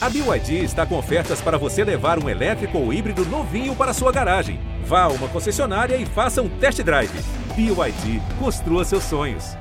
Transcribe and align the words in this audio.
A 0.00 0.08
BYD 0.08 0.62
está 0.62 0.86
com 0.86 0.96
ofertas 0.96 1.40
para 1.40 1.58
você 1.58 1.82
levar 1.82 2.22
um 2.22 2.28
elétrico 2.28 2.78
ou 2.78 2.92
híbrido 2.92 3.24
novinho 3.26 3.74
para 3.74 3.92
sua 3.92 4.12
garagem. 4.12 4.60
Vá 4.84 5.02
a 5.02 5.08
uma 5.08 5.26
concessionária 5.26 5.96
e 5.96 6.06
faça 6.06 6.40
um 6.40 6.48
test 6.48 6.80
drive. 6.82 7.10
BYD, 7.56 8.22
construa 8.38 8.84
seus 8.84 9.02
sonhos. 9.02 9.56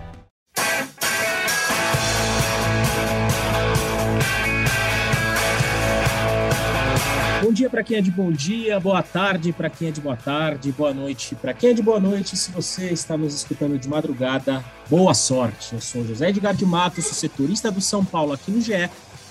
Bom 7.41 7.51
dia 7.51 7.67
para 7.67 7.81
quem 7.81 7.97
é 7.97 8.01
de 8.01 8.11
bom 8.11 8.31
dia, 8.31 8.79
boa 8.79 9.01
tarde 9.01 9.51
para 9.51 9.71
quem 9.71 9.87
é 9.87 9.91
de 9.91 10.01
boa 10.01 10.17
tarde, 10.17 10.71
boa 10.71 10.93
noite 10.93 11.33
para 11.33 11.53
quem 11.53 11.71
é 11.71 11.73
de 11.73 11.81
boa 11.81 11.99
noite. 11.99 12.37
Se 12.37 12.51
você 12.51 12.89
está 12.89 13.17
nos 13.17 13.33
escutando 13.33 13.79
de 13.79 13.89
madrugada, 13.89 14.63
boa 14.87 15.15
sorte. 15.15 15.73
Eu 15.73 15.81
sou 15.81 16.05
José 16.05 16.29
Edgar 16.29 16.53
de 16.53 16.65
Matos, 16.65 17.05
setorista 17.05 17.71
do 17.71 17.81
São 17.81 18.05
Paulo 18.05 18.33
aqui 18.33 18.51
no 18.51 18.61
GE 18.61 18.87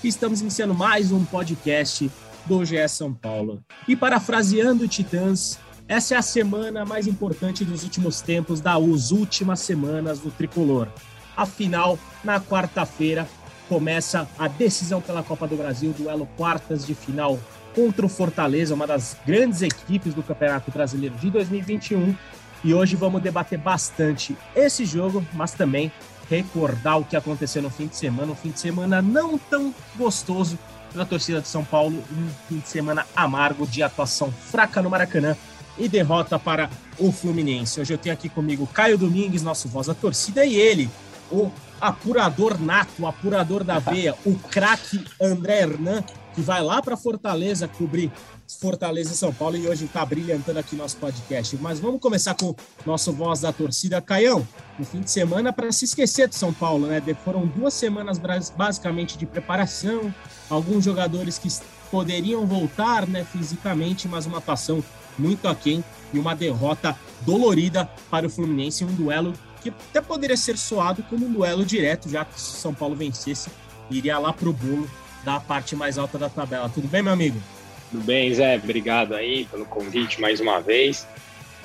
e 0.07 0.09
estamos 0.09 0.39
iniciando 0.39 0.73
mais 0.73 1.11
um 1.11 1.25
podcast 1.25 2.09
do 2.45 2.63
GE 2.63 2.87
São 2.87 3.13
Paulo. 3.13 3.61
E 3.85 3.93
parafraseando 3.93 4.87
Titãs, 4.87 5.59
essa 5.85 6.15
é 6.15 6.17
a 6.17 6.21
semana 6.21 6.85
mais 6.85 7.07
importante 7.07 7.65
dos 7.65 7.83
últimos 7.83 8.21
tempos, 8.21 8.61
das 8.61 9.11
últimas 9.11 9.59
semanas 9.59 10.19
do 10.19 10.31
Tricolor. 10.31 10.87
Afinal, 11.35 11.99
na 12.23 12.39
quarta-feira, 12.39 13.27
começa 13.67 14.29
a 14.39 14.47
decisão 14.47 15.01
pela 15.01 15.21
Copa 15.21 15.45
do 15.45 15.57
Brasil, 15.57 15.93
duelo 15.97 16.25
quartas 16.37 16.87
de 16.87 16.95
final 16.95 17.37
contra 17.75 18.05
o 18.05 18.09
Fortaleza, 18.09 18.73
uma 18.73 18.87
das 18.87 19.17
grandes 19.25 19.61
equipes 19.61 20.13
do 20.13 20.23
Campeonato 20.23 20.71
Brasileiro 20.71 21.15
de 21.15 21.29
2021. 21.29 22.15
E 22.63 22.73
hoje 22.73 22.95
vamos 22.95 23.21
debater 23.21 23.59
bastante 23.59 24.37
esse 24.55 24.85
jogo, 24.85 25.25
mas 25.33 25.51
também 25.51 25.91
recordar 26.29 26.99
o 26.99 27.05
que 27.05 27.15
aconteceu 27.15 27.61
no 27.61 27.69
fim 27.69 27.87
de 27.87 27.95
semana, 27.95 28.31
um 28.31 28.35
fim 28.35 28.51
de 28.51 28.59
semana 28.59 29.01
não 29.01 29.37
tão 29.37 29.73
gostoso 29.95 30.57
para 30.91 31.03
a 31.03 31.05
torcida 31.05 31.41
de 31.41 31.47
São 31.47 31.63
Paulo, 31.63 32.03
um 32.11 32.29
fim 32.47 32.59
de 32.59 32.67
semana 32.67 33.05
amargo 33.15 33.65
de 33.67 33.83
atuação 33.83 34.31
fraca 34.31 34.81
no 34.81 34.89
Maracanã 34.89 35.35
e 35.77 35.87
derrota 35.87 36.39
para 36.39 36.69
o 36.97 37.11
Fluminense. 37.11 37.79
Hoje 37.79 37.93
eu 37.93 37.97
tenho 37.97 38.13
aqui 38.13 38.29
comigo 38.29 38.67
Caio 38.67 38.97
Domingues, 38.97 39.43
nosso 39.43 39.67
voz 39.67 39.87
da 39.87 39.93
torcida, 39.93 40.45
e 40.45 40.55
ele, 40.55 40.89
o 41.31 41.51
apurador 41.79 42.59
nato, 42.59 42.91
o 42.99 43.07
apurador 43.07 43.63
da 43.63 43.79
veia, 43.79 44.15
o 44.25 44.35
craque 44.35 45.05
André 45.21 45.61
Hernan, 45.61 46.03
que 46.33 46.41
vai 46.41 46.61
lá 46.61 46.81
para 46.81 46.97
Fortaleza 46.97 47.67
cobrir 47.67 48.11
Fortaleza 48.55 49.13
e 49.13 49.17
São 49.17 49.33
Paulo 49.33 49.57
e 49.57 49.67
hoje 49.67 49.85
está 49.85 50.05
brilhantando 50.05 50.59
aqui 50.59 50.75
nosso 50.75 50.97
podcast. 50.97 51.57
Mas 51.57 51.79
vamos 51.79 51.99
começar 51.99 52.33
com 52.35 52.55
nosso 52.85 53.11
voz 53.11 53.41
da 53.41 53.51
torcida. 53.51 54.01
Caião, 54.01 54.47
no 54.79 54.85
fim 54.85 55.01
de 55.01 55.11
semana 55.11 55.51
para 55.51 55.71
se 55.71 55.85
esquecer 55.85 56.27
de 56.29 56.35
São 56.35 56.53
Paulo, 56.53 56.87
né? 56.87 57.01
Foram 57.25 57.45
duas 57.45 57.73
semanas 57.73 58.19
basicamente 58.55 59.17
de 59.17 59.25
preparação, 59.25 60.13
alguns 60.49 60.85
jogadores 60.85 61.37
que 61.37 61.49
poderiam 61.91 62.45
voltar 62.45 63.07
né, 63.07 63.25
fisicamente, 63.31 64.07
mas 64.07 64.25
uma 64.25 64.37
atuação 64.37 64.83
muito 65.17 65.47
aquém 65.47 65.83
e 66.13 66.19
uma 66.19 66.35
derrota 66.35 66.97
dolorida 67.21 67.89
para 68.09 68.27
o 68.27 68.29
Fluminense, 68.29 68.85
um 68.85 68.93
duelo 68.93 69.33
que 69.61 69.69
até 69.69 70.01
poderia 70.01 70.37
ser 70.37 70.57
soado 70.57 71.03
como 71.03 71.25
um 71.25 71.33
duelo 71.33 71.65
direto, 71.65 72.09
já 72.09 72.23
que 72.23 72.39
se 72.39 72.57
São 72.57 72.73
Paulo 72.73 72.95
vencesse, 72.95 73.49
iria 73.89 74.17
lá 74.19 74.31
para 74.31 74.47
o 74.47 74.53
bolo 74.53 74.89
da 75.23 75.39
parte 75.39 75.75
mais 75.75 75.97
alta 75.97 76.17
da 76.17 76.29
tabela. 76.29 76.69
Tudo 76.69 76.87
bem, 76.87 77.01
meu 77.01 77.11
amigo? 77.11 77.41
Tudo 77.89 78.03
bem, 78.03 78.33
Zé. 78.33 78.55
Obrigado 78.55 79.15
aí 79.15 79.45
pelo 79.45 79.65
convite 79.65 80.19
mais 80.19 80.39
uma 80.39 80.59
vez. 80.59 81.07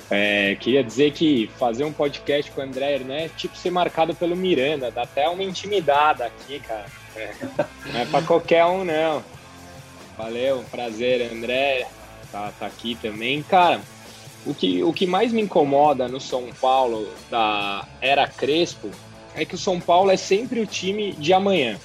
É, 0.09 0.55
queria 0.59 0.83
dizer 0.83 1.11
que 1.11 1.49
fazer 1.57 1.83
um 1.83 1.91
podcast 1.91 2.51
com 2.51 2.61
o 2.61 2.63
André 2.63 2.99
né, 2.99 3.25
é 3.25 3.29
tipo 3.29 3.57
ser 3.57 3.71
marcado 3.71 4.13
pelo 4.13 4.35
Miranda, 4.35 4.91
dá 4.91 5.03
até 5.03 5.27
uma 5.27 5.43
intimidade 5.43 6.21
aqui, 6.21 6.59
cara. 6.59 6.85
É, 7.15 7.33
não 7.91 7.99
é 7.99 8.05
para 8.05 8.25
qualquer 8.25 8.65
um, 8.65 8.83
não. 8.83 9.23
Valeu, 10.17 10.63
prazer, 10.69 11.31
André, 11.31 11.87
tá, 12.31 12.51
tá 12.59 12.65
aqui 12.65 12.95
também. 12.95 13.41
Cara, 13.43 13.81
o 14.45 14.53
que, 14.53 14.83
o 14.83 14.93
que 14.93 15.07
mais 15.07 15.31
me 15.31 15.41
incomoda 15.41 16.07
no 16.07 16.19
São 16.19 16.47
Paulo 16.61 17.09
da 17.31 17.87
era 17.99 18.27
Crespo 18.27 18.91
é 19.33 19.45
que 19.45 19.55
o 19.55 19.57
São 19.57 19.79
Paulo 19.79 20.11
é 20.11 20.17
sempre 20.17 20.59
o 20.59 20.67
time 20.67 21.13
de 21.13 21.33
amanhã. 21.33 21.79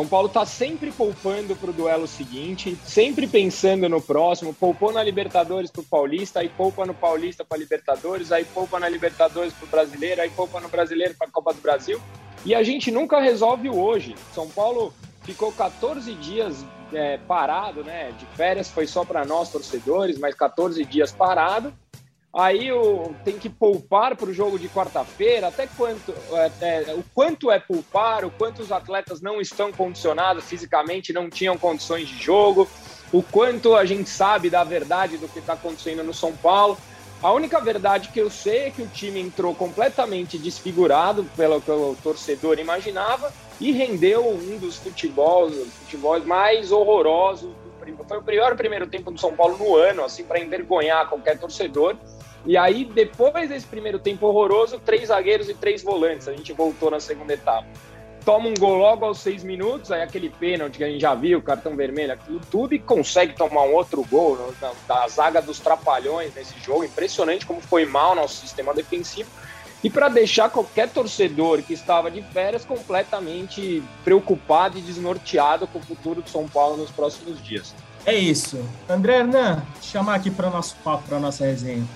São 0.00 0.08
Paulo 0.08 0.28
está 0.28 0.46
sempre 0.46 0.90
poupando 0.90 1.54
para 1.54 1.68
o 1.68 1.74
duelo 1.74 2.08
seguinte, 2.08 2.74
sempre 2.86 3.26
pensando 3.26 3.86
no 3.86 4.00
próximo, 4.00 4.54
poupou 4.54 4.90
na 4.90 5.02
Libertadores 5.02 5.70
para 5.70 5.82
o 5.82 5.84
Paulista, 5.84 6.40
aí 6.40 6.48
poupa 6.48 6.86
no 6.86 6.94
Paulista 6.94 7.44
para 7.44 7.58
Libertadores, 7.58 8.32
aí 8.32 8.46
poupa 8.46 8.80
na 8.80 8.88
Libertadores 8.88 9.52
para 9.52 9.66
o 9.66 9.68
Brasileiro, 9.68 10.22
aí 10.22 10.30
poupa 10.30 10.58
no 10.58 10.70
Brasileiro 10.70 11.14
para 11.18 11.28
a 11.28 11.30
Copa 11.30 11.52
do 11.52 11.60
Brasil. 11.60 12.00
E 12.46 12.54
a 12.54 12.62
gente 12.62 12.90
nunca 12.90 13.20
resolve 13.20 13.68
o 13.68 13.78
hoje. 13.78 14.14
São 14.34 14.48
Paulo 14.48 14.90
ficou 15.22 15.52
14 15.52 16.14
dias 16.14 16.64
é, 16.94 17.18
parado, 17.18 17.84
né? 17.84 18.10
De 18.18 18.24
férias 18.34 18.70
foi 18.70 18.86
só 18.86 19.04
para 19.04 19.26
nós 19.26 19.52
torcedores, 19.52 20.18
mas 20.18 20.34
14 20.34 20.82
dias 20.86 21.12
parado. 21.12 21.74
Aí 22.32 22.68
tem 23.24 23.38
que 23.38 23.48
poupar 23.48 24.14
para 24.14 24.30
o 24.30 24.32
jogo 24.32 24.56
de 24.56 24.68
quarta-feira. 24.68 25.48
Até 25.48 25.66
quanto 25.66 26.14
é, 26.32 26.50
é, 26.60 26.94
o 26.94 27.02
quanto 27.12 27.50
é 27.50 27.58
poupar, 27.58 28.24
o 28.24 28.30
quanto 28.30 28.62
os 28.62 28.70
atletas 28.70 29.20
não 29.20 29.40
estão 29.40 29.72
condicionados 29.72 30.44
fisicamente, 30.44 31.12
não 31.12 31.28
tinham 31.28 31.58
condições 31.58 32.08
de 32.08 32.22
jogo, 32.22 32.68
o 33.12 33.20
quanto 33.20 33.74
a 33.74 33.84
gente 33.84 34.08
sabe 34.08 34.48
da 34.48 34.62
verdade 34.62 35.16
do 35.16 35.28
que 35.28 35.40
está 35.40 35.54
acontecendo 35.54 36.04
no 36.04 36.14
São 36.14 36.32
Paulo. 36.32 36.78
A 37.20 37.32
única 37.32 37.60
verdade 37.60 38.08
que 38.10 38.20
eu 38.20 38.30
sei 38.30 38.66
é 38.66 38.70
que 38.70 38.80
o 38.80 38.86
time 38.86 39.20
entrou 39.20 39.54
completamente 39.54 40.38
desfigurado 40.38 41.24
pelo 41.36 41.60
que 41.60 41.70
o 41.70 41.96
torcedor 42.02 42.58
imaginava 42.58 43.30
e 43.60 43.72
rendeu 43.72 44.26
um 44.26 44.56
dos 44.56 44.76
futebols, 44.76 45.54
futebols 45.80 46.24
mais 46.24 46.70
horrorosos. 46.70 47.50
Foi 48.08 48.18
o 48.18 48.22
pior 48.22 48.56
primeiro 48.56 48.86
tempo 48.86 49.10
do 49.10 49.20
São 49.20 49.34
Paulo 49.34 49.58
no 49.58 49.76
ano, 49.76 50.04
assim, 50.04 50.24
para 50.24 50.40
envergonhar 50.40 51.08
qualquer 51.08 51.38
torcedor. 51.38 51.96
E 52.46 52.56
aí, 52.56 52.84
depois 52.84 53.48
desse 53.48 53.66
primeiro 53.66 53.98
tempo 53.98 54.26
horroroso, 54.26 54.78
três 54.78 55.08
zagueiros 55.08 55.48
e 55.48 55.54
três 55.54 55.82
volantes. 55.82 56.28
A 56.28 56.32
gente 56.32 56.52
voltou 56.52 56.90
na 56.90 57.00
segunda 57.00 57.34
etapa. 57.34 57.66
Toma 58.24 58.48
um 58.48 58.54
gol 58.54 58.76
logo 58.76 59.04
aos 59.04 59.18
seis 59.18 59.42
minutos, 59.42 59.90
aí 59.90 60.02
aquele 60.02 60.28
pênalti 60.28 60.76
que 60.76 60.84
a 60.84 60.88
gente 60.88 61.00
já 61.00 61.14
viu, 61.14 61.40
cartão 61.40 61.74
vermelho, 61.74 62.12
aquilo 62.12 62.40
tudo, 62.50 62.74
e 62.74 62.78
consegue 62.78 63.34
tomar 63.34 63.62
um 63.62 63.74
outro 63.74 64.04
gol 64.04 64.38
da, 64.86 65.08
zaga 65.08 65.40
dos 65.40 65.58
trapalhões 65.58 66.34
nesse 66.34 66.58
jogo. 66.60 66.84
Impressionante 66.84 67.46
como 67.46 67.60
foi 67.60 67.86
mal 67.86 68.14
nosso 68.14 68.36
sistema 68.36 68.74
defensivo. 68.74 69.30
E 69.82 69.88
para 69.88 70.10
deixar 70.10 70.50
qualquer 70.50 70.90
torcedor 70.90 71.62
que 71.62 71.72
estava 71.72 72.10
de 72.10 72.20
férias 72.20 72.66
completamente 72.66 73.82
preocupado 74.04 74.78
e 74.78 74.82
desnorteado 74.82 75.66
com 75.66 75.78
o 75.78 75.82
futuro 75.82 76.22
de 76.22 76.28
São 76.28 76.46
Paulo 76.46 76.76
nos 76.76 76.90
próximos 76.90 77.42
dias. 77.42 77.74
É 78.04 78.14
isso. 78.14 78.62
André 78.86 79.18
Hernan, 79.18 79.62
chamar 79.80 80.16
aqui 80.16 80.30
para 80.30 80.50
nosso 80.50 80.76
papo, 80.84 81.08
para 81.08 81.18
nossa 81.18 81.46
resenha. 81.46 81.86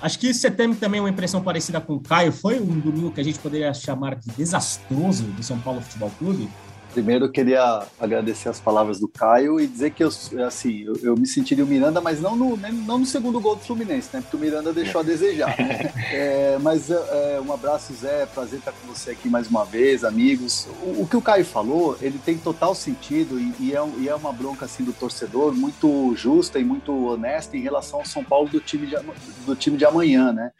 Acho 0.00 0.18
que 0.18 0.32
você 0.32 0.50
tem 0.50 0.74
também 0.74 1.00
uma 1.00 1.08
impressão 1.08 1.42
parecida 1.42 1.80
com 1.80 1.94
o 1.94 2.00
Caio. 2.00 2.30
Foi 2.30 2.60
um 2.60 2.78
domingo 2.78 3.10
que 3.10 3.20
a 3.20 3.24
gente 3.24 3.38
poderia 3.38 3.72
chamar 3.72 4.16
de 4.16 4.28
desastroso 4.30 5.24
do 5.24 5.42
São 5.42 5.58
Paulo 5.58 5.80
Futebol 5.80 6.10
Clube? 6.18 6.48
Primeiro, 6.96 7.26
eu 7.26 7.30
queria 7.30 7.82
agradecer 8.00 8.48
as 8.48 8.58
palavras 8.58 8.98
do 8.98 9.06
Caio 9.06 9.60
e 9.60 9.66
dizer 9.66 9.90
que 9.90 10.02
eu, 10.02 10.08
assim, 10.46 10.84
eu, 10.84 10.96
eu 11.02 11.14
me 11.14 11.26
sentiria 11.26 11.62
o 11.62 11.66
Miranda, 11.66 12.00
mas 12.00 12.22
não 12.22 12.34
no, 12.34 12.56
não 12.56 12.98
no 13.00 13.04
segundo 13.04 13.38
gol 13.38 13.54
do 13.54 13.60
Fluminense, 13.60 14.08
né? 14.14 14.22
Porque 14.22 14.34
o 14.34 14.40
Miranda 14.40 14.72
deixou 14.72 15.02
a 15.02 15.04
desejar. 15.04 15.54
É, 16.08 16.56
mas 16.62 16.88
é, 16.88 17.40
um 17.44 17.52
abraço, 17.52 17.92
Zé. 17.92 18.26
Prazer 18.26 18.60
estar 18.60 18.72
com 18.72 18.86
você 18.86 19.10
aqui 19.10 19.28
mais 19.28 19.48
uma 19.48 19.64
vez, 19.64 20.04
amigos. 20.04 20.68
O, 20.82 21.02
o 21.02 21.06
que 21.06 21.16
o 21.16 21.20
Caio 21.20 21.44
falou, 21.44 21.98
ele 22.00 22.18
tem 22.18 22.38
total 22.38 22.74
sentido 22.74 23.38
e, 23.40 23.52
e, 23.58 23.76
é, 23.76 23.84
e, 23.98 24.08
é, 24.08 24.14
uma 24.14 24.32
bronca 24.32 24.64
assim 24.64 24.84
do 24.84 24.92
torcedor 24.92 25.52
muito 25.52 26.14
justa 26.14 26.60
e 26.60 26.64
muito 26.64 27.08
honesta 27.08 27.56
em 27.56 27.60
relação 27.60 27.98
ao 27.98 28.06
São 28.06 28.22
Paulo 28.22 28.48
do 28.48 28.60
time 28.60 28.86
de, 28.86 28.96
do 29.44 29.56
time 29.56 29.76
de 29.76 29.84
amanhã, 29.84 30.32
né? 30.32 30.52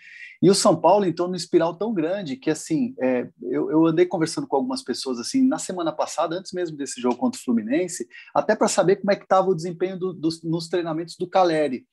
E 0.47 0.49
o 0.49 0.55
São 0.55 0.81
Paulo 0.81 1.05
entrou 1.05 1.27
num 1.27 1.34
espiral 1.34 1.75
tão 1.75 1.93
grande 1.93 2.37
que, 2.37 2.49
assim, 2.49 2.95
é, 3.01 3.29
eu, 3.43 3.69
eu, 3.69 3.84
andei 3.84 4.07
conversando 4.07 4.47
com 4.47 4.55
algumas 4.55 4.81
pessoas, 4.81 5.19
assim, 5.19 5.45
na 5.45 5.59
semana 5.59 5.91
passada, 5.91 6.37
antes 6.37 6.53
mesmo 6.53 6.77
desse 6.77 7.01
jogo 7.01 7.17
contra 7.17 7.37
o 7.37 7.43
Fluminense, 7.43 8.07
até 8.33 8.55
para 8.55 8.69
saber 8.69 8.95
como 8.95 9.11
é 9.11 9.17
que 9.17 9.25
estava 9.25 9.49
o 9.49 9.57
desempenho 9.57 9.98
do, 9.98 10.13
do, 10.13 10.28
nos 10.45 10.69
treinamentos 10.69 11.16
do 11.19 11.28
Caleri. 11.28 11.84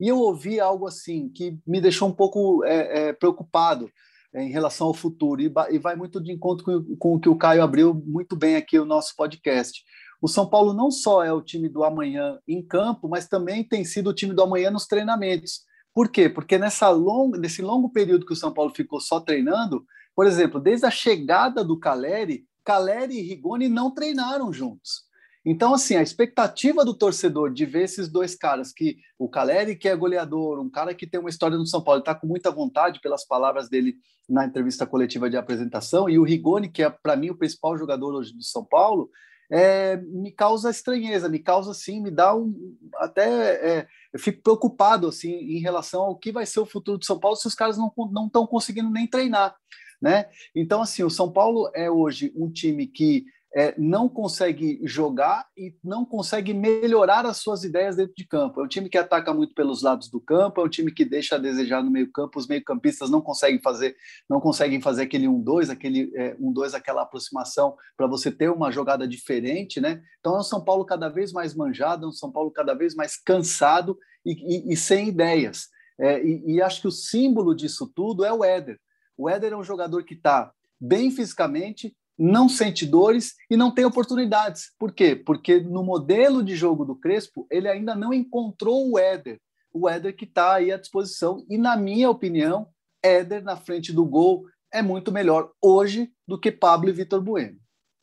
E 0.00 0.08
eu 0.08 0.18
ouvi 0.20 0.58
algo 0.58 0.86
assim 0.86 1.28
que 1.28 1.58
me 1.66 1.82
deixou 1.82 2.08
um 2.08 2.12
pouco 2.14 2.64
é, 2.64 3.08
é, 3.08 3.12
preocupado 3.12 3.90
é, 4.32 4.42
em 4.42 4.48
relação 4.48 4.86
ao 4.86 4.94
futuro 4.94 5.42
e, 5.42 5.52
e 5.70 5.78
vai 5.78 5.94
muito 5.94 6.18
de 6.18 6.32
encontro 6.32 6.64
com, 6.64 6.96
com 6.96 7.14
o 7.16 7.20
que 7.20 7.28
o 7.28 7.36
Caio 7.36 7.62
abriu 7.62 7.92
muito 7.92 8.34
bem 8.34 8.56
aqui 8.56 8.78
o 8.78 8.86
nosso 8.86 9.14
podcast. 9.16 9.84
O 10.22 10.28
São 10.28 10.48
Paulo 10.48 10.72
não 10.72 10.90
só 10.90 11.22
é 11.22 11.30
o 11.30 11.42
time 11.42 11.68
do 11.68 11.84
amanhã 11.84 12.38
em 12.48 12.66
campo, 12.66 13.06
mas 13.06 13.28
também 13.28 13.62
tem 13.62 13.84
sido 13.84 14.08
o 14.08 14.14
time 14.14 14.32
do 14.32 14.42
amanhã 14.42 14.70
nos 14.70 14.86
treinamentos. 14.86 15.67
Por 15.98 16.10
quê? 16.10 16.28
Porque 16.28 16.56
nessa 16.56 16.88
longa, 16.90 17.40
nesse 17.40 17.60
longo 17.60 17.90
período 17.90 18.24
que 18.24 18.32
o 18.32 18.36
São 18.36 18.54
Paulo 18.54 18.72
ficou 18.72 19.00
só 19.00 19.18
treinando, 19.18 19.84
por 20.14 20.28
exemplo, 20.28 20.60
desde 20.60 20.86
a 20.86 20.92
chegada 20.92 21.64
do 21.64 21.76
Caleri, 21.76 22.46
Caleri 22.64 23.18
e 23.18 23.22
Rigoni 23.22 23.68
não 23.68 23.90
treinaram 23.90 24.52
juntos. 24.52 25.02
Então, 25.44 25.74
assim, 25.74 25.96
a 25.96 26.00
expectativa 26.00 26.84
do 26.84 26.94
torcedor 26.96 27.52
de 27.52 27.66
ver 27.66 27.82
esses 27.82 28.06
dois 28.08 28.36
caras, 28.36 28.72
que 28.72 28.98
o 29.18 29.28
Caleri, 29.28 29.74
que 29.74 29.88
é 29.88 29.96
goleador, 29.96 30.60
um 30.60 30.70
cara 30.70 30.94
que 30.94 31.04
tem 31.04 31.18
uma 31.18 31.30
história 31.30 31.58
no 31.58 31.66
São 31.66 31.82
Paulo, 31.82 31.98
está 31.98 32.14
com 32.14 32.28
muita 32.28 32.52
vontade 32.52 33.00
pelas 33.00 33.26
palavras 33.26 33.68
dele 33.68 33.96
na 34.28 34.46
entrevista 34.46 34.86
coletiva 34.86 35.28
de 35.28 35.36
apresentação, 35.36 36.08
e 36.08 36.16
o 36.16 36.22
Rigoni, 36.22 36.68
que 36.68 36.84
é, 36.84 36.90
para 36.90 37.16
mim, 37.16 37.30
o 37.30 37.36
principal 37.36 37.76
jogador 37.76 38.14
hoje 38.14 38.32
do 38.32 38.44
São 38.44 38.64
Paulo, 38.64 39.10
é, 39.50 39.96
me 39.96 40.30
causa 40.30 40.70
estranheza, 40.70 41.28
me 41.28 41.38
causa 41.38 41.70
assim, 41.70 42.00
me 42.00 42.10
dá 42.10 42.34
um 42.36 42.54
até 42.98 43.78
é, 43.78 43.86
eu 44.18 44.22
fico 44.22 44.42
preocupado 44.42 45.06
assim 45.06 45.30
em 45.30 45.60
relação 45.60 46.02
ao 46.02 46.16
que 46.16 46.32
vai 46.32 46.44
ser 46.44 46.60
o 46.60 46.66
futuro 46.66 46.98
do 46.98 47.04
São 47.04 47.18
Paulo 47.18 47.36
se 47.36 47.46
os 47.46 47.54
caras 47.54 47.78
não 47.78 47.92
não 48.10 48.26
estão 48.26 48.46
conseguindo 48.46 48.90
nem 48.90 49.06
treinar, 49.06 49.56
né? 50.02 50.28
Então 50.54 50.82
assim, 50.82 51.04
o 51.04 51.10
São 51.10 51.32
Paulo 51.32 51.70
é 51.74 51.88
hoje 51.90 52.32
um 52.36 52.50
time 52.50 52.86
que 52.86 53.24
é, 53.54 53.74
não 53.78 54.08
consegue 54.08 54.78
jogar 54.84 55.46
e 55.56 55.74
não 55.82 56.04
consegue 56.04 56.52
melhorar 56.52 57.24
as 57.24 57.38
suas 57.38 57.64
ideias 57.64 57.96
dentro 57.96 58.14
de 58.14 58.26
campo. 58.26 58.60
É 58.60 58.64
um 58.64 58.68
time 58.68 58.88
que 58.88 58.98
ataca 58.98 59.32
muito 59.32 59.54
pelos 59.54 59.82
lados 59.82 60.10
do 60.10 60.20
campo, 60.20 60.60
é 60.60 60.64
um 60.64 60.68
time 60.68 60.92
que 60.92 61.04
deixa 61.04 61.36
a 61.36 61.38
desejar 61.38 61.82
no 61.82 61.90
meio 61.90 62.10
campo. 62.12 62.38
Os 62.38 62.46
meio-campistas 62.46 63.08
não 63.08 63.20
conseguem 63.20 63.60
fazer, 63.60 63.96
não 64.28 64.40
conseguem 64.40 64.80
fazer 64.80 65.02
aquele 65.02 65.26
1-2, 65.26 65.70
aquele 65.70 66.12
é, 66.14 66.34
1-2, 66.36 66.74
aquela 66.74 67.02
aproximação 67.02 67.74
para 67.96 68.06
você 68.06 68.30
ter 68.30 68.50
uma 68.50 68.70
jogada 68.70 69.08
diferente, 69.08 69.80
né? 69.80 70.02
Então 70.20 70.36
é 70.36 70.40
um 70.40 70.44
São 70.44 70.62
Paulo 70.62 70.84
cada 70.84 71.08
vez 71.08 71.32
mais 71.32 71.54
manjado, 71.54 72.04
é 72.04 72.08
um 72.08 72.12
São 72.12 72.30
Paulo 72.30 72.50
cada 72.50 72.74
vez 72.74 72.94
mais 72.94 73.16
cansado 73.16 73.98
e, 74.24 74.32
e, 74.32 74.72
e 74.72 74.76
sem 74.76 75.08
ideias. 75.08 75.68
É, 75.98 76.22
e, 76.22 76.54
e 76.54 76.62
acho 76.62 76.82
que 76.82 76.88
o 76.88 76.92
símbolo 76.92 77.54
disso 77.54 77.90
tudo 77.94 78.24
é 78.24 78.32
o 78.32 78.44
Éder. 78.44 78.78
O 79.16 79.28
Éder 79.28 79.52
é 79.52 79.56
um 79.56 79.64
jogador 79.64 80.04
que 80.04 80.14
está 80.14 80.52
bem 80.80 81.10
fisicamente, 81.10 81.96
não 82.18 82.48
sente 82.48 82.84
dores 82.84 83.34
e 83.48 83.56
não 83.56 83.70
tem 83.70 83.84
oportunidades. 83.84 84.72
Por 84.78 84.92
quê? 84.92 85.14
Porque 85.14 85.60
no 85.60 85.84
modelo 85.84 86.42
de 86.42 86.56
jogo 86.56 86.84
do 86.84 86.96
Crespo, 86.96 87.46
ele 87.50 87.68
ainda 87.68 87.94
não 87.94 88.12
encontrou 88.12 88.90
o 88.90 88.98
Éder. 88.98 89.40
O 89.72 89.88
Éder 89.88 90.16
que 90.16 90.24
está 90.24 90.54
aí 90.54 90.72
à 90.72 90.76
disposição. 90.76 91.44
E, 91.48 91.56
na 91.56 91.76
minha 91.76 92.10
opinião, 92.10 92.66
Éder 93.02 93.44
na 93.44 93.56
frente 93.56 93.92
do 93.92 94.04
gol 94.04 94.46
é 94.72 94.82
muito 94.82 95.12
melhor 95.12 95.50
hoje 95.62 96.10
do 96.26 96.38
que 96.38 96.50
Pablo 96.50 96.88
e 96.88 96.92
Vitor 96.92 97.20
Bueno. 97.20 97.56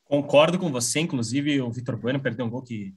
Concordo 0.06 0.58
com 0.58 0.72
você, 0.72 1.00
inclusive 1.00 1.60
o 1.62 1.72
Vitor 1.72 1.98
Bueno 1.98 2.22
perdeu 2.22 2.46
um 2.46 2.50
gol 2.50 2.62
que 2.62 2.94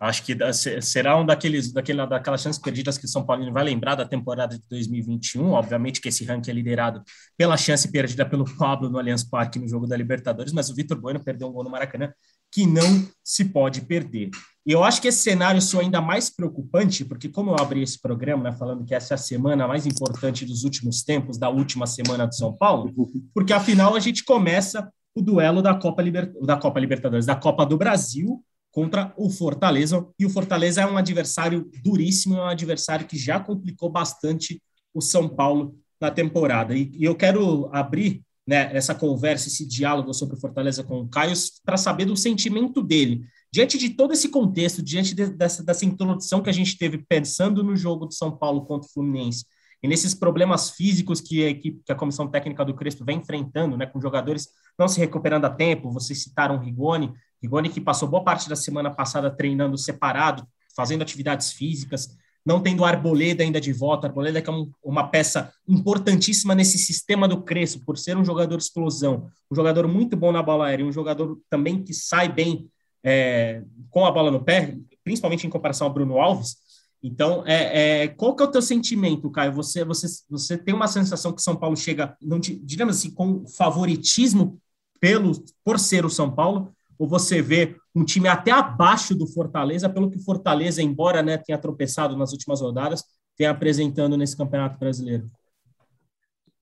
Acho 0.00 0.24
que 0.24 0.34
será 0.80 1.20
um 1.20 1.26
daqueles, 1.26 1.74
daquele, 1.74 2.06
daquelas 2.06 2.40
chances 2.40 2.60
perdidas 2.60 2.96
que 2.96 3.04
o 3.04 3.08
São 3.08 3.22
Paulo 3.22 3.52
vai 3.52 3.62
lembrar 3.62 3.94
da 3.94 4.06
temporada 4.06 4.56
de 4.56 4.64
2021. 4.70 5.50
Obviamente 5.50 6.00
que 6.00 6.08
esse 6.08 6.24
ranking 6.24 6.50
é 6.50 6.54
liderado 6.54 7.02
pela 7.36 7.54
chance 7.58 7.86
perdida 7.92 8.24
pelo 8.24 8.46
Pablo 8.56 8.88
no 8.88 8.98
Allianz 8.98 9.22
Parque 9.22 9.58
no 9.58 9.68
jogo 9.68 9.86
da 9.86 9.94
Libertadores, 9.98 10.54
mas 10.54 10.70
o 10.70 10.74
Vitor 10.74 10.98
Bueno 10.98 11.22
perdeu 11.22 11.48
um 11.48 11.52
gol 11.52 11.64
no 11.64 11.70
Maracanã 11.70 12.10
que 12.50 12.66
não 12.66 13.06
se 13.22 13.44
pode 13.44 13.82
perder. 13.82 14.30
E 14.66 14.72
eu 14.72 14.82
acho 14.82 15.02
que 15.02 15.08
esse 15.08 15.22
cenário 15.22 15.60
soa 15.60 15.82
ainda 15.82 16.00
mais 16.00 16.30
preocupante, 16.30 17.04
porque 17.04 17.28
como 17.28 17.50
eu 17.50 17.56
abri 17.60 17.82
esse 17.82 18.00
programa, 18.00 18.44
né, 18.44 18.52
falando 18.52 18.84
que 18.84 18.94
essa 18.94 19.12
é 19.12 19.16
a 19.16 19.18
semana 19.18 19.68
mais 19.68 19.84
importante 19.84 20.46
dos 20.46 20.64
últimos 20.64 21.02
tempos, 21.02 21.36
da 21.38 21.50
última 21.50 21.86
semana 21.86 22.26
do 22.26 22.34
São 22.34 22.54
Paulo, 22.54 22.90
porque 23.34 23.52
afinal 23.52 23.94
a 23.94 24.00
gente 24.00 24.24
começa 24.24 24.90
o 25.14 25.20
duelo 25.20 25.60
da 25.60 25.74
Copa, 25.74 26.02
Liber... 26.02 26.32
da 26.40 26.56
Copa 26.56 26.80
Libertadores, 26.80 27.26
da 27.26 27.36
Copa 27.36 27.66
do 27.66 27.76
Brasil, 27.76 28.42
contra 28.70 29.12
o 29.16 29.28
Fortaleza. 29.30 30.06
E 30.18 30.24
o 30.24 30.30
Fortaleza 30.30 30.82
é 30.82 30.86
um 30.86 30.96
adversário 30.96 31.70
duríssimo, 31.82 32.36
é 32.36 32.42
um 32.42 32.48
adversário 32.48 33.06
que 33.06 33.18
já 33.18 33.40
complicou 33.40 33.90
bastante 33.90 34.62
o 34.94 35.00
São 35.00 35.28
Paulo 35.28 35.76
na 36.00 36.10
temporada. 36.10 36.74
E, 36.74 36.90
e 36.94 37.04
eu 37.04 37.14
quero 37.14 37.68
abrir 37.72 38.22
né, 38.46 38.74
essa 38.74 38.94
conversa, 38.94 39.48
esse 39.48 39.66
diálogo 39.66 40.12
sobre 40.12 40.36
o 40.36 40.40
Fortaleza 40.40 40.82
com 40.82 41.00
o 41.00 41.08
Caio, 41.08 41.34
para 41.64 41.76
saber 41.76 42.04
do 42.04 42.16
sentimento 42.16 42.82
dele. 42.82 43.24
Diante 43.52 43.76
de 43.76 43.90
todo 43.90 44.12
esse 44.12 44.28
contexto, 44.28 44.82
diante 44.82 45.14
de, 45.14 45.26
dessa, 45.26 45.62
dessa 45.62 45.84
introdução 45.84 46.42
que 46.42 46.50
a 46.50 46.52
gente 46.52 46.78
teve 46.78 46.98
pensando 46.98 47.62
no 47.62 47.76
jogo 47.76 48.06
do 48.06 48.14
São 48.14 48.36
Paulo 48.36 48.64
contra 48.64 48.88
o 48.88 48.92
Fluminense, 48.92 49.44
e 49.82 49.88
nesses 49.88 50.14
problemas 50.14 50.70
físicos 50.70 51.20
que 51.20 51.44
a, 51.44 51.48
equipe, 51.48 51.82
que 51.84 51.92
a 51.92 51.94
comissão 51.94 52.28
técnica 52.28 52.64
do 52.64 52.74
Crespo 52.74 53.04
vem 53.04 53.18
enfrentando, 53.18 53.76
né, 53.76 53.86
com 53.86 54.00
jogadores 54.00 54.48
não 54.78 54.86
se 54.86 55.00
recuperando 55.00 55.46
a 55.46 55.50
tempo, 55.50 55.90
vocês 55.90 56.22
citaram 56.22 56.56
o 56.56 56.58
Rigoni, 56.58 57.12
Rigoni 57.42 57.68
que 57.68 57.80
passou 57.80 58.08
boa 58.08 58.22
parte 58.22 58.48
da 58.48 58.56
semana 58.56 58.90
passada 58.90 59.30
treinando 59.30 59.76
separado, 59.78 60.46
fazendo 60.74 61.02
atividades 61.02 61.52
físicas, 61.52 62.16
não 62.44 62.60
tendo 62.60 62.84
Arboleda 62.84 63.42
ainda 63.42 63.60
de 63.60 63.72
volta, 63.72 64.06
Arboleda 64.06 64.40
que 64.40 64.48
é 64.48 64.52
um, 64.52 64.70
uma 64.82 65.08
peça 65.08 65.52
importantíssima 65.68 66.54
nesse 66.54 66.78
sistema 66.78 67.28
do 67.28 67.42
Crespo, 67.42 67.84
por 67.84 67.98
ser 67.98 68.16
um 68.16 68.24
jogador 68.24 68.58
explosão, 68.58 69.28
um 69.50 69.54
jogador 69.54 69.86
muito 69.86 70.16
bom 70.16 70.32
na 70.32 70.42
bola 70.42 70.66
aérea, 70.66 70.84
um 70.84 70.92
jogador 70.92 71.38
também 71.48 71.82
que 71.82 71.92
sai 71.92 72.32
bem 72.32 72.68
é, 73.02 73.62
com 73.90 74.06
a 74.06 74.10
bola 74.10 74.30
no 74.30 74.44
pé, 74.44 74.76
principalmente 75.04 75.46
em 75.46 75.50
comparação 75.50 75.86
ao 75.86 75.92
Bruno 75.92 76.18
Alves, 76.18 76.56
então, 77.02 77.42
é, 77.46 78.02
é, 78.02 78.08
qual 78.08 78.36
que 78.36 78.42
é 78.42 78.46
o 78.46 78.50
teu 78.50 78.60
sentimento, 78.60 79.30
Caio? 79.30 79.52
Você, 79.54 79.84
você, 79.84 80.06
você 80.28 80.58
tem 80.58 80.74
uma 80.74 80.86
sensação 80.86 81.32
que 81.32 81.40
São 81.40 81.56
Paulo 81.56 81.76
chega, 81.76 82.16
não 82.20 82.38
digamos 82.38 82.96
assim, 82.96 83.10
com 83.10 83.46
favoritismo 83.48 84.60
pelo, 85.00 85.32
por 85.64 85.78
ser 85.78 86.04
o 86.04 86.10
São 86.10 86.30
Paulo, 86.30 86.74
ou 87.00 87.08
você 87.08 87.40
vê 87.40 87.76
um 87.94 88.04
time 88.04 88.28
até 88.28 88.50
abaixo 88.50 89.16
do 89.16 89.26
Fortaleza, 89.26 89.88
pelo 89.88 90.10
que 90.10 90.18
o 90.18 90.22
Fortaleza, 90.22 90.82
embora 90.82 91.22
né, 91.22 91.38
tenha 91.38 91.56
tropeçado 91.56 92.14
nas 92.14 92.32
últimas 92.32 92.60
rodadas, 92.60 93.02
tenha 93.36 93.50
apresentando 93.50 94.18
nesse 94.18 94.36
Campeonato 94.36 94.78
Brasileiro? 94.78 95.30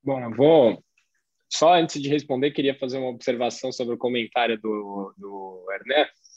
Bom, 0.02 0.30
vou 0.30 0.82
só 1.50 1.74
antes 1.74 2.00
de 2.00 2.08
responder, 2.08 2.52
queria 2.52 2.78
fazer 2.78 2.98
uma 2.98 3.10
observação 3.10 3.72
sobre 3.72 3.94
o 3.94 3.98
comentário 3.98 4.60
do, 4.60 5.12
do 5.16 5.66
Ernesto 5.72 6.28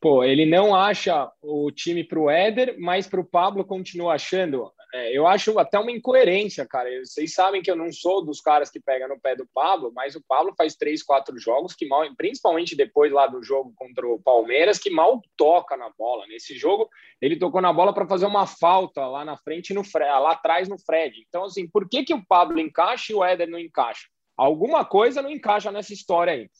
pô, 0.00 0.22
ele 0.22 0.46
não 0.46 0.74
acha 0.74 1.30
o 1.42 1.70
time 1.70 2.04
para 2.04 2.20
o 2.20 2.30
Éder, 2.30 2.76
mas 2.78 3.06
para 3.06 3.20
o 3.20 3.24
Pablo 3.24 3.64
continua 3.64 4.14
achando. 4.14 4.70
É, 4.94 5.16
eu 5.16 5.26
acho 5.26 5.58
até 5.58 5.78
uma 5.78 5.90
incoerência, 5.90 6.66
cara. 6.66 6.88
Vocês 7.04 7.34
sabem 7.34 7.60
que 7.60 7.70
eu 7.70 7.76
não 7.76 7.92
sou 7.92 8.24
dos 8.24 8.40
caras 8.40 8.70
que 8.70 8.80
pega 8.80 9.08
no 9.08 9.20
pé 9.20 9.34
do 9.34 9.46
Pablo, 9.46 9.92
mas 9.94 10.14
o 10.14 10.24
Pablo 10.26 10.54
faz 10.56 10.76
três, 10.76 11.02
quatro 11.02 11.38
jogos 11.38 11.74
que 11.74 11.86
mal, 11.86 12.02
principalmente 12.16 12.76
depois 12.76 13.12
lá 13.12 13.26
do 13.26 13.42
jogo 13.42 13.72
contra 13.76 14.06
o 14.06 14.20
Palmeiras, 14.20 14.78
que 14.78 14.88
mal 14.88 15.20
toca 15.36 15.76
na 15.76 15.90
bola. 15.98 16.26
Nesse 16.26 16.56
jogo, 16.56 16.88
ele 17.20 17.36
tocou 17.36 17.60
na 17.60 17.72
bola 17.72 17.92
para 17.92 18.06
fazer 18.06 18.26
uma 18.26 18.46
falta 18.46 19.06
lá 19.06 19.24
na 19.24 19.36
frente, 19.36 19.74
no 19.74 19.82
lá 19.94 20.32
atrás 20.32 20.68
no 20.68 20.78
Fred. 20.78 21.24
Então, 21.28 21.44
assim, 21.44 21.68
por 21.68 21.88
que, 21.88 22.04
que 22.04 22.14
o 22.14 22.24
Pablo 22.24 22.58
encaixa 22.58 23.12
e 23.12 23.14
o 23.14 23.24
Éder 23.24 23.48
não 23.48 23.58
encaixa? 23.58 24.06
Alguma 24.36 24.84
coisa 24.84 25.20
não 25.20 25.30
encaixa 25.30 25.72
nessa 25.72 25.92
história 25.92 26.32
aí. 26.32 26.50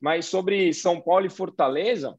Mas 0.00 0.26
sobre 0.26 0.72
São 0.72 1.00
Paulo 1.00 1.26
e 1.26 1.30
Fortaleza, 1.30 2.18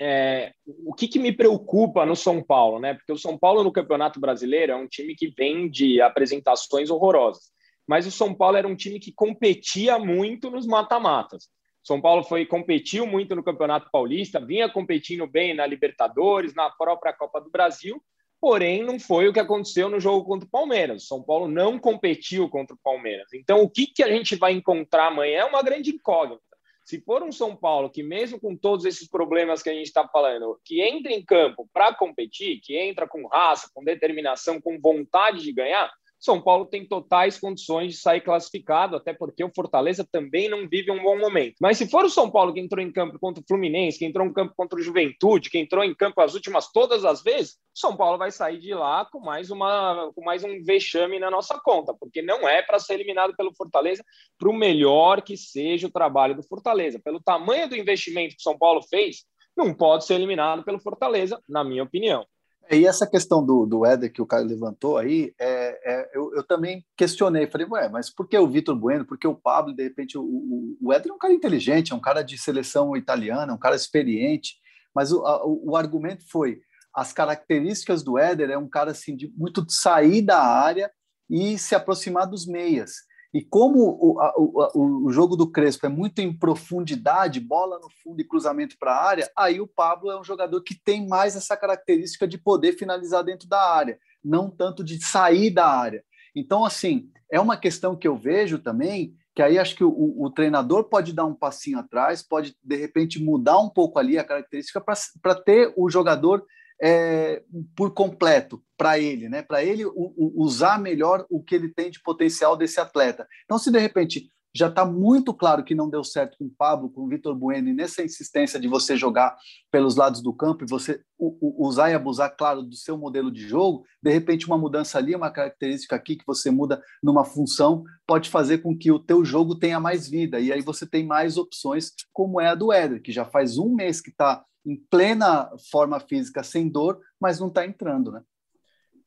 é, 0.00 0.52
o 0.86 0.94
que, 0.94 1.06
que, 1.06 1.18
me 1.18 1.30
preocupa 1.30 2.06
no 2.06 2.16
São 2.16 2.42
Paulo, 2.42 2.78
né? 2.78 2.94
Porque 2.94 3.12
o 3.12 3.18
São 3.18 3.36
Paulo 3.36 3.62
no 3.62 3.70
Campeonato 3.70 4.18
Brasileiro 4.18 4.72
é 4.72 4.76
um 4.76 4.88
time 4.88 5.14
que 5.14 5.28
vem 5.28 5.68
de 5.68 6.00
apresentações 6.00 6.88
horrorosas, 6.88 7.50
mas 7.86 8.06
o 8.06 8.10
São 8.10 8.34
Paulo 8.34 8.56
era 8.56 8.66
um 8.66 8.74
time 8.74 8.98
que 8.98 9.12
competia 9.12 9.98
muito 9.98 10.50
nos 10.50 10.66
mata-matas. 10.66 11.50
São 11.82 12.00
Paulo 12.00 12.22
foi 12.22 12.46
competiu 12.46 13.06
muito 13.06 13.34
no 13.34 13.44
Campeonato 13.44 13.90
Paulista, 13.90 14.44
vinha 14.44 14.70
competindo 14.70 15.26
bem 15.26 15.54
na 15.54 15.66
Libertadores, 15.66 16.54
na 16.54 16.70
própria 16.70 17.12
Copa 17.12 17.40
do 17.40 17.50
Brasil, 17.50 18.02
porém 18.40 18.82
não 18.82 18.98
foi 18.98 19.28
o 19.28 19.32
que 19.32 19.40
aconteceu 19.40 19.90
no 19.90 20.00
jogo 20.00 20.24
contra 20.24 20.46
o 20.46 20.50
Palmeiras. 20.50 21.06
São 21.06 21.22
Paulo 21.22 21.46
não 21.46 21.78
competiu 21.78 22.48
contra 22.48 22.74
o 22.74 22.78
Palmeiras. 22.82 23.32
Então, 23.34 23.62
o 23.62 23.68
que, 23.68 23.86
que 23.86 24.02
a 24.02 24.08
gente 24.08 24.34
vai 24.34 24.52
encontrar 24.52 25.08
amanhã 25.08 25.40
é 25.40 25.44
uma 25.44 25.62
grande 25.62 25.90
incógnita. 25.90 26.49
Se 26.90 27.00
for 27.02 27.22
um 27.22 27.30
São 27.30 27.54
Paulo 27.54 27.88
que, 27.88 28.02
mesmo 28.02 28.40
com 28.40 28.56
todos 28.56 28.84
esses 28.84 29.06
problemas 29.06 29.62
que 29.62 29.70
a 29.70 29.72
gente 29.72 29.86
está 29.86 30.08
falando, 30.08 30.60
que 30.64 30.82
entra 30.82 31.12
em 31.12 31.24
campo 31.24 31.70
para 31.72 31.94
competir, 31.94 32.60
que 32.60 32.76
entra 32.76 33.06
com 33.06 33.28
raça, 33.28 33.70
com 33.72 33.84
determinação, 33.84 34.60
com 34.60 34.76
vontade 34.76 35.40
de 35.40 35.52
ganhar, 35.52 35.88
são 36.20 36.40
Paulo 36.40 36.66
tem 36.66 36.86
totais 36.86 37.40
condições 37.40 37.94
de 37.94 37.98
sair 37.98 38.20
classificado, 38.20 38.94
até 38.94 39.14
porque 39.14 39.42
o 39.42 39.50
Fortaleza 39.54 40.06
também 40.12 40.50
não 40.50 40.68
vive 40.68 40.90
um 40.90 41.02
bom 41.02 41.18
momento. 41.18 41.54
Mas 41.58 41.78
se 41.78 41.88
for 41.88 42.04
o 42.04 42.10
São 42.10 42.30
Paulo 42.30 42.52
que 42.52 42.60
entrou 42.60 42.84
em 42.84 42.92
campo 42.92 43.18
contra 43.18 43.42
o 43.42 43.46
Fluminense, 43.48 43.98
que 43.98 44.04
entrou 44.04 44.26
em 44.26 44.32
campo 44.32 44.52
contra 44.54 44.78
o 44.78 44.82
Juventude, 44.82 45.48
que 45.48 45.58
entrou 45.58 45.82
em 45.82 45.94
campo 45.94 46.20
as 46.20 46.34
últimas 46.34 46.70
todas 46.70 47.06
as 47.06 47.22
vezes, 47.22 47.56
São 47.74 47.96
Paulo 47.96 48.18
vai 48.18 48.30
sair 48.30 48.58
de 48.58 48.74
lá 48.74 49.06
com 49.06 49.18
mais 49.18 49.50
uma 49.50 50.12
com 50.14 50.22
mais 50.22 50.44
um 50.44 50.62
vexame 50.62 51.18
na 51.18 51.30
nossa 51.30 51.58
conta, 51.58 51.94
porque 51.98 52.20
não 52.20 52.46
é 52.46 52.60
para 52.60 52.78
ser 52.78 52.94
eliminado 52.94 53.34
pelo 53.34 53.54
Fortaleza, 53.54 54.04
para 54.38 54.50
o 54.50 54.52
melhor 54.52 55.22
que 55.22 55.38
seja 55.38 55.86
o 55.86 55.92
trabalho 55.92 56.36
do 56.36 56.42
Fortaleza, 56.42 57.00
pelo 57.02 57.22
tamanho 57.22 57.66
do 57.66 57.76
investimento 57.76 58.36
que 58.36 58.40
o 58.40 58.42
São 58.42 58.58
Paulo 58.58 58.82
fez, 58.82 59.24
não 59.56 59.72
pode 59.72 60.04
ser 60.04 60.14
eliminado 60.14 60.62
pelo 60.64 60.80
Fortaleza, 60.80 61.42
na 61.48 61.64
minha 61.64 61.82
opinião. 61.82 62.26
E 62.70 62.86
essa 62.86 63.06
questão 63.06 63.44
do, 63.44 63.66
do 63.66 63.84
Éder 63.84 64.12
que 64.12 64.22
o 64.22 64.26
Caio 64.26 64.46
levantou 64.46 64.96
aí, 64.96 65.34
é, 65.40 65.80
é, 65.84 66.10
eu, 66.14 66.32
eu, 66.34 66.42
também 66.44 66.84
questionei, 66.96 67.48
falei, 67.48 67.66
ué, 67.68 67.88
mas 67.88 68.10
por 68.10 68.28
que 68.28 68.38
o 68.38 68.46
Vitor 68.46 68.76
Bueno, 68.76 69.04
por 69.04 69.18
que 69.18 69.26
o 69.26 69.34
Pablo, 69.34 69.74
de 69.74 69.82
repente, 69.82 70.16
o, 70.16 70.22
o, 70.22 70.76
o 70.80 70.92
Éder 70.92 71.10
é 71.10 71.14
um 71.14 71.18
cara 71.18 71.34
inteligente, 71.34 71.92
é 71.92 71.96
um 71.96 72.00
cara 72.00 72.22
de 72.22 72.38
seleção 72.38 72.96
italiana, 72.96 73.52
é 73.52 73.54
um 73.54 73.58
cara 73.58 73.74
experiente, 73.74 74.54
mas 74.94 75.10
o, 75.12 75.26
a, 75.26 75.44
o, 75.44 75.74
argumento 75.76 76.24
foi, 76.30 76.60
as 76.94 77.12
características 77.12 78.02
do 78.04 78.18
Éder 78.18 78.50
é 78.50 78.58
um 78.58 78.68
cara 78.68 78.92
assim, 78.92 79.16
de 79.16 79.32
muito 79.36 79.66
de 79.66 79.74
sair 79.74 80.22
da 80.22 80.40
área 80.40 80.90
e 81.28 81.58
se 81.58 81.74
aproximar 81.74 82.28
dos 82.28 82.46
meias. 82.46 82.92
E 83.32 83.42
como 83.42 83.96
o, 84.00 84.20
a, 84.20 84.34
o, 84.36 85.06
o, 85.06 85.12
jogo 85.12 85.36
do 85.36 85.50
Crespo 85.50 85.86
é 85.86 85.88
muito 85.88 86.18
em 86.18 86.36
profundidade, 86.36 87.38
bola 87.38 87.78
no 87.78 87.88
fundo 88.02 88.20
e 88.20 88.26
cruzamento 88.26 88.76
para 88.78 88.92
a 88.92 89.04
área, 89.04 89.30
aí 89.36 89.60
o 89.60 89.68
Pablo 89.68 90.10
é 90.10 90.18
um 90.18 90.24
jogador 90.24 90.60
que 90.62 90.74
tem 90.74 91.06
mais 91.06 91.36
essa 91.36 91.56
característica 91.56 92.26
de 92.26 92.36
poder 92.36 92.72
finalizar 92.72 93.22
dentro 93.22 93.48
da 93.48 93.62
área, 93.72 93.98
não 94.22 94.50
tanto 94.50 94.82
de 94.82 95.00
sair 95.04 95.50
da 95.50 95.66
área. 95.66 96.02
Então, 96.34 96.64
assim, 96.64 97.08
é 97.30 97.40
uma 97.40 97.56
questão 97.56 97.96
que 97.96 98.08
eu 98.08 98.16
vejo 98.16 98.58
também 98.58 99.14
que 99.34 99.42
aí 99.42 99.58
acho 99.58 99.76
que 99.76 99.84
o, 99.84 100.14
o, 100.18 100.30
treinador 100.30 100.84
pode 100.84 101.12
dar 101.12 101.24
um 101.24 101.34
passinho 101.34 101.78
atrás, 101.78 102.22
pode 102.22 102.54
de 102.62 102.76
repente 102.76 103.22
mudar 103.22 103.58
um 103.58 103.70
pouco 103.70 103.98
ali 103.98 104.18
a 104.18 104.24
característica 104.24 104.80
para 104.80 105.34
ter 105.34 105.72
o 105.76 105.88
jogador 105.88 106.44
é, 106.82 107.42
por 107.76 107.92
completo 107.92 108.62
para 108.76 108.98
ele, 108.98 109.28
né? 109.28 109.42
Para 109.42 109.62
ele 109.62 109.84
o, 109.84 109.92
o, 109.94 110.42
usar 110.42 110.78
melhor 110.78 111.26
o 111.28 111.42
que 111.42 111.54
ele 111.54 111.68
tem 111.68 111.90
de 111.90 112.02
potencial 112.02 112.56
desse 112.56 112.80
atleta. 112.80 113.26
Então, 113.44 113.58
se 113.58 113.70
de 113.70 113.78
repente 113.78 114.30
já 114.54 114.68
está 114.68 114.84
muito 114.84 115.32
claro 115.32 115.62
que 115.62 115.74
não 115.74 115.88
deu 115.88 116.02
certo 116.02 116.36
com 116.38 116.46
o 116.46 116.50
Pablo, 116.50 116.90
com 116.90 117.02
o 117.02 117.08
Vitor 117.08 117.34
Bueno, 117.36 117.72
nessa 117.72 118.02
insistência 118.02 118.58
de 118.58 118.66
você 118.66 118.96
jogar 118.96 119.36
pelos 119.70 119.94
lados 119.94 120.20
do 120.20 120.32
campo 120.32 120.64
e 120.64 120.68
você 120.68 121.00
usar 121.18 121.90
e 121.90 121.94
abusar, 121.94 122.34
claro, 122.36 122.62
do 122.62 122.74
seu 122.74 122.98
modelo 122.98 123.30
de 123.30 123.46
jogo, 123.46 123.84
de 124.02 124.10
repente 124.10 124.46
uma 124.46 124.58
mudança 124.58 124.98
ali, 124.98 125.14
uma 125.14 125.30
característica 125.30 125.94
aqui 125.94 126.16
que 126.16 126.26
você 126.26 126.50
muda 126.50 126.82
numa 127.02 127.24
função, 127.24 127.84
pode 128.06 128.28
fazer 128.28 128.58
com 128.58 128.76
que 128.76 128.90
o 128.90 128.98
teu 128.98 129.24
jogo 129.24 129.56
tenha 129.56 129.78
mais 129.78 130.08
vida, 130.08 130.40
e 130.40 130.52
aí 130.52 130.62
você 130.62 130.86
tem 130.86 131.06
mais 131.06 131.36
opções, 131.36 131.92
como 132.12 132.40
é 132.40 132.48
a 132.48 132.54
do 132.54 132.72
Éder, 132.72 133.02
que 133.02 133.12
já 133.12 133.24
faz 133.24 133.56
um 133.56 133.74
mês 133.74 134.00
que 134.00 134.10
está 134.10 134.44
em 134.64 134.76
plena 134.76 135.50
forma 135.70 135.98
física, 136.00 136.42
sem 136.42 136.68
dor, 136.68 137.00
mas 137.20 137.40
não 137.40 137.48
está 137.48 137.64
entrando, 137.64 138.12
né? 138.12 138.22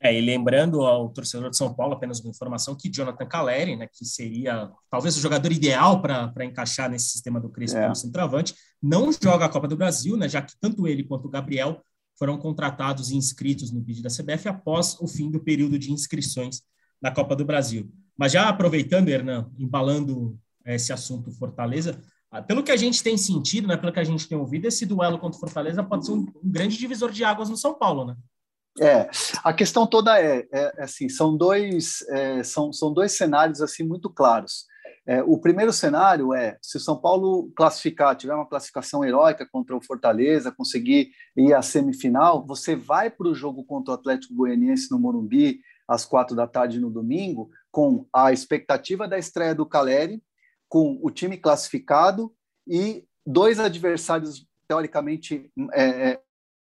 É, 0.03 0.13
e 0.13 0.19
lembrando 0.19 0.81
ao 0.81 1.07
torcedor 1.09 1.49
de 1.49 1.55
São 1.55 1.73
Paulo, 1.73 1.93
apenas 1.93 2.19
uma 2.19 2.29
informação, 2.29 2.75
que 2.75 2.89
Jonathan 2.89 3.25
Caleri, 3.25 3.77
né, 3.77 3.87
que 3.87 4.03
seria 4.03 4.69
talvez 4.89 5.15
o 5.15 5.21
jogador 5.21 5.49
ideal 5.49 6.01
para 6.01 6.43
encaixar 6.43 6.89
nesse 6.89 7.09
sistema 7.09 7.39
do 7.39 7.49
Crespo 7.49 7.77
é. 7.77 7.83
como 7.83 7.95
centroavante, 7.95 8.53
não 8.81 9.13
joga 9.13 9.45
a 9.45 9.49
Copa 9.49 9.65
do 9.65 9.77
Brasil, 9.77 10.17
né, 10.17 10.27
já 10.27 10.41
que 10.41 10.59
tanto 10.59 10.85
ele 10.89 11.05
quanto 11.05 11.27
o 11.27 11.29
Gabriel 11.29 11.81
foram 12.19 12.37
contratados 12.37 13.11
e 13.11 13.15
inscritos 13.15 13.71
no 13.71 13.81
vídeo 13.81 14.03
da 14.03 14.09
CBF 14.09 14.49
após 14.49 14.99
o 14.99 15.07
fim 15.07 15.31
do 15.31 15.39
período 15.39 15.79
de 15.79 15.89
inscrições 15.89 16.63
na 17.01 17.09
Copa 17.09 17.33
do 17.33 17.45
Brasil. 17.45 17.89
Mas 18.17 18.33
já 18.33 18.49
aproveitando, 18.49 19.07
Hernan, 19.07 19.49
embalando 19.57 20.37
esse 20.65 20.91
assunto 20.91 21.31
Fortaleza, 21.31 21.97
pelo 22.41 22.63
que 22.63 22.71
a 22.71 22.77
gente 22.77 23.03
tem 23.03 23.17
sentido, 23.17 23.67
né, 23.67 23.77
pelo 23.77 23.93
que 23.93 23.99
a 23.99 24.03
gente 24.03 24.27
tem 24.27 24.37
ouvido, 24.37 24.65
esse 24.65 24.85
duelo 24.85 25.19
contra 25.19 25.37
o 25.37 25.39
Fortaleza 25.39 25.83
pode 25.83 26.05
ser 26.05 26.13
um, 26.13 26.25
um 26.43 26.51
grande 26.51 26.77
divisor 26.77 27.11
de 27.11 27.23
águas 27.23 27.49
no 27.49 27.57
São 27.57 27.73
Paulo, 27.73 28.05
né? 28.05 28.15
É, 28.81 29.07
a 29.43 29.53
questão 29.53 29.85
toda 29.85 30.19
é, 30.19 30.47
é, 30.51 30.73
é 30.77 30.83
assim, 30.83 31.07
são 31.07 31.37
dois, 31.37 32.03
é, 32.09 32.43
são, 32.43 32.73
são 32.73 32.91
dois 32.91 33.11
cenários 33.11 33.61
assim 33.61 33.83
muito 33.83 34.09
claros. 34.09 34.65
É, 35.05 35.21
o 35.21 35.37
primeiro 35.37 35.73
cenário 35.73 36.33
é 36.33 36.57
se 36.61 36.77
o 36.77 36.79
São 36.79 36.97
Paulo 36.97 37.51
classificar, 37.55 38.15
tiver 38.15 38.33
uma 38.33 38.47
classificação 38.47 39.03
heróica 39.03 39.45
contra 39.45 39.75
o 39.75 39.81
Fortaleza, 39.81 40.51
conseguir 40.51 41.11
ir 41.35 41.53
à 41.53 41.61
semifinal, 41.61 42.45
você 42.45 42.75
vai 42.75 43.09
para 43.09 43.27
o 43.27 43.35
jogo 43.35 43.63
contra 43.65 43.91
o 43.91 43.95
Atlético 43.95 44.33
Goianiense 44.33 44.89
no 44.89 44.97
Morumbi 44.97 45.59
às 45.87 46.05
quatro 46.05 46.35
da 46.35 46.47
tarde 46.47 46.79
no 46.79 46.89
domingo, 46.89 47.49
com 47.69 48.07
a 48.13 48.31
expectativa 48.31 49.07
da 49.07 49.19
estreia 49.19 49.53
do 49.53 49.65
Caleri, 49.65 50.23
com 50.73 50.99
o 51.03 51.11
time 51.11 51.37
classificado 51.37 52.33
e 52.67 53.05
dois 53.23 53.59
adversários 53.59 54.43
teoricamente 54.67 55.51
é, 55.71 56.13
é 56.13 56.19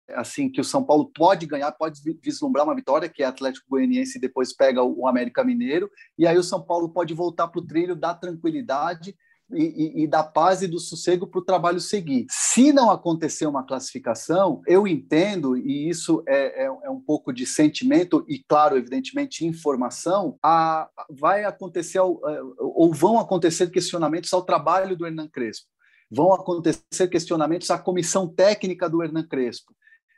assim 0.09 0.51
que 0.51 0.59
o 0.59 0.65
São 0.65 0.83
Paulo 0.83 1.09
pode 1.15 1.45
ganhar, 1.45 1.71
pode 1.71 2.01
vislumbrar 2.21 2.65
uma 2.65 2.75
vitória, 2.75 3.07
que 3.07 3.23
é 3.23 3.25
Atlético 3.25 3.69
Goianiense 3.69 4.17
e 4.17 4.21
depois 4.21 4.53
pega 4.53 4.83
o 4.83 5.07
América 5.07 5.45
Mineiro, 5.45 5.89
e 6.17 6.27
aí 6.27 6.37
o 6.37 6.43
São 6.43 6.61
Paulo 6.61 6.89
pode 6.89 7.13
voltar 7.13 7.47
para 7.47 7.61
o 7.61 7.65
trilho 7.65 7.95
da 7.95 8.13
tranquilidade 8.13 9.15
e, 9.53 9.63
e, 9.63 10.03
e, 10.03 10.07
da 10.07 10.23
paz 10.23 10.61
e 10.61 10.67
do 10.67 10.79
sossego 10.79 11.27
para 11.27 11.39
o 11.39 11.43
trabalho 11.43 11.79
seguir. 11.79 12.25
Se 12.29 12.71
não 12.71 12.89
acontecer 12.89 13.45
uma 13.45 13.65
classificação, 13.65 14.61
eu 14.67 14.87
entendo, 14.87 15.57
e 15.57 15.89
isso 15.89 16.23
é, 16.27 16.63
é, 16.63 16.65
é 16.65 16.89
um 16.89 16.99
pouco 16.99 17.31
de 17.31 17.45
sentimento 17.45 18.25
e, 18.27 18.43
claro, 18.47 18.77
evidentemente, 18.77 19.45
informação, 19.45 20.37
a, 20.43 20.89
vai 21.09 21.43
acontecer 21.43 21.99
é, 21.99 22.01
ou 22.01 22.93
vão 22.93 23.19
acontecer 23.19 23.69
questionamentos 23.69 24.31
ao 24.33 24.43
trabalho 24.43 24.95
do 24.95 25.05
Hernan 25.05 25.27
Crespo. 25.27 25.67
Vão 26.09 26.33
acontecer 26.33 27.07
questionamentos 27.09 27.71
à 27.71 27.77
comissão 27.77 28.27
técnica 28.27 28.89
do 28.89 29.01
Hernan 29.01 29.27
Crespo 29.27 29.73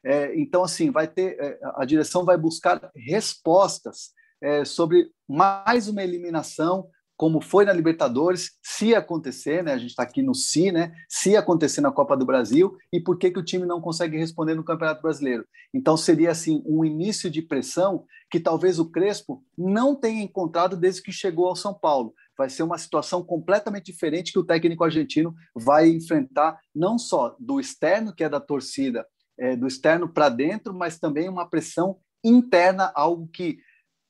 é, 0.06 0.38
então, 0.38 0.64
assim, 0.64 0.92
vai 0.92 1.08
ter 1.08 1.38
é, 1.40 1.60
a 1.76 1.86
direção 1.86 2.26
vai 2.26 2.38
buscar 2.38 2.92
respostas 2.96 4.12
é, 4.42 4.66
sobre 4.66 5.10
mais 5.28 5.88
uma 5.88 6.04
eliminação, 6.04 6.90
como 7.16 7.42
foi 7.42 7.66
na 7.66 7.74
Libertadores, 7.74 8.52
se 8.62 8.96
acontecer, 8.96 9.64
né? 9.64 9.74
A 9.74 9.78
gente 9.78 9.92
está 9.92 10.04
aqui 10.04 10.22
no 10.22 10.34
si, 10.34 10.72
né? 10.72 10.94
Se 11.08 11.36
acontecer 11.36 11.82
na 11.82 11.92
Copa 11.92 12.18
do 12.18 12.26
Brasil 12.26 12.76
e 12.92 13.00
por 13.00 13.18
que 13.18 13.32
que 13.32 13.40
o 13.40 13.44
time 13.44 13.66
não 13.66 13.80
consegue 13.80 14.18
responder 14.18 14.56
no 14.56 14.64
Campeonato 14.64 15.02
Brasileiro? 15.02 15.46
Então 15.74 15.96
seria 15.96 16.32
assim 16.32 16.64
um 16.66 16.84
início 16.84 17.30
de 17.30 17.42
pressão 17.42 18.06
que 18.30 18.40
talvez 18.40 18.80
o 18.80 18.90
Crespo 18.90 19.44
não 19.58 19.96
tenha 19.96 20.24
encontrado 20.24 20.76
desde 20.76 21.04
que 21.04 21.12
chegou 21.12 21.48
ao 21.48 21.56
São 21.56 21.74
Paulo. 21.74 22.14
Vai 22.38 22.50
ser 22.50 22.64
uma 22.64 22.80
situação 22.80 23.24
completamente 23.24 23.92
diferente 23.92 24.32
que 24.32 24.40
o 24.40 24.46
técnico 24.46 24.84
argentino 24.84 25.36
vai 25.56 25.90
enfrentar, 25.90 26.60
não 26.76 26.98
só 26.98 27.36
do 27.40 27.60
externo, 27.60 28.14
que 28.14 28.24
é 28.24 28.30
da 28.30 28.40
torcida, 28.40 29.06
é, 29.38 29.56
do 29.56 29.68
externo 29.68 30.10
para 30.10 30.30
dentro, 30.30 30.74
mas 30.74 31.00
também 31.00 31.30
uma 31.30 31.48
pressão 31.48 31.98
interna, 32.24 32.92
algo 32.96 33.28
que 33.28 33.60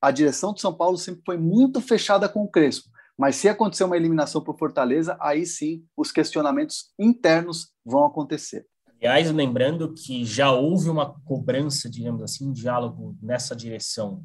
a 0.01 0.12
direção 0.12 0.53
de 0.53 0.62
São 0.62 0.74
Paulo 0.74 0.98
sempre 0.98 1.22
foi 1.25 1.38
muito 1.38 1.79
fechada 1.81 2.27
com 2.27 2.43
o 2.43 2.50
Crespo. 2.50 2.89
Mas 3.17 3.36
se 3.36 3.48
acontecer 3.48 3.84
uma 3.84 3.98
eliminação 3.98 4.41
para 4.41 4.53
o 4.53 4.58
Fortaleza, 4.58 5.17
aí 5.20 5.46
sim 5.46 5.86
os 5.96 6.12
questionamentos 6.12 6.91
internos 6.98 7.72
vão 7.86 8.05
acontecer. 8.05 8.65
Aliás, 9.00 9.29
lembrando 9.32 9.93
que 9.93 10.24
já 10.24 10.51
houve 10.51 10.89
uma 10.89 11.13
cobrança, 11.25 11.89
digamos 11.89 12.22
assim, 12.22 12.48
um 12.48 12.53
diálogo 12.53 13.17
nessa 13.22 13.55
direção 13.55 14.24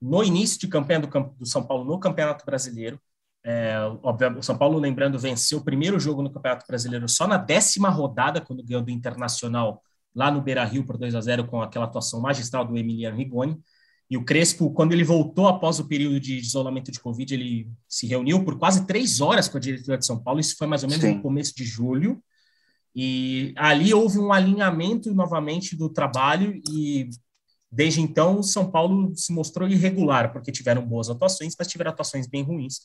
no 0.00 0.22
início 0.22 0.58
de 0.58 0.68
campanha 0.68 1.00
do, 1.00 1.08
do 1.38 1.46
São 1.46 1.64
Paulo 1.64 1.84
no 1.84 1.98
Campeonato 1.98 2.44
Brasileiro. 2.44 3.00
É, 3.44 3.76
o 4.36 4.42
São 4.42 4.56
Paulo, 4.56 4.78
lembrando, 4.78 5.18
venceu 5.18 5.58
o 5.58 5.64
primeiro 5.64 5.98
jogo 5.98 6.22
no 6.22 6.32
Campeonato 6.32 6.64
Brasileiro 6.66 7.08
só 7.08 7.26
na 7.26 7.36
décima 7.36 7.88
rodada, 7.88 8.40
quando 8.40 8.64
ganhou 8.64 8.82
do 8.82 8.90
Internacional 8.90 9.82
lá 10.14 10.30
no 10.30 10.40
Beira 10.40 10.64
Rio 10.64 10.84
por 10.84 10.96
2 10.96 11.14
a 11.14 11.20
0 11.20 11.46
com 11.46 11.62
aquela 11.62 11.84
atuação 11.86 12.20
magistral 12.20 12.64
do 12.64 12.76
Emiliano 12.76 13.16
Rigoni. 13.16 13.60
E 14.12 14.16
o 14.18 14.22
Crespo, 14.22 14.70
quando 14.72 14.92
ele 14.92 15.04
voltou 15.04 15.48
após 15.48 15.78
o 15.78 15.88
período 15.88 16.20
de 16.20 16.36
isolamento 16.36 16.92
de 16.92 17.00
Covid, 17.00 17.32
ele 17.32 17.66
se 17.88 18.06
reuniu 18.06 18.44
por 18.44 18.58
quase 18.58 18.86
três 18.86 19.22
horas 19.22 19.48
com 19.48 19.56
a 19.56 19.60
diretoria 19.60 19.96
de 19.96 20.04
São 20.04 20.22
Paulo. 20.22 20.38
Isso 20.38 20.54
foi 20.58 20.66
mais 20.66 20.82
ou 20.82 20.90
menos 20.90 21.02
Sim. 21.02 21.14
no 21.14 21.22
começo 21.22 21.56
de 21.56 21.64
julho. 21.64 22.22
E 22.94 23.54
ali 23.56 23.94
houve 23.94 24.18
um 24.18 24.30
alinhamento 24.30 25.14
novamente 25.14 25.74
do 25.74 25.88
trabalho 25.88 26.60
e 26.68 27.08
desde 27.70 28.02
então 28.02 28.40
o 28.40 28.42
São 28.42 28.70
Paulo 28.70 29.16
se 29.16 29.32
mostrou 29.32 29.66
irregular, 29.66 30.30
porque 30.30 30.52
tiveram 30.52 30.86
boas 30.86 31.08
atuações, 31.08 31.54
mas 31.58 31.68
tiveram 31.68 31.90
atuações 31.90 32.26
bem 32.26 32.42
ruins 32.42 32.80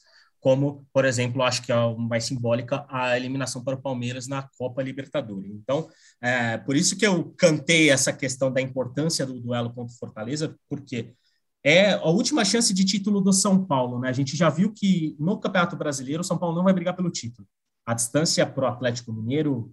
como, 0.47 0.87
por 0.93 1.03
exemplo, 1.03 1.43
acho 1.43 1.61
que 1.61 1.73
é 1.73 1.95
mais 1.97 2.23
simbólica, 2.23 2.85
a 2.87 3.17
eliminação 3.17 3.61
para 3.61 3.75
o 3.75 3.81
Palmeiras 3.81 4.29
na 4.29 4.47
Copa 4.57 4.81
Libertadores. 4.81 5.51
Então, 5.51 5.89
é, 6.21 6.57
por 6.59 6.73
isso 6.73 6.97
que 6.97 7.05
eu 7.05 7.33
cantei 7.37 7.89
essa 7.89 8.13
questão 8.13 8.49
da 8.49 8.61
importância 8.61 9.25
do 9.25 9.41
duelo 9.41 9.73
contra 9.73 9.93
o 9.93 9.99
Fortaleza, 9.99 10.55
porque 10.69 11.13
é 11.61 11.91
a 11.91 12.05
última 12.05 12.45
chance 12.45 12.73
de 12.73 12.85
título 12.85 13.19
do 13.19 13.33
São 13.33 13.65
Paulo. 13.65 13.99
Né? 13.99 14.07
A 14.07 14.13
gente 14.13 14.37
já 14.37 14.49
viu 14.49 14.71
que 14.71 15.17
no 15.19 15.37
Campeonato 15.37 15.75
Brasileiro 15.75 16.21
o 16.21 16.25
São 16.25 16.37
Paulo 16.37 16.55
não 16.55 16.63
vai 16.63 16.71
brigar 16.73 16.95
pelo 16.95 17.11
título. 17.11 17.45
A 17.85 17.93
distância 17.93 18.45
para 18.45 18.63
o 18.63 18.67
Atlético 18.67 19.11
Mineiro 19.11 19.69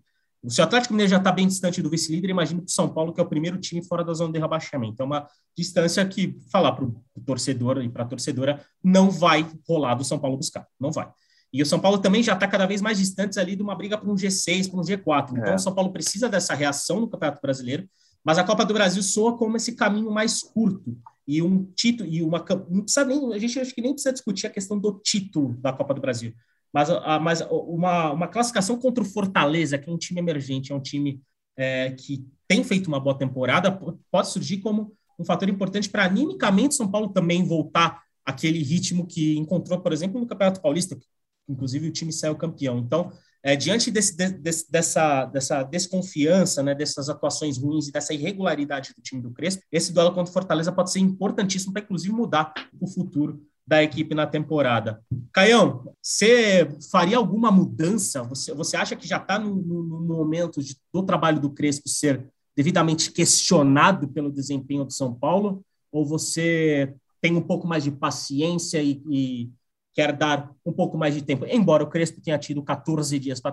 se 0.49 0.61
o 0.61 0.65
Atlético 0.65 0.93
Mineiro 0.93 1.11
já 1.11 1.17
está 1.19 1.33
bem 1.33 1.47
distante 1.47 1.81
do 1.81 1.89
vice-líder, 1.89 2.31
imagina 2.31 2.61
para 2.61 2.69
o 2.69 2.71
São 2.71 2.89
Paulo, 2.89 3.13
que 3.13 3.21
é 3.21 3.23
o 3.23 3.29
primeiro 3.29 3.59
time 3.59 3.85
fora 3.85 4.05
da 4.05 4.13
zona 4.13 4.33
de 4.33 4.39
rebaixamento. 4.39 5.03
É 5.03 5.05
uma 5.05 5.27
distância 5.57 6.05
que, 6.07 6.39
falar 6.51 6.73
para 6.73 6.85
o 6.85 6.95
torcedor 7.25 7.83
e 7.83 7.89
para 7.89 8.03
a 8.03 8.07
torcedora, 8.07 8.65
não 8.83 9.11
vai 9.11 9.47
rolar 9.67 9.95
do 9.95 10.05
São 10.05 10.19
Paulo 10.19 10.37
buscar. 10.37 10.67
Não 10.79 10.91
vai. 10.91 11.09
E 11.53 11.63
o 11.63 11.67
São 11.67 11.79
Paulo 11.79 11.99
também 11.99 12.23
já 12.23 12.35
está 12.35 12.49
cada 12.49 12.67
vez 12.67 12.83
mais 12.83 12.99
distante 12.99 13.39
ali 13.39 13.55
de 13.57 13.63
uma 13.63 13.75
briga 13.75 13.97
para 13.97 14.11
um 14.11 14.15
G6, 14.15 14.71
para 14.71 14.81
um 14.81 14.83
G4. 14.83 15.31
Então, 15.33 15.53
é. 15.53 15.55
o 15.55 15.59
São 15.59 15.75
Paulo 15.75 15.93
precisa 15.93 16.29
dessa 16.29 16.53
reação 16.53 17.01
no 17.01 17.09
Campeonato 17.09 17.41
Brasileiro, 17.41 17.89
mas 18.25 18.39
a 18.39 18.45
Copa 18.45 18.65
do 18.65 18.75
Brasil 18.75 19.03
soa 19.03 19.37
como 19.37 19.57
esse 19.57 19.75
caminho 19.75 20.11
mais 20.11 20.43
curto. 20.43 20.97
E 21.27 21.41
um 21.41 21.65
título, 21.75 22.09
e 22.11 22.23
uma. 22.23 22.45
Não 22.69 22.83
precisa 22.83 23.05
nem, 23.05 23.33
a 23.33 23.39
gente 23.39 23.59
acho 23.59 23.75
que 23.75 23.81
nem 23.81 23.93
precisa 23.93 24.13
discutir 24.13 24.47
a 24.47 24.51
questão 24.51 24.79
do 24.79 25.01
título 25.03 25.55
da 25.59 25.73
Copa 25.73 25.95
do 25.95 26.01
Brasil 26.01 26.35
mas, 26.75 26.89
mas 27.23 27.41
uma, 27.49 28.11
uma 28.11 28.27
classificação 28.27 28.77
contra 28.77 29.05
o 29.05 29.07
Fortaleza, 29.07 29.79
que 29.79 29.89
é 29.89 29.93
um 29.93 29.97
time 29.97 30.21
emergente, 30.21 30.73
é 30.73 30.75
um 30.75 30.81
time 30.81 31.23
é, 31.57 31.93
que 31.93 32.27
tem 32.49 32.65
feito 32.65 32.89
uma 32.89 32.99
boa 32.99 33.17
temporada, 33.17 33.71
pode 34.11 34.29
surgir 34.29 34.59
como 34.59 34.93
um 35.17 35.25
fator 35.25 35.49
importante 35.49 35.89
para 35.89 36.05
animicamente 36.05 36.75
São 36.75 36.91
Paulo 36.91 37.11
também 37.11 37.45
voltar 37.45 38.03
aquele 38.27 38.61
ritmo 38.61 39.07
que 39.07 39.39
encontrou, 39.39 39.81
por 39.81 39.93
exemplo, 39.93 40.21
no 40.21 40.27
Campeonato 40.27 40.61
Paulista, 40.61 40.97
que 40.97 41.07
inclusive 41.49 41.87
o 41.87 41.93
time 41.93 42.13
saiu 42.13 42.35
campeão. 42.35 42.79
Então, 42.79 43.13
é, 43.41 43.55
diante 43.55 43.93
desse, 43.93 44.17
desse, 44.17 44.69
dessa, 44.69 45.27
dessa 45.27 45.63
desconfiança, 45.63 46.61
né, 46.61 46.75
dessas 46.75 47.09
atuações 47.09 47.57
ruins 47.57 47.87
e 47.87 47.93
dessa 47.93 48.13
irregularidade 48.13 48.93
do 48.97 49.03
time 49.03 49.23
do 49.23 49.31
Crespo, 49.31 49.63
esse 49.71 49.93
duelo 49.93 50.13
contra 50.13 50.31
o 50.31 50.33
Fortaleza 50.33 50.73
pode 50.73 50.91
ser 50.91 50.99
importantíssimo 50.99 51.73
para, 51.73 51.83
inclusive, 51.83 52.13
mudar 52.13 52.53
o 52.81 52.89
futuro 52.89 53.47
da 53.67 53.83
equipe 53.83 54.15
na 54.15 54.27
temporada. 54.27 55.03
Caião, 55.33 55.91
você 56.03 56.69
faria 56.91 57.17
alguma 57.17 57.51
mudança? 57.51 58.23
Você, 58.25 58.53
você 58.53 58.77
acha 58.77 58.95
que 58.95 59.09
já 59.09 59.17
está 59.17 59.39
no, 59.39 59.55
no, 59.55 60.01
momento 60.01 60.63
de, 60.63 60.77
do 60.93 61.03
trabalho 61.03 61.41
do 61.41 61.51
Crespo 61.51 61.89
ser 61.89 62.29
devidamente 62.57 63.11
questionado 63.11 64.09
pelo 64.09 64.31
desempenho 64.31 64.85
do 64.85 64.93
São 64.93 65.15
Paulo? 65.15 65.65
Ou 65.91 66.05
você 66.05 66.95
tem 67.21 67.35
um 67.35 67.41
pouco 67.41 67.67
mais 67.67 67.83
de 67.83 67.91
paciência 67.91 68.83
e, 68.83 69.03
e, 69.09 69.51
quer 69.95 70.13
dar 70.13 70.53
um 70.67 70.73
pouco 70.73 70.99
mais 70.99 71.15
de 71.15 71.23
tempo, 71.23 71.47
embora 71.47 71.85
o 71.85 71.89
Crespo 71.89 72.21
tenha 72.21 72.37
tido 72.37 72.63
14 72.63 73.17
dias 73.19 73.41
para 73.41 73.53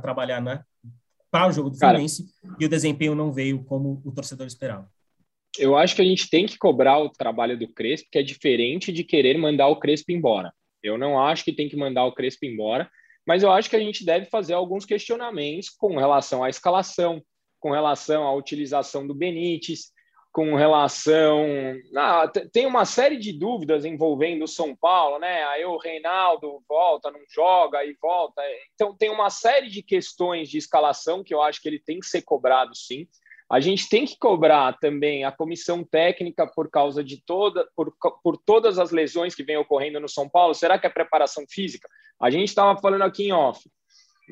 trabalhar 0.00 0.40
né, 0.40 0.62
para 1.30 1.48
o 1.48 1.52
jogo 1.52 1.70
do 1.70 1.78
Fluminense 1.78 2.26
e 2.58 2.66
o 2.66 2.68
desempenho 2.68 3.14
não 3.14 3.32
veio 3.32 3.64
como 3.64 4.00
o 4.04 4.12
torcedor 4.12 4.46
esperava. 4.46 4.86
Eu 5.58 5.76
acho 5.76 5.96
que 5.96 6.02
a 6.02 6.04
gente 6.04 6.30
tem 6.30 6.46
que 6.46 6.56
cobrar 6.56 6.98
o 6.98 7.10
trabalho 7.10 7.58
do 7.58 7.72
Crespo, 7.72 8.08
que 8.10 8.18
é 8.18 8.22
diferente 8.22 8.92
de 8.92 9.04
querer 9.04 9.36
mandar 9.36 9.68
o 9.68 9.78
Crespo 9.78 10.12
embora. 10.12 10.52
Eu 10.82 10.96
não 10.96 11.20
acho 11.22 11.44
que 11.44 11.52
tem 11.52 11.68
que 11.68 11.76
mandar 11.76 12.04
o 12.04 12.12
Crespo 12.12 12.46
embora, 12.46 12.90
mas 13.26 13.42
eu 13.42 13.50
acho 13.50 13.68
que 13.68 13.76
a 13.76 13.80
gente 13.80 14.04
deve 14.04 14.26
fazer 14.26 14.54
alguns 14.54 14.84
questionamentos 14.84 15.68
com 15.68 15.96
relação 15.96 16.42
à 16.42 16.48
escalação, 16.48 17.22
com 17.58 17.70
relação 17.70 18.24
à 18.24 18.34
utilização 18.34 19.06
do 19.06 19.14
Benítez, 19.14 19.92
com 20.32 20.54
relação. 20.54 21.44
Ah, 21.96 22.30
tem 22.52 22.64
uma 22.64 22.84
série 22.84 23.16
de 23.16 23.32
dúvidas 23.32 23.84
envolvendo 23.84 24.44
o 24.44 24.48
São 24.48 24.74
Paulo, 24.74 25.18
né? 25.18 25.42
Aí 25.44 25.64
o 25.64 25.76
Reinaldo 25.76 26.62
volta, 26.68 27.10
não 27.10 27.20
joga, 27.28 27.78
aí 27.78 27.96
volta. 28.00 28.40
Então 28.74 28.96
tem 28.96 29.10
uma 29.10 29.28
série 29.28 29.68
de 29.68 29.82
questões 29.82 30.48
de 30.48 30.58
escalação 30.58 31.24
que 31.24 31.34
eu 31.34 31.42
acho 31.42 31.60
que 31.60 31.68
ele 31.68 31.80
tem 31.80 31.98
que 31.98 32.06
ser 32.06 32.22
cobrado 32.22 32.74
sim. 32.74 33.06
A 33.50 33.58
gente 33.58 33.88
tem 33.88 34.06
que 34.06 34.16
cobrar 34.16 34.78
também 34.78 35.24
a 35.24 35.32
comissão 35.32 35.82
técnica 35.82 36.46
por 36.46 36.70
causa 36.70 37.02
de 37.02 37.20
toda, 37.20 37.68
por, 37.74 37.92
por 38.22 38.36
todas 38.36 38.78
as 38.78 38.92
lesões 38.92 39.34
que 39.34 39.42
vêm 39.42 39.56
ocorrendo 39.56 39.98
no 39.98 40.08
São 40.08 40.28
Paulo. 40.28 40.54
Será 40.54 40.78
que 40.78 40.86
é 40.86 40.90
preparação 40.90 41.44
física? 41.50 41.88
A 42.20 42.30
gente 42.30 42.48
estava 42.48 42.80
falando 42.80 43.02
aqui 43.02 43.24
em 43.24 43.32
off. 43.32 43.68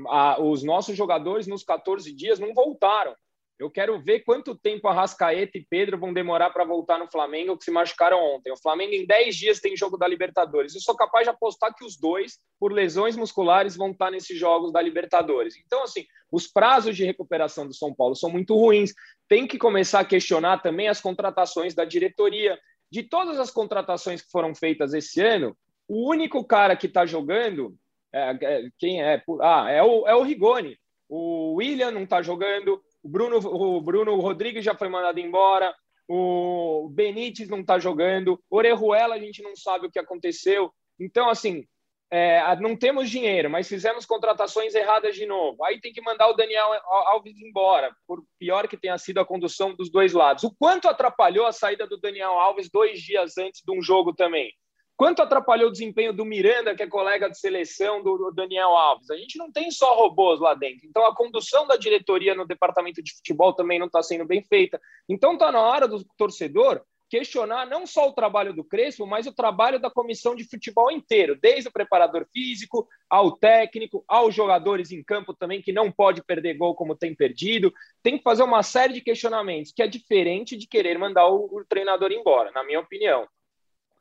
A, 0.06 0.40
os 0.40 0.62
nossos 0.62 0.96
jogadores 0.96 1.48
nos 1.48 1.64
14 1.64 2.14
dias 2.14 2.38
não 2.38 2.54
voltaram. 2.54 3.12
Eu 3.58 3.68
quero 3.68 4.00
ver 4.00 4.20
quanto 4.20 4.54
tempo 4.54 4.86
a 4.86 4.92
Rascaeta 4.92 5.58
e 5.58 5.66
Pedro 5.68 5.98
vão 5.98 6.12
demorar 6.12 6.50
para 6.50 6.64
voltar 6.64 6.96
no 6.96 7.10
Flamengo, 7.10 7.56
que 7.58 7.64
se 7.64 7.72
machucaram 7.72 8.18
ontem. 8.36 8.52
O 8.52 8.56
Flamengo, 8.56 8.94
em 8.94 9.04
10 9.04 9.36
dias, 9.36 9.60
tem 9.60 9.76
jogo 9.76 9.96
da 9.96 10.06
Libertadores. 10.06 10.74
Eu 10.74 10.80
sou 10.80 10.94
capaz 10.94 11.24
de 11.24 11.30
apostar 11.30 11.74
que 11.74 11.84
os 11.84 11.96
dois, 11.96 12.38
por 12.60 12.72
lesões 12.72 13.16
musculares, 13.16 13.76
vão 13.76 13.90
estar 13.90 14.12
nesses 14.12 14.38
jogos 14.38 14.72
da 14.72 14.80
Libertadores. 14.80 15.56
Então, 15.56 15.82
assim, 15.82 16.06
os 16.30 16.46
prazos 16.46 16.96
de 16.96 17.04
recuperação 17.04 17.66
do 17.66 17.74
São 17.74 17.92
Paulo 17.92 18.14
são 18.14 18.30
muito 18.30 18.54
ruins. 18.54 18.92
Tem 19.28 19.44
que 19.44 19.58
começar 19.58 20.00
a 20.00 20.04
questionar 20.04 20.58
também 20.58 20.86
as 20.86 21.00
contratações 21.00 21.74
da 21.74 21.84
diretoria. 21.84 22.56
De 22.90 23.02
todas 23.02 23.40
as 23.40 23.50
contratações 23.50 24.22
que 24.22 24.30
foram 24.30 24.54
feitas 24.54 24.94
esse 24.94 25.20
ano, 25.20 25.56
o 25.88 26.08
único 26.08 26.44
cara 26.44 26.76
que 26.76 26.86
está 26.86 27.04
jogando. 27.04 27.74
É, 28.12 28.38
é, 28.40 28.68
quem 28.78 29.02
é? 29.02 29.20
Ah, 29.42 29.68
é 29.68 29.82
o, 29.82 30.06
é 30.06 30.14
o 30.14 30.22
Rigoni. 30.22 30.78
O 31.08 31.54
William 31.54 31.90
não 31.90 32.04
está 32.04 32.22
jogando, 32.22 32.82
o 33.02 33.08
Bruno, 33.08 33.38
o 33.38 33.80
Bruno 33.80 34.18
Rodrigues 34.20 34.64
já 34.64 34.74
foi 34.74 34.88
mandado 34.88 35.18
embora. 35.18 35.74
O 36.06 36.88
Benítez 36.90 37.48
não 37.48 37.60
está 37.60 37.78
jogando. 37.78 38.42
Orejuela, 38.50 39.14
a 39.14 39.18
gente 39.18 39.42
não 39.42 39.54
sabe 39.54 39.86
o 39.86 39.90
que 39.90 39.98
aconteceu. 39.98 40.72
Então, 40.98 41.28
assim, 41.28 41.66
é, 42.10 42.56
não 42.56 42.74
temos 42.74 43.10
dinheiro, 43.10 43.50
mas 43.50 43.68
fizemos 43.68 44.06
contratações 44.06 44.74
erradas 44.74 45.14
de 45.14 45.26
novo. 45.26 45.62
Aí 45.64 45.80
tem 45.80 45.92
que 45.92 46.00
mandar 46.00 46.28
o 46.28 46.32
Daniel 46.32 46.72
Alves 47.06 47.36
embora, 47.38 47.94
por 48.06 48.24
pior 48.38 48.66
que 48.66 48.78
tenha 48.78 48.96
sido 48.96 49.20
a 49.20 49.26
condução 49.26 49.74
dos 49.74 49.90
dois 49.90 50.14
lados. 50.14 50.44
O 50.44 50.54
quanto 50.58 50.88
atrapalhou 50.88 51.46
a 51.46 51.52
saída 51.52 51.86
do 51.86 51.98
Daniel 51.98 52.32
Alves 52.32 52.70
dois 52.70 53.00
dias 53.00 53.36
antes 53.36 53.62
de 53.62 53.72
um 53.72 53.82
jogo 53.82 54.14
também? 54.14 54.50
Quanto 54.98 55.22
atrapalhou 55.22 55.68
o 55.68 55.72
desempenho 55.72 56.12
do 56.12 56.24
Miranda, 56.24 56.74
que 56.74 56.82
é 56.82 56.86
colega 56.88 57.30
de 57.30 57.38
seleção 57.38 58.02
do 58.02 58.32
Daniel 58.32 58.70
Alves? 58.70 59.08
A 59.12 59.16
gente 59.16 59.38
não 59.38 59.48
tem 59.48 59.70
só 59.70 59.94
robôs 59.94 60.40
lá 60.40 60.54
dentro. 60.54 60.88
Então, 60.88 61.06
a 61.06 61.14
condução 61.14 61.68
da 61.68 61.76
diretoria 61.76 62.34
no 62.34 62.44
departamento 62.44 63.00
de 63.00 63.14
futebol 63.14 63.52
também 63.52 63.78
não 63.78 63.86
está 63.86 64.02
sendo 64.02 64.24
bem 64.24 64.42
feita. 64.42 64.80
Então, 65.08 65.34
está 65.34 65.52
na 65.52 65.60
hora 65.60 65.86
do 65.86 66.04
torcedor 66.16 66.82
questionar 67.08 67.64
não 67.64 67.86
só 67.86 68.08
o 68.08 68.12
trabalho 68.12 68.52
do 68.52 68.64
Crespo, 68.64 69.06
mas 69.06 69.28
o 69.28 69.32
trabalho 69.32 69.78
da 69.78 69.88
comissão 69.88 70.34
de 70.34 70.42
futebol 70.42 70.90
inteiro, 70.90 71.38
desde 71.40 71.68
o 71.68 71.72
preparador 71.72 72.26
físico 72.32 72.88
ao 73.08 73.30
técnico, 73.30 74.04
aos 74.08 74.34
jogadores 74.34 74.90
em 74.90 75.04
campo 75.04 75.32
também, 75.32 75.62
que 75.62 75.72
não 75.72 75.92
pode 75.92 76.24
perder 76.24 76.54
gol 76.54 76.74
como 76.74 76.96
tem 76.96 77.14
perdido. 77.14 77.72
Tem 78.02 78.18
que 78.18 78.24
fazer 78.24 78.42
uma 78.42 78.64
série 78.64 78.94
de 78.94 79.00
questionamentos, 79.00 79.70
que 79.70 79.80
é 79.80 79.86
diferente 79.86 80.56
de 80.56 80.66
querer 80.66 80.98
mandar 80.98 81.28
o, 81.28 81.44
o 81.44 81.64
treinador 81.64 82.10
embora, 82.10 82.50
na 82.50 82.64
minha 82.64 82.80
opinião. 82.80 83.28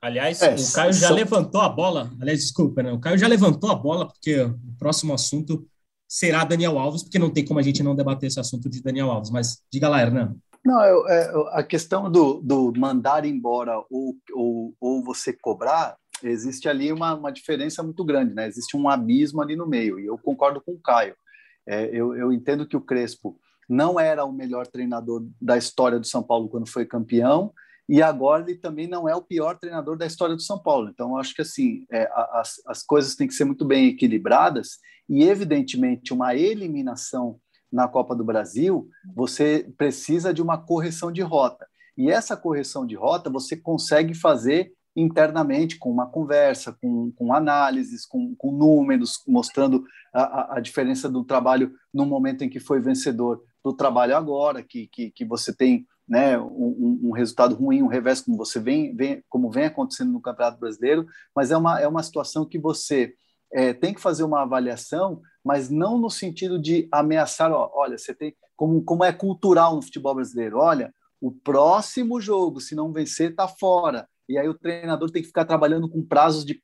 Aliás, 0.01 0.41
é, 0.41 0.53
o 0.53 0.73
Caio 0.73 0.93
já 0.93 1.07
só... 1.07 1.13
levantou 1.13 1.61
a 1.61 1.69
bola. 1.69 2.11
Aliás, 2.21 2.39
desculpa, 2.39 2.83
né? 2.83 2.91
O 2.91 2.99
Caio 2.99 3.17
já 3.17 3.27
levantou 3.27 3.71
a 3.71 3.75
bola, 3.75 4.07
porque 4.07 4.41
o 4.41 4.77
próximo 4.77 5.13
assunto 5.13 5.67
será 6.07 6.43
Daniel 6.43 6.77
Alves, 6.77 7.03
porque 7.03 7.19
não 7.19 7.31
tem 7.31 7.43
como 7.43 7.59
a 7.59 7.63
gente 7.63 7.83
não 7.83 7.95
debater 7.95 8.27
esse 8.27 8.39
assunto 8.39 8.69
de 8.69 8.81
Daniel 8.81 9.11
Alves. 9.11 9.31
Mas 9.31 9.63
diga 9.71 9.89
lá, 9.89 10.01
Hernan. 10.01 10.35
Não, 10.63 10.83
eu, 10.83 11.07
é, 11.07 11.31
a 11.53 11.63
questão 11.63 12.11
do, 12.11 12.41
do 12.41 12.73
mandar 12.77 13.25
embora 13.25 13.77
ou, 13.89 14.15
ou, 14.33 14.75
ou 14.79 15.03
você 15.03 15.33
cobrar, 15.33 15.95
existe 16.23 16.67
ali 16.67 16.91
uma, 16.91 17.15
uma 17.15 17.31
diferença 17.31 17.81
muito 17.81 18.03
grande, 18.03 18.33
né? 18.33 18.47
Existe 18.47 18.75
um 18.75 18.89
abismo 18.89 19.41
ali 19.41 19.55
no 19.55 19.67
meio, 19.67 19.99
e 19.99 20.05
eu 20.05 20.17
concordo 20.17 20.61
com 20.61 20.73
o 20.73 20.79
Caio. 20.79 21.15
É, 21.65 21.85
eu, 21.85 22.15
eu 22.15 22.31
entendo 22.31 22.67
que 22.67 22.77
o 22.77 22.81
Crespo 22.81 23.39
não 23.69 23.99
era 23.99 24.23
o 24.23 24.31
melhor 24.31 24.67
treinador 24.67 25.25
da 25.41 25.57
história 25.57 25.99
do 25.99 26.07
São 26.07 26.23
Paulo 26.23 26.47
quando 26.47 26.67
foi 26.67 26.85
campeão, 26.85 27.53
e 27.89 28.01
agora 28.01 28.43
ele 28.43 28.59
também 28.59 28.87
não 28.87 29.07
é 29.07 29.15
o 29.15 29.21
pior 29.21 29.57
treinador 29.57 29.97
da 29.97 30.05
história 30.05 30.35
do 30.35 30.41
São 30.41 30.61
Paulo. 30.61 30.89
Então, 30.89 31.17
acho 31.17 31.33
que 31.33 31.41
assim 31.41 31.85
é, 31.91 32.09
as, 32.33 32.55
as 32.67 32.83
coisas 32.83 33.15
têm 33.15 33.27
que 33.27 33.33
ser 33.33 33.45
muito 33.45 33.65
bem 33.65 33.87
equilibradas 33.87 34.79
e, 35.09 35.23
evidentemente, 35.23 36.13
uma 36.13 36.35
eliminação 36.35 37.39
na 37.71 37.87
Copa 37.87 38.15
do 38.15 38.23
Brasil, 38.23 38.89
você 39.15 39.69
precisa 39.77 40.33
de 40.33 40.41
uma 40.41 40.57
correção 40.57 41.11
de 41.11 41.21
rota. 41.21 41.67
E 41.97 42.11
essa 42.11 42.37
correção 42.37 42.85
de 42.85 42.95
rota 42.95 43.29
você 43.29 43.55
consegue 43.55 44.13
fazer 44.13 44.71
internamente, 44.95 45.77
com 45.77 45.91
uma 45.91 46.07
conversa, 46.07 46.75
com, 46.81 47.11
com 47.11 47.31
análises, 47.31 48.05
com, 48.05 48.35
com 48.35 48.51
números, 48.51 49.21
mostrando 49.27 49.85
a, 50.11 50.57
a, 50.57 50.59
diferença 50.59 51.07
do 51.07 51.23
trabalho 51.23 51.71
no 51.93 52.03
momento 52.03 52.43
em 52.43 52.49
que 52.49 52.59
foi 52.59 52.81
vencedor 52.81 53.43
do 53.63 53.73
trabalho 53.73 54.17
agora, 54.17 54.63
que, 54.63 54.87
que, 54.87 55.11
que 55.11 55.23
você 55.23 55.55
tem 55.55 55.85
né, 56.07 56.39
um, 56.39 56.99
um, 57.03 57.11
resultado 57.11 57.55
ruim, 57.55 57.83
um 57.83 57.87
revés, 57.87 58.21
como 58.21 58.37
você 58.37 58.59
vem, 58.59 58.95
vem, 58.95 59.23
como 59.29 59.51
vem 59.51 59.65
acontecendo 59.65 60.11
no 60.11 60.21
Campeonato 60.21 60.59
Brasileiro, 60.59 61.05
mas 61.35 61.51
é 61.51 61.57
uma, 61.57 61.79
é 61.81 61.87
uma 61.87 62.01
situação 62.01 62.45
que 62.45 62.57
você 62.57 63.13
é, 63.51 63.73
tem 63.73 63.93
que 63.93 64.01
fazer 64.01 64.23
uma 64.23 64.43
avaliação, 64.43 65.21
mas 65.43 65.69
não 65.69 65.97
no 65.97 66.09
sentido 66.09 66.59
de 66.61 66.87
ameaçar, 66.91 67.51
ó, 67.51 67.71
olha, 67.73 67.97
você 67.97 68.13
tem 68.13 68.35
como, 68.55 68.81
como 68.83 69.03
é 69.03 69.11
cultural 69.11 69.75
no 69.75 69.81
futebol 69.81 70.15
brasileiro, 70.15 70.57
olha, 70.57 70.93
o 71.19 71.31
próximo 71.31 72.21
jogo, 72.21 72.61
se 72.61 72.75
não 72.75 72.91
vencer, 72.91 73.31
está 73.31 73.47
fora. 73.47 74.07
E 74.29 74.37
aí 74.37 74.47
o 74.47 74.53
treinador 74.53 75.09
tem 75.09 75.21
que 75.21 75.29
ficar 75.29 75.45
trabalhando 75.45 75.87
com 75.87 76.03
prazos 76.03 76.43
de 76.43 76.61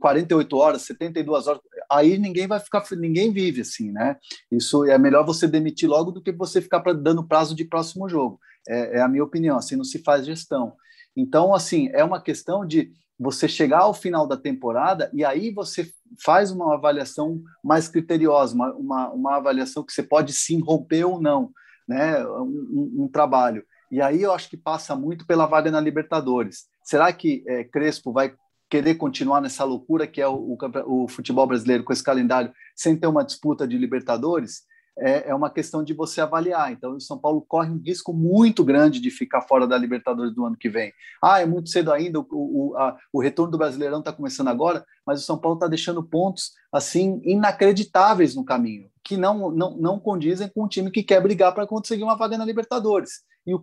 48 0.00 0.56
é, 0.56 0.58
horas, 0.58 0.82
72 0.82 1.46
horas. 1.46 1.60
Aí 1.90 2.16
ninguém 2.16 2.46
vai 2.46 2.58
ficar, 2.58 2.82
ninguém 2.92 3.30
vive 3.30 3.60
assim, 3.60 3.92
né? 3.92 4.16
Isso 4.50 4.84
é 4.86 4.96
melhor 4.96 5.24
você 5.24 5.46
demitir 5.46 5.88
logo 5.88 6.10
do 6.10 6.22
que 6.22 6.32
você 6.32 6.62
ficar 6.62 6.80
dando 6.94 7.26
prazo 7.26 7.54
de 7.54 7.64
próximo 7.64 8.08
jogo. 8.08 8.40
É, 8.68 8.98
é 8.98 9.00
a 9.00 9.08
minha 9.08 9.24
opinião. 9.24 9.56
Assim 9.56 9.76
não 9.76 9.84
se 9.84 9.98
faz 10.02 10.26
gestão. 10.26 10.74
Então, 11.16 11.54
assim, 11.54 11.88
é 11.92 12.04
uma 12.04 12.20
questão 12.20 12.64
de 12.64 12.92
você 13.18 13.48
chegar 13.48 13.80
ao 13.80 13.92
final 13.92 14.26
da 14.26 14.36
temporada 14.36 15.10
e 15.12 15.24
aí 15.24 15.50
você 15.52 15.90
faz 16.24 16.52
uma 16.52 16.74
avaliação 16.74 17.42
mais 17.64 17.88
criteriosa, 17.88 18.54
uma, 18.54 18.72
uma, 18.74 19.10
uma 19.10 19.36
avaliação 19.36 19.82
que 19.82 19.92
você 19.92 20.02
pode 20.02 20.32
sim 20.32 20.60
romper 20.60 21.04
ou 21.04 21.20
não, 21.20 21.50
né? 21.88 22.24
Um, 22.24 22.42
um, 22.42 23.04
um, 23.04 23.08
trabalho. 23.08 23.64
E 23.90 24.00
aí 24.00 24.22
eu 24.22 24.32
acho 24.32 24.48
que 24.48 24.56
passa 24.56 24.94
muito 24.94 25.26
pela 25.26 25.46
vaga 25.46 25.70
na 25.70 25.80
Libertadores. 25.80 26.66
Será 26.84 27.12
que 27.12 27.42
é, 27.48 27.64
Crespo 27.64 28.12
vai 28.12 28.32
querer 28.70 28.94
continuar 28.94 29.40
nessa 29.40 29.64
loucura 29.64 30.06
que 30.06 30.20
é 30.20 30.28
o, 30.28 30.56
o, 30.56 31.04
o 31.04 31.08
futebol 31.08 31.46
brasileiro 31.46 31.82
com 31.82 31.92
esse 31.92 32.04
calendário 32.04 32.52
sem 32.76 32.96
ter 32.96 33.06
uma 33.06 33.24
disputa 33.24 33.66
de 33.66 33.76
Libertadores? 33.76 34.62
É, 35.00 35.30
é 35.30 35.34
uma 35.34 35.50
questão 35.50 35.82
de 35.82 35.92
você 35.92 36.20
avaliar. 36.20 36.72
Então, 36.72 36.96
o 36.96 37.00
São 37.00 37.18
Paulo 37.18 37.44
corre 37.46 37.70
um 37.70 37.78
risco 37.78 38.12
muito 38.12 38.64
grande 38.64 39.00
de 39.00 39.10
ficar 39.10 39.42
fora 39.42 39.66
da 39.66 39.78
Libertadores 39.78 40.34
do 40.34 40.44
ano 40.44 40.56
que 40.56 40.68
vem. 40.68 40.92
Ah, 41.22 41.40
é 41.40 41.46
muito 41.46 41.70
cedo 41.70 41.92
ainda, 41.92 42.20
o, 42.20 42.26
o, 42.30 42.76
a, 42.76 42.96
o 43.12 43.20
retorno 43.20 43.52
do 43.52 43.58
Brasileirão 43.58 44.00
está 44.00 44.12
começando 44.12 44.48
agora, 44.48 44.84
mas 45.06 45.20
o 45.20 45.24
São 45.24 45.38
Paulo 45.38 45.56
está 45.56 45.66
deixando 45.66 46.02
pontos 46.02 46.52
assim 46.72 47.20
inacreditáveis 47.24 48.34
no 48.34 48.44
caminho, 48.44 48.90
que 49.04 49.16
não, 49.16 49.50
não, 49.50 49.76
não 49.76 49.98
condizem 49.98 50.48
com 50.48 50.64
um 50.64 50.68
time 50.68 50.90
que 50.90 51.02
quer 51.02 51.20
brigar 51.20 51.54
para 51.54 51.66
conseguir 51.66 52.02
uma 52.02 52.16
vaga 52.16 52.36
na 52.36 52.44
Libertadores. 52.44 53.22
E, 53.46 53.54
o 53.54 53.62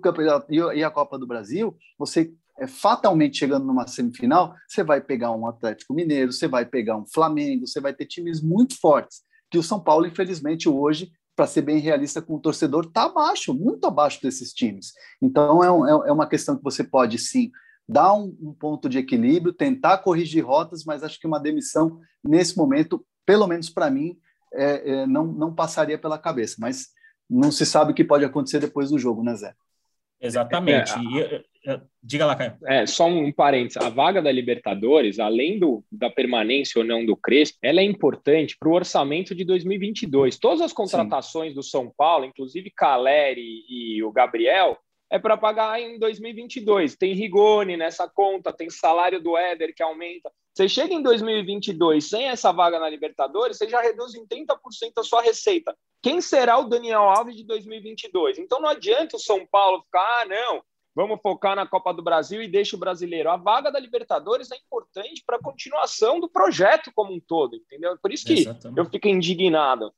e 0.74 0.84
a 0.84 0.90
Copa 0.90 1.20
do 1.20 1.28
Brasil, 1.28 1.78
você 1.98 2.34
é, 2.58 2.66
fatalmente 2.66 3.38
chegando 3.38 3.66
numa 3.66 3.86
semifinal, 3.86 4.56
você 4.68 4.84
vai 4.84 5.00
pegar 5.02 5.32
um 5.32 5.48
Atlético 5.48 5.94
Mineiro, 5.94 6.32
você 6.32 6.48
vai 6.48 6.66
pegar 6.66 6.98
um 6.98 7.06
Flamengo, 7.06 7.68
você 7.68 7.80
vai 7.80 7.94
ter 7.94 8.06
times 8.06 8.42
muito 8.42 8.80
fortes 8.80 9.24
que 9.56 9.58
o 9.58 9.64
São 9.64 9.80
Paulo, 9.80 10.06
infelizmente, 10.06 10.68
hoje 10.68 11.12
para 11.36 11.48
ser 11.48 11.62
bem 11.62 11.80
realista 11.80 12.22
com 12.22 12.36
o 12.36 12.40
torcedor, 12.40 12.86
está 12.86 13.04
abaixo, 13.04 13.54
muito 13.54 13.86
abaixo 13.86 14.22
desses 14.22 14.54
times. 14.54 14.94
Então, 15.22 15.64
é, 15.64 15.72
um, 15.72 15.86
é, 15.86 16.10
é 16.10 16.12
uma 16.12 16.28
questão 16.28 16.56
que 16.56 16.64
você 16.64 16.84
pode, 16.84 17.20
sim, 17.20 17.52
dar 17.88 18.14
um, 18.14 18.36
um, 18.42 18.54
ponto 18.54 18.88
de 18.88 18.98
equilíbrio, 18.98 19.54
tentar 19.54 19.98
corrigir 20.00 20.46
rotas, 20.46 20.86
mas 20.86 21.04
acho 21.04 21.20
que 21.20 21.28
uma 21.28 21.40
demissão, 21.40 22.00
nesse 22.24 22.58
momento, 22.58 23.06
pelo 23.26 23.48
menos 23.48 23.70
para 23.70 23.90
mim, 23.90 24.18
é, 24.54 24.92
é, 24.92 25.08
não, 25.08 25.26
não 25.26 25.54
passaria 25.54 25.98
pela 25.98 26.18
cabeça. 26.18 26.56
Mas 26.60 26.88
não 27.30 27.52
se 27.52 27.66
sabe 27.66 27.92
o 27.92 27.96
que 27.96 28.04
pode 28.04 28.24
acontecer 28.24 28.60
depois 28.60 28.90
do 28.90 28.98
jogo, 28.98 29.24
né, 29.24 29.36
Zé? 29.36 29.54
Exatamente. 30.26 30.92
É, 31.68 31.80
Diga 32.02 32.28
lá, 32.28 32.36
Caio. 32.36 32.54
É, 32.68 32.86
só 32.86 33.08
um 33.08 33.32
parênteses. 33.32 33.78
A 33.78 33.90
vaga 33.90 34.22
da 34.22 34.32
Libertadores, 34.32 35.20
além 35.20 35.58
do, 35.58 35.84
da 35.92 36.10
permanência 36.10 36.80
ou 36.80 36.86
não 36.86 37.04
do 37.04 37.18
Crespo, 37.18 37.58
ela 37.64 37.80
é 37.80 37.84
importante 37.84 38.56
para 38.60 38.70
o 38.70 38.74
orçamento 38.74 39.34
de 39.34 39.44
2022. 39.44 40.38
Todas 40.38 40.62
as 40.62 40.72
contratações 40.72 41.50
Sim. 41.50 41.56
do 41.56 41.64
São 41.64 41.92
Paulo, 41.98 42.26
inclusive 42.26 42.70
Caleri 42.70 43.66
e 43.68 44.04
o 44.04 44.12
Gabriel, 44.12 44.78
é 45.10 45.20
para 45.20 45.38
pagar 45.38 45.80
em 45.80 46.00
2022. 46.00 46.96
Tem 46.96 47.14
Rigoni 47.14 47.78
nessa 47.78 48.08
conta, 48.08 48.52
tem 48.52 48.70
salário 48.70 49.22
do 49.22 49.38
Éder 49.38 49.74
que 49.76 49.84
aumenta. 49.84 50.32
Você 50.54 50.70
chega 50.70 50.94
em 50.94 51.02
2022 51.02 52.10
sem 52.10 52.28
essa 52.28 52.52
vaga 52.52 52.80
na 52.80 52.90
Libertadores, 52.90 53.58
você 53.58 53.68
já 53.68 53.82
reduz 53.82 54.16
em 54.16 54.26
30% 54.26 54.58
a 54.98 55.04
sua 55.04 55.22
receita. 55.22 55.76
Quem 56.02 56.22
será 56.22 56.58
o 56.58 56.70
Daniel 56.70 57.02
Alves 57.02 57.36
de 57.36 57.44
2022? 57.44 58.40
Então 58.40 58.62
não 58.62 58.70
adianta 58.70 59.18
o 59.18 59.20
São 59.20 59.46
Paulo 59.46 59.82
ficar, 59.84 60.22
ah, 60.22 60.26
não, 60.26 60.64
vamos 60.96 61.20
focar 61.22 61.56
na 61.56 61.68
Copa 61.68 61.94
do 61.94 62.02
Brasil 62.02 62.42
e 62.42 62.48
deixa 62.48 62.76
o 62.76 62.80
brasileiro. 62.80 63.30
A 63.30 63.36
vaga 63.36 63.70
da 63.70 63.80
Libertadores 63.80 64.50
é 64.52 64.56
importante 64.56 65.24
para 65.26 65.36
a 65.36 65.42
continuação 65.42 66.20
do 66.20 66.30
projeto 66.30 66.92
como 66.96 67.14
um 67.14 67.20
todo, 67.20 67.56
entendeu? 67.56 67.98
Por 68.02 68.14
isso 68.14 68.26
que 68.26 68.34
Exatamente. 68.34 68.78
eu 68.78 68.86
fico 68.86 69.08
indignado. 69.08 69.94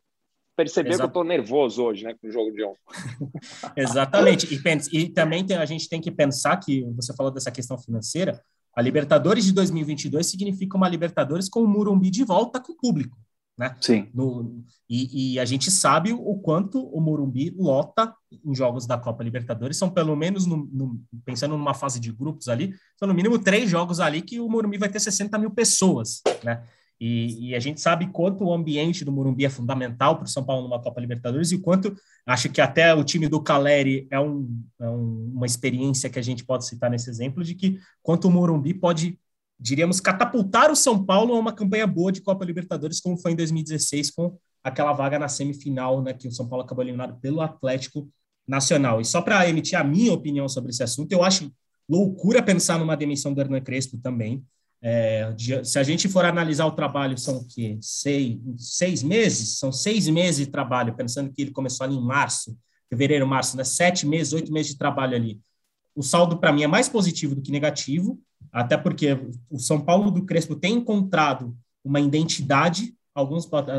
Perceber 0.58 0.90
Exato. 0.90 1.02
que 1.02 1.06
eu 1.06 1.22
estou 1.22 1.24
nervoso 1.24 1.84
hoje, 1.84 2.04
né, 2.04 2.16
com 2.20 2.28
o 2.28 2.32
jogo 2.32 2.52
de 2.52 2.64
ontem. 2.64 2.80
Exatamente. 3.78 4.48
E, 4.52 4.98
e 4.98 5.10
também 5.10 5.46
tem, 5.46 5.56
a 5.56 5.66
gente 5.66 5.88
tem 5.88 6.02
que 6.02 6.10
pensar 6.10 6.58
que 6.58 6.84
você 6.96 7.14
falou 7.16 7.32
dessa 7.32 7.52
questão 7.52 7.78
financeira. 7.78 8.42
A 8.76 8.82
Libertadores 8.82 9.46
de 9.46 9.54
2022 9.54 10.26
significa 10.26 10.76
uma 10.76 10.90
Libertadores 10.90 11.48
com 11.48 11.62
o 11.62 11.68
Murumbi 11.68 12.10
de 12.10 12.24
volta 12.24 12.60
com 12.60 12.74
o 12.74 12.76
público. 12.76 13.16
Né? 13.56 13.76
Sim. 13.80 14.10
No, 14.14 14.64
e, 14.90 15.34
e, 15.34 15.40
a 15.40 15.46
gente 15.46 15.70
sabe 15.70 16.12
o 16.12 16.36
quanto 16.36 16.88
o 16.90 17.02
Morumbi 17.02 17.56
lota 17.58 18.14
em 18.32 18.54
jogos 18.54 18.86
da 18.86 18.98
Copa 18.98 19.24
Libertadores. 19.24 19.78
São 19.78 19.90
pelo 19.90 20.16
menos, 20.16 20.48
no, 20.48 20.58
no, 20.72 21.00
pensando 21.26 21.58
numa 21.58 21.74
fase 21.74 22.00
de 22.00 22.12
grupos 22.12 22.48
ali, 22.50 22.74
são 22.96 23.08
no 23.08 23.16
mínimo 23.16 23.40
três 23.40 23.70
jogos 23.70 24.00
ali 24.00 24.22
que 24.22 24.40
o 24.40 24.48
Morumbi 24.50 24.78
vai 24.78 24.90
ter 24.90 25.00
60 25.00 25.38
mil 25.40 25.52
pessoas, 25.52 26.22
né? 26.44 26.64
E, 27.00 27.50
e 27.50 27.56
a 27.56 27.60
gente 27.60 27.80
sabe 27.80 28.08
quanto 28.08 28.44
o 28.44 28.54
ambiente 28.54 29.06
do 29.06 29.12
Morumbi 29.12 29.46
é 29.46 29.50
fundamental 29.50 30.16
para 30.16 30.26
o 30.26 30.28
São 30.28 30.44
Paulo 30.44 30.64
numa 30.64 30.82
Copa 30.82 31.00
Libertadores 31.00 31.52
e 31.52 31.60
quanto 31.60 31.96
acho 32.26 32.50
que 32.50 32.60
até 32.60 32.94
o 32.94 33.04
time 33.04 33.28
do 33.28 33.42
Caleri 33.42 34.08
é, 34.10 34.20
um, 34.20 34.64
é 34.80 34.90
um, 34.90 35.32
uma 35.36 35.46
experiência 35.46 36.10
que 36.10 36.18
a 36.18 36.24
gente 36.24 36.44
pode 36.44 36.66
citar 36.66 36.90
nesse 36.90 37.10
exemplo 37.10 37.44
de 37.44 37.54
que 37.54 37.80
quanto 38.02 38.28
o 38.28 38.32
Morumbi 38.32 38.74
pode 38.74 39.20
diríamos, 39.60 40.00
catapultar 40.00 40.72
o 40.72 40.76
São 40.76 41.04
Paulo 41.04 41.34
a 41.34 41.40
uma 41.40 41.52
campanha 41.52 41.88
boa 41.88 42.12
de 42.12 42.22
Copa 42.22 42.46
Libertadores, 42.46 43.00
como 43.00 43.18
foi 43.18 43.32
em 43.32 43.36
2016, 43.36 44.12
com 44.12 44.38
aquela 44.64 44.94
vaga 44.94 45.18
na 45.18 45.28
semifinal, 45.28 46.02
né, 46.02 46.14
que 46.14 46.28
o 46.28 46.32
São 46.32 46.48
Paulo 46.48 46.64
acabou 46.64 46.84
eliminado 46.84 47.20
pelo 47.20 47.42
Atlético 47.42 48.08
Nacional. 48.48 49.02
E 49.02 49.06
só 49.06 49.22
para 49.22 49.48
emitir 49.50 49.80
a 49.80 49.84
minha 49.84 50.14
opinião 50.14 50.48
sobre 50.48 50.70
esse 50.70 50.84
assunto, 50.84 51.12
eu 51.12 51.24
acho 51.24 51.52
loucura 51.90 52.44
pensar 52.44 52.78
numa 52.78 52.96
demissão 52.96 53.34
do 53.34 53.42
Hernan 53.42 53.62
Crespo 53.62 53.98
também. 53.98 54.44
É, 54.82 55.34
se 55.64 55.80
a 55.80 55.84
gente 55.84 56.08
for 56.08 56.24
analisar 56.24 56.66
o 56.66 56.72
trabalho, 56.72 57.18
são 57.18 57.38
o 57.38 57.48
quê? 57.48 57.78
Seis, 57.82 58.38
seis 58.58 59.04
meses? 59.04 59.58
São 59.58 59.72
seis 59.72 60.08
meses 60.08 60.46
de 60.46 60.52
trabalho, 60.52 60.96
pensando 60.96 61.32
que 61.32 61.42
ele 61.42 61.52
começou 61.52 61.84
ali 61.84 61.96
em 61.96 62.02
março, 62.02 62.58
fevereiro, 62.90 63.28
março, 63.28 63.58
né? 63.58 63.64
Sete 63.64 64.06
meses, 64.06 64.34
oito 64.34 64.52
meses 64.52 64.72
de 64.72 64.78
trabalho 64.78 65.16
ali. 65.16 65.42
O 65.96 66.04
saldo, 66.04 66.38
para 66.38 66.54
mim, 66.54 66.64
é 66.64 66.68
mais 66.68 66.88
positivo 66.88 67.34
do 67.34 67.42
que 67.42 67.52
negativo, 67.52 68.20
até 68.52 68.78
porque 68.78 69.20
o 69.50 69.60
São 69.60 69.82
Paulo 69.82 70.12
do 70.12 70.26
Crespo 70.26 70.56
tem 70.56 70.76
encontrado 70.76 71.58
uma 71.84 72.00
identidade. 72.00 72.96
Alguns 73.16 73.48
podem, 73.48 73.74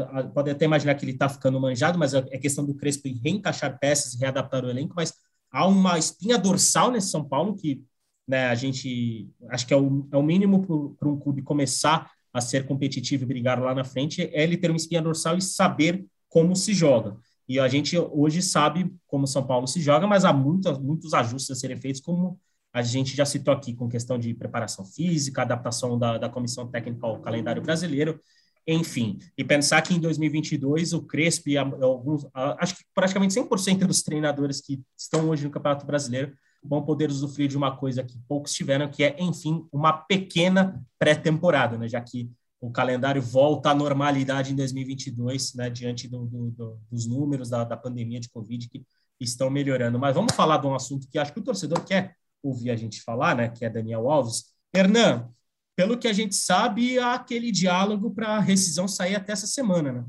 até 0.53 0.65
imaginar 0.65 0.97
que 0.97 1.05
ele 1.05 1.13
está 1.13 1.29
ficando 1.29 1.61
manjado, 1.61 1.97
mas 1.97 2.13
é, 2.13 2.19
é 2.31 2.39
questão 2.39 2.65
do 2.65 2.75
Crespo 2.75 3.07
em 3.07 3.15
reencaixar 3.15 3.79
peças 3.79 4.15
e 4.15 4.19
readaptar 4.19 4.65
o 4.65 4.69
elenco. 4.71 4.95
Mas 4.97 5.15
há 5.51 5.65
uma 5.67 5.97
espinha 5.97 6.37
dorsal 6.37 6.91
nesse 6.91 7.09
São 7.09 7.25
Paulo 7.25 7.55
que 7.55 7.85
né, 8.29 8.47
a 8.47 8.55
gente 8.55 9.31
acho 9.49 9.67
que 9.67 9.73
é 9.73 9.77
o, 9.77 10.07
é 10.13 10.17
o 10.17 10.23
mínimo 10.23 10.95
para 10.97 11.09
um 11.09 11.19
clube 11.19 11.41
começar 11.41 12.11
a 12.33 12.41
ser 12.43 12.67
competitivo 12.67 13.25
e 13.25 13.27
brigar 13.27 13.59
lá 13.59 13.75
na 13.75 13.85
frente, 13.85 14.23
é 14.23 14.43
ele 14.43 14.59
ter 14.59 14.71
uma 14.71 14.77
espinha 14.77 15.01
dorsal 15.01 15.39
e 15.39 15.43
saber 15.43 16.05
como 16.29 16.55
se 16.55 16.75
joga. 16.75 17.17
E 17.49 17.59
a 17.59 17.67
gente 17.67 17.97
hoje 17.99 18.43
sabe 18.43 18.95
como 19.07 19.27
São 19.27 19.47
Paulo 19.47 19.67
se 19.67 19.81
joga, 19.81 20.07
mas 20.07 20.27
há 20.27 20.33
muitos, 20.33 20.79
muitos 20.79 21.15
ajustes 21.15 21.51
a 21.51 21.59
serem 21.59 21.79
feitos, 21.79 22.03
como 22.03 22.39
a 22.71 22.83
gente 22.83 23.17
já 23.17 23.25
citou 23.25 23.55
aqui 23.55 23.75
com 23.75 23.89
questão 23.89 24.19
de 24.19 24.35
preparação 24.35 24.85
física, 24.85 25.41
adaptação 25.41 25.99
da, 25.99 26.19
da 26.19 26.29
comissão 26.29 26.69
técnica 26.69 27.07
ao 27.07 27.21
calendário 27.21 27.63
brasileiro, 27.63 28.21
enfim. 28.67 29.19
E 29.39 29.43
pensar 29.43 29.81
que 29.81 29.95
em 29.95 29.99
2022 30.01 30.93
o 30.93 31.01
Crespo 31.01 31.49
e 31.49 31.57
alguns, 31.57 32.27
acho 32.35 32.77
que 32.77 32.85
praticamente 32.95 33.33
100% 33.33 33.87
dos 33.87 34.03
treinadores 34.03 34.61
que 34.61 34.83
estão 34.95 35.31
hoje 35.31 35.45
no 35.45 35.51
Campeonato 35.51 35.87
Brasileiro 35.87 36.35
vão 36.63 36.83
poder 36.83 37.11
usufruir 37.11 37.49
de 37.49 37.57
uma 37.57 37.77
coisa 37.77 38.03
que 38.03 38.19
poucos 38.29 38.53
tiveram, 38.53 38.89
que 38.89 39.05
é, 39.05 39.17
enfim, 39.19 39.67
uma 39.73 39.93
pequena 39.93 40.83
pré-temporada, 40.99 41.79
né? 41.79 41.89
já 41.89 42.01
que 42.01 42.31
o 42.61 42.71
calendário 42.71 43.23
volta 43.23 43.71
à 43.71 43.75
normalidade 43.75 44.53
em 44.53 44.57
2022, 44.57 45.55
né? 45.55 45.71
diante 45.71 46.09
do, 46.09 46.27
do, 46.27 46.51
do, 46.51 46.81
dos 46.91 47.07
números 47.07 47.49
da, 47.51 47.65
da 47.65 47.77
pandemia 47.77 48.21
de 48.21 48.29
Covid 48.29 48.69
que 48.69 48.85
estão 49.21 49.51
melhorando. 49.51 49.99
Mas 49.99 50.15
vamos 50.15 50.35
falar 50.35 50.59
de 50.59 50.67
um 50.67 50.75
assunto 50.75 51.09
que 51.09 51.19
acho 51.19 51.33
que 51.33 51.41
o 51.41 51.45
torcedor 51.45 51.85
quer 51.85 52.15
ouvir 52.43 52.71
a 52.71 52.77
gente 52.77 53.03
falar, 53.03 53.37
né, 53.37 53.49
que 53.49 53.65
é 53.65 53.71
Daniel 53.71 54.11
Alves. 54.11 54.53
Hernan, 54.75 55.29
pelo 55.77 55.97
que 55.97 56.09
a 56.09 56.13
gente 56.13 56.35
sabe, 56.35 56.99
há 56.99 57.15
aquele 57.15 57.53
diálogo 57.53 58.11
para 58.11 58.37
a 58.37 58.41
rescisão 58.41 58.89
sair 58.89 59.15
até 59.15 59.33
essa 59.33 59.47
semana, 59.47 59.93
né? 59.93 60.05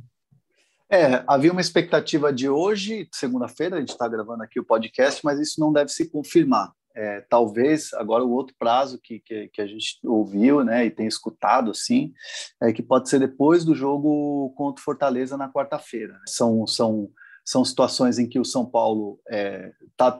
É, 0.91 1.23
havia 1.27 1.51
uma 1.51 1.61
expectativa 1.61 2.33
de 2.33 2.49
hoje, 2.49 3.07
segunda-feira, 3.13 3.75
a 3.75 3.79
gente 3.79 3.89
está 3.89 4.07
gravando 4.07 4.41
aqui 4.41 4.59
o 4.59 4.65
podcast, 4.65 5.23
mas 5.23 5.39
isso 5.39 5.59
não 5.59 5.71
deve 5.71 5.91
se 5.91 6.09
confirmar. 6.09 6.71
É, 6.95 7.21
talvez 7.29 7.93
agora 7.93 8.23
o 8.23 8.31
outro 8.31 8.55
prazo 8.57 8.99
que, 9.01 9.19
que, 9.19 9.47
que, 9.49 9.61
a 9.61 9.67
gente 9.67 9.99
ouviu 10.03 10.63
né, 10.63 10.85
e 10.85 10.91
tem 10.91 11.05
escutado 11.05 11.69
assim 11.69 12.11
é 12.59 12.73
que 12.73 12.81
pode 12.81 13.07
ser 13.07 13.19
depois 13.19 13.63
do 13.63 13.75
jogo 13.75 14.51
contra 14.57 14.81
o 14.81 14.83
Fortaleza 14.83 15.37
na 15.37 15.47
quarta-feira. 15.47 16.19
São, 16.27 16.65
são, 16.65 17.09
são 17.45 17.63
situações 17.63 18.17
em 18.17 18.27
que 18.27 18.39
o 18.39 18.43
São 18.43 18.65
Paulo 18.65 19.19
está 19.27 20.07
é, 20.07 20.11
tá 20.11 20.17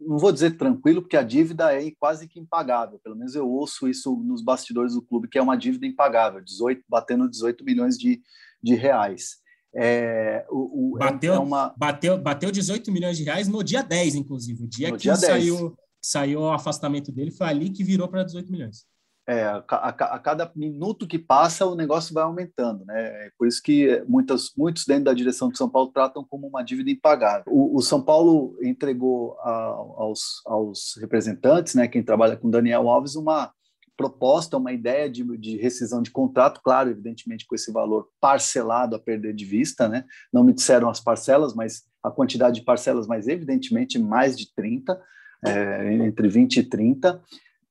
não 0.00 0.18
vou 0.18 0.32
dizer 0.32 0.56
tranquilo, 0.56 1.02
porque 1.02 1.16
a 1.16 1.22
dívida 1.22 1.72
é 1.72 1.90
quase 1.98 2.26
que 2.26 2.40
impagável. 2.40 2.98
Pelo 2.98 3.16
menos 3.16 3.34
eu 3.34 3.48
ouço 3.48 3.86
isso 3.86 4.16
nos 4.16 4.42
bastidores 4.42 4.94
do 4.94 5.02
clube, 5.02 5.28
que 5.28 5.38
é 5.38 5.42
uma 5.42 5.56
dívida 5.56 5.86
impagável, 5.86 6.40
18, 6.40 6.82
batendo 6.88 7.28
18 7.28 7.64
milhões 7.64 7.98
de, 7.98 8.20
de 8.62 8.74
reais. 8.74 9.39
É, 9.74 10.44
o, 10.50 10.94
o, 10.94 10.96
é 10.96 10.98
bateu, 10.98 11.34
é 11.34 11.38
uma... 11.38 11.74
bateu, 11.76 12.18
bateu 12.18 12.50
18 12.50 12.90
milhões 12.90 13.16
de 13.16 13.24
reais 13.24 13.48
no 13.48 13.62
dia 13.62 13.82
10, 13.82 14.16
inclusive. 14.16 14.64
O 14.64 14.68
dia 14.68 14.90
no 14.90 14.96
que 14.96 15.02
dia 15.02 15.16
saiu, 15.16 15.76
saiu 16.02 16.40
o 16.40 16.50
afastamento 16.50 17.12
dele, 17.12 17.30
foi 17.30 17.46
ali 17.46 17.70
que 17.70 17.84
virou 17.84 18.08
para 18.08 18.24
18 18.24 18.50
milhões. 18.50 18.84
É, 19.28 19.44
a, 19.44 19.62
a, 19.68 19.88
a, 19.88 20.18
cada 20.18 20.50
minuto 20.56 21.06
que 21.06 21.16
passa, 21.16 21.64
o 21.64 21.76
negócio 21.76 22.12
vai 22.12 22.24
aumentando, 22.24 22.84
né? 22.84 23.26
É 23.26 23.30
por 23.38 23.46
isso 23.46 23.62
que 23.62 24.02
muitas, 24.08 24.50
muitos 24.56 24.84
dentro 24.84 25.04
da 25.04 25.14
direção 25.14 25.48
do 25.48 25.56
São 25.56 25.70
Paulo 25.70 25.92
tratam 25.92 26.26
como 26.28 26.48
uma 26.48 26.64
dívida 26.64 26.90
impagável. 26.90 27.44
O, 27.46 27.76
o 27.76 27.80
São 27.80 28.02
Paulo 28.02 28.58
entregou 28.60 29.38
a, 29.40 29.50
aos, 29.98 30.42
aos, 30.44 30.96
representantes, 30.98 31.76
né, 31.76 31.86
quem 31.86 32.02
trabalha 32.02 32.36
com 32.36 32.50
Daniel 32.50 32.88
Alves, 32.88 33.14
uma 33.14 33.52
proposta, 34.00 34.56
uma 34.56 34.72
ideia 34.72 35.10
de, 35.10 35.22
de, 35.36 35.58
rescisão 35.58 36.00
de 36.00 36.10
contrato, 36.10 36.62
claro, 36.64 36.88
evidentemente 36.88 37.46
com 37.46 37.54
esse 37.54 37.70
valor 37.70 38.08
parcelado 38.18 38.96
a 38.96 38.98
perder 38.98 39.34
de 39.34 39.44
vista, 39.44 39.86
né? 39.90 40.06
Não 40.32 40.42
me 40.42 40.54
disseram 40.54 40.88
as 40.88 40.98
parcelas, 40.98 41.52
mas 41.54 41.82
a 42.02 42.10
quantidade 42.10 42.60
de 42.60 42.64
parcelas, 42.64 43.06
mas 43.06 43.28
evidentemente 43.28 43.98
mais 43.98 44.38
de 44.38 44.54
30, 44.54 44.98
é, 45.44 45.92
entre 45.96 46.28
20 46.28 46.56
e 46.56 46.62
30 46.62 47.22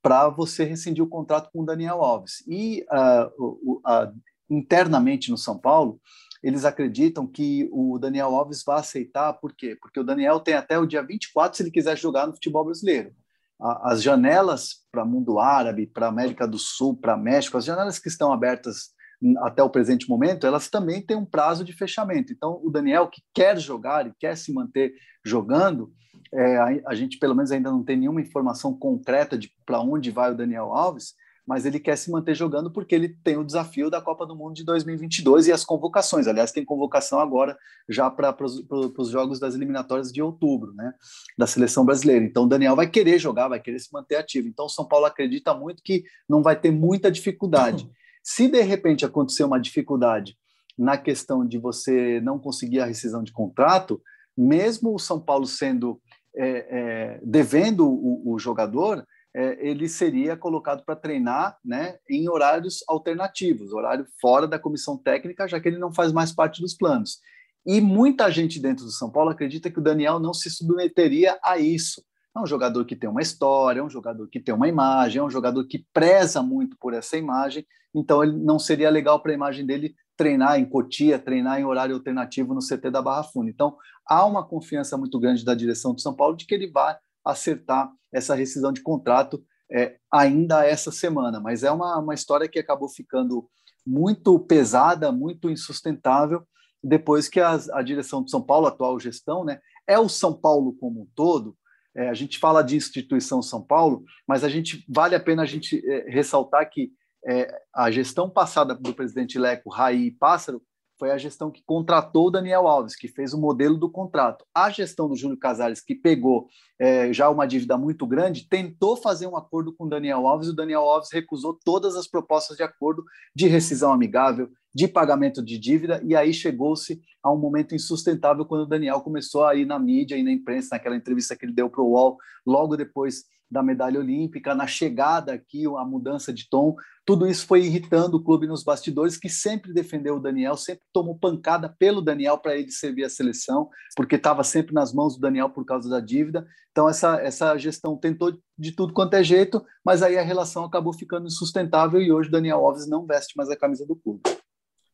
para 0.04 0.30
você 0.30 0.64
rescindir 0.64 1.04
o 1.04 1.10
contrato 1.10 1.50
com 1.52 1.62
o 1.62 1.66
Daniel 1.66 2.04
Alves. 2.04 2.44
E 2.48 2.86
uh, 2.92 3.80
uh, 3.80 4.14
internamente 4.48 5.32
no 5.32 5.38
São 5.38 5.58
Paulo, 5.58 6.00
eles 6.44 6.64
acreditam 6.64 7.26
que 7.26 7.68
o 7.72 7.98
Daniel 7.98 8.36
Alves 8.36 8.64
vai 8.64 8.80
aceitar, 8.80 9.34
por 9.34 9.52
quê? 9.52 9.76
Porque 9.82 10.00
o 10.00 10.04
Daniel 10.04 10.40
tem 10.40 10.54
até 10.54 10.78
o 10.78 10.86
dia 10.86 11.02
24 11.02 11.58
se 11.58 11.64
ele 11.64 11.72
quiser 11.72 11.98
jogar 11.98 12.28
no 12.28 12.34
futebol 12.34 12.66
brasileiro. 12.66 13.12
As 13.60 14.02
janelas 14.02 14.86
para 14.92 15.04
mundo 15.04 15.40
árabe, 15.40 15.86
para 15.86 16.08
América 16.08 16.48
do 16.48 16.58
Sul, 16.58 16.96
para 16.96 17.18
México, 17.18 17.58
as 17.58 17.66
janelas 17.66 18.00
que 18.00 18.08
estão 18.08 18.32
abertas 18.32 18.92
até 19.40 19.62
o 19.62 19.70
presente 19.70 20.08
momento, 20.08 20.48
elas 20.48 20.70
também 20.70 21.02
têm 21.02 21.18
um 21.18 21.26
prazo 21.26 21.64
de 21.64 21.74
fechamento. 21.74 22.32
Então, 22.32 22.60
o 22.64 22.70
Daniel, 22.70 23.10
que 23.10 23.22
quer 23.34 23.58
jogar 23.60 24.08
e 24.08 24.14
quer 24.18 24.38
se 24.38 24.54
manter 24.54 24.94
jogando, 25.26 25.92
é, 26.34 26.58
a, 26.58 26.68
a, 26.88 26.96
gente 26.96 27.18
pelo 27.18 27.36
menos 27.36 27.52
ainda 27.52 27.70
não 27.72 27.84
tem 27.84 27.98
nenhuma 27.98 28.22
informação 28.22 28.74
concreta 28.74 29.38
de 29.38 29.52
para 29.66 29.82
onde 29.82 30.12
vai 30.12 30.32
o 30.32 30.36
Daniel 30.38 30.74
Alves, 30.74 31.14
mas 31.50 31.66
ele 31.66 31.80
quer 31.80 31.98
se 31.98 32.12
manter 32.12 32.36
jogando 32.36 32.70
porque 32.70 32.94
ele 32.94 33.10
tem 33.10 33.36
o 33.36 33.44
desafio 33.44 33.90
da 33.90 34.00
Copa 34.00 34.24
do 34.24 34.36
Mundo 34.36 34.54
de 34.54 34.64
2022 34.64 35.48
e 35.48 35.52
as 35.52 35.66
convocações. 35.66 36.28
Aliás, 36.28 36.52
tem 36.52 36.64
convocação 36.64 37.20
agora 37.20 37.58
já 37.90 38.08
para 38.08 38.36
os 38.40 39.10
jogos 39.10 39.40
das 39.40 39.56
eliminatórias 39.56 40.14
de 40.14 40.22
outubro, 40.22 40.76
né, 40.76 40.94
da 41.36 41.48
seleção 41.48 41.84
brasileira. 41.84 42.24
Então, 42.24 42.44
o 42.44 42.48
Daniel 42.48 42.76
vai 42.76 42.88
querer 42.88 43.18
jogar, 43.18 43.48
vai 43.48 43.60
querer 43.60 43.80
se 43.80 43.92
manter 43.92 44.18
ativo. 44.18 44.48
Então, 44.48 44.68
o 44.68 44.70
São 44.70 44.88
Paulo 44.88 45.08
acredita 45.08 45.52
muito 45.56 45.82
que 45.82 46.04
não 46.30 46.44
vai 46.44 46.56
ter 46.56 46.70
muita 46.70 47.10
dificuldade. 47.10 47.90
Se 48.22 48.48
de 48.48 48.62
repente 48.62 49.04
acontecer 49.04 49.44
uma 49.44 49.60
dificuldade 49.60 50.38
na 50.78 51.00
questão 51.00 51.44
de 51.44 51.58
você 51.58 52.22
não 52.22 52.38
conseguir 52.38 52.80
a 52.80 52.86
rescisão 52.86 53.24
de 53.24 53.32
contrato, 53.32 54.00
mesmo 54.38 54.94
o 54.94 55.00
São 55.00 55.20
Paulo 55.20 55.48
sendo 55.48 56.00
é, 56.36 56.48
é, 56.48 57.20
devendo 57.24 57.90
o, 57.90 58.34
o 58.34 58.38
jogador, 58.38 59.04
é, 59.36 59.68
ele 59.68 59.88
seria 59.88 60.36
colocado 60.36 60.84
para 60.84 60.96
treinar 60.96 61.58
né, 61.64 61.98
em 62.10 62.30
horários 62.30 62.84
alternativos, 62.88 63.74
horário 63.74 64.06
fora 64.20 64.48
da 64.48 64.58
comissão 64.58 64.98
técnica, 64.98 65.48
já 65.48 65.60
que 65.60 65.68
ele 65.68 65.78
não 65.78 65.94
faz 65.94 66.12
mais 66.12 66.32
parte 66.32 66.62
dos 66.62 66.74
planos. 66.74 67.20
E 67.66 67.80
muita 67.80 68.32
gente 68.32 68.60
dentro 68.60 68.86
do 68.86 68.92
São 68.92 69.12
Paulo 69.12 69.30
acredita 69.30 69.70
que 69.70 69.80
o 69.80 69.84
Daniel 69.84 70.20
não 70.20 70.34
se 70.34 70.50
submeteria 70.50 71.38
a 71.44 71.58
isso. 71.58 72.04
É 72.36 72.40
um 72.40 72.46
jogador 72.46 72.86
que 72.86 72.96
tem 72.96 73.10
uma 73.10 73.22
história, 73.22 73.80
é 73.80 73.84
um 73.84 73.90
jogador 73.90 74.28
que 74.28 74.40
tem 74.40 74.54
uma 74.54 74.68
imagem, 74.68 75.20
é 75.20 75.24
um 75.24 75.30
jogador 75.30 75.66
que 75.68 75.86
preza 75.94 76.42
muito 76.42 76.78
por 76.80 76.94
essa 76.94 77.18
imagem, 77.18 77.66
então 77.94 78.24
ele 78.24 78.34
não 78.34 78.58
seria 78.58 78.90
legal 78.90 79.22
para 79.22 79.32
a 79.32 79.36
imagem 79.36 79.66
dele 79.66 79.94
treinar 80.16 80.60
em 80.60 80.66
Cotia, 80.66 81.18
treinar 81.18 81.60
em 81.60 81.66
horário 81.66 81.96
alternativo 81.96 82.54
no 82.54 82.60
CT 82.60 82.92
da 82.92 83.02
Barra 83.02 83.24
Funda. 83.24 83.50
Então, 83.50 83.78
há 84.06 84.26
uma 84.26 84.46
confiança 84.46 84.98
muito 84.98 85.20
grande 85.20 85.46
da 85.46 85.56
direção 85.56 85.94
do 85.94 86.02
São 86.02 86.14
Paulo 86.14 86.36
de 86.36 86.46
que 86.46 86.54
ele 86.54 86.70
vai 86.70 86.98
acertar 87.26 87.92
essa 88.12 88.36
rescisão 88.36 88.72
de 88.72 88.82
contrato 88.82 89.44
é, 89.72 89.98
ainda 90.12 90.66
essa 90.66 90.92
semana. 90.92 91.40
Mas 91.40 91.64
é 91.64 91.72
uma, 91.72 91.98
uma 91.98 92.14
história 92.14 92.48
que 92.48 92.60
acabou 92.60 92.90
ficando 92.90 93.48
muito 93.86 94.40
pesada, 94.40 95.12
muito 95.12 95.50
insustentável, 95.50 96.44
depois 96.84 97.28
que 97.28 97.40
a, 97.40 97.60
a 97.74 97.82
direção 97.82 98.24
do 98.24 98.30
São 98.30 98.42
Paulo, 98.42 98.68
atual 98.68 99.00
gestão, 99.00 99.44
né, 99.44 99.60
é 99.88 99.98
o 100.00 100.08
São 100.08 100.34
Paulo 100.34 100.74
como 100.80 101.02
um 101.02 101.08
todo. 101.16 101.58
É, 101.96 102.10
a 102.10 102.14
gente 102.14 102.38
fala 102.38 102.62
de 102.62 102.76
instituição 102.76 103.42
São 103.42 103.62
Paulo, 103.62 104.04
mas 104.28 104.44
a 104.44 104.50
gente 104.50 104.86
vale 104.88 105.16
a 105.16 105.20
pena 105.20 105.42
a 105.42 105.46
gente 105.46 105.84
é, 105.86 106.10
ressaltar 106.10 106.70
que 106.70 106.92
é, 107.28 107.52
a 107.76 107.92
gestão 107.92 108.30
passada 108.30 108.74
do 108.74 108.94
presidente 108.94 109.38
Leco, 109.38 109.70
Raí 109.70 110.08
e 110.08 110.12
Pássaro 110.12 110.62
foi 111.00 111.12
a 111.12 111.18
gestão 111.18 111.50
que 111.50 111.64
contratou 111.66 112.28
o 112.28 112.30
Daniel 112.30 112.68
Alves, 112.68 112.96
que 112.96 113.08
fez 113.08 113.34
o 113.34 113.40
modelo 113.40 113.78
do 113.78 113.90
contrato. 113.90 114.46
A 114.54 114.70
gestão 114.70 115.08
do 115.08 115.16
Júlio 115.16 115.38
Casares, 115.38 115.82
que 115.82 115.96
pegou 115.96 116.48
é, 116.78 117.12
já 117.14 117.30
uma 117.30 117.48
dívida 117.48 117.78
muito 117.78 118.06
grande, 118.06 118.48
tentou 118.48 118.98
fazer 118.98 119.26
um 119.26 119.38
acordo 119.38 119.74
com 119.74 119.86
o 119.86 119.90
Daniel 119.90 120.28
Alves 120.28 120.50
e 120.50 120.52
o 120.52 120.56
Daniel 120.56 120.82
Alves 120.82 121.10
recusou 121.12 121.58
todas 121.64 121.96
as 121.96 122.08
propostas 122.08 122.58
de 122.58 122.64
acordo 122.64 123.04
de 123.34 123.48
rescisão 123.48 123.94
amigável, 123.94 124.50
de 124.76 124.88
pagamento 124.88 125.44
de 125.44 125.58
dívida, 125.58 126.02
e 126.04 126.16
aí 126.16 126.34
chegou-se 126.34 127.02
a 127.24 127.32
um 127.32 127.38
momento 127.38 127.74
insustentável 127.74 128.46
quando 128.46 128.62
o 128.62 128.68
Daniel 128.68 129.02
começou 129.02 129.46
a 129.46 129.56
ir 129.56 129.66
na 129.66 129.80
mídia 129.80 130.16
e 130.16 130.24
na 130.24 130.32
imprensa, 130.32 130.70
naquela 130.74 130.96
entrevista 130.96 131.36
que 131.36 131.46
ele 131.46 131.54
deu 131.54 131.70
para 131.70 131.82
o 131.82 131.92
UOL, 131.92 132.18
logo 132.46 132.78
depois 132.78 133.24
da 133.50 133.64
medalha 133.64 134.00
olímpica, 134.00 134.54
na 134.54 134.68
chegada 134.68 135.34
aqui, 135.34 135.66
a 135.66 135.84
mudança 135.84 136.32
de 136.32 136.48
tom, 136.50 136.76
tudo 137.06 137.26
isso 137.26 137.48
foi 137.48 137.66
irritando 137.66 138.18
o 138.18 138.24
clube 138.24 138.46
nos 138.46 138.64
bastidores, 138.64 139.18
que 139.18 139.30
sempre 139.30 139.74
defendeu 139.74 140.18
o 140.18 140.20
Daniel, 140.20 140.56
sempre 140.56 140.84
tomou 140.94 141.18
pancada 141.18 141.76
pelo 141.80 142.02
Daniel 142.02 142.38
para 142.38 142.56
ele 142.56 142.72
servir 142.72 143.04
a 143.04 143.10
seleção, 143.10 143.68
porque 143.96 144.16
estava 144.16 144.44
sempre 144.44 144.74
nas 144.74 144.94
mãos 144.94 145.16
do 145.16 145.22
Daniel 145.22 145.50
por 145.50 145.66
causa 145.66 145.90
da 145.90 146.00
dívida. 146.00 146.46
Então, 146.72 146.88
essa, 146.88 147.20
essa 147.20 147.58
gestão 147.58 147.98
tentou 147.98 148.38
de 148.58 148.72
tudo 148.72 148.94
quanto 148.94 149.16
é 149.16 149.24
jeito, 149.24 149.66
mas 149.84 150.04
aí 150.04 150.20
a 150.20 150.22
relação 150.22 150.64
acabou 150.64 150.94
ficando 150.94 151.26
insustentável 151.26 152.00
e 152.00 152.12
hoje 152.12 152.30
o 152.30 152.32
Daniel 152.32 152.64
Alves 152.64 152.88
não 152.88 153.08
veste 153.08 153.36
mais 153.36 153.50
a 153.50 153.58
camisa 153.58 153.86
do 153.88 153.96
clube. 153.96 154.22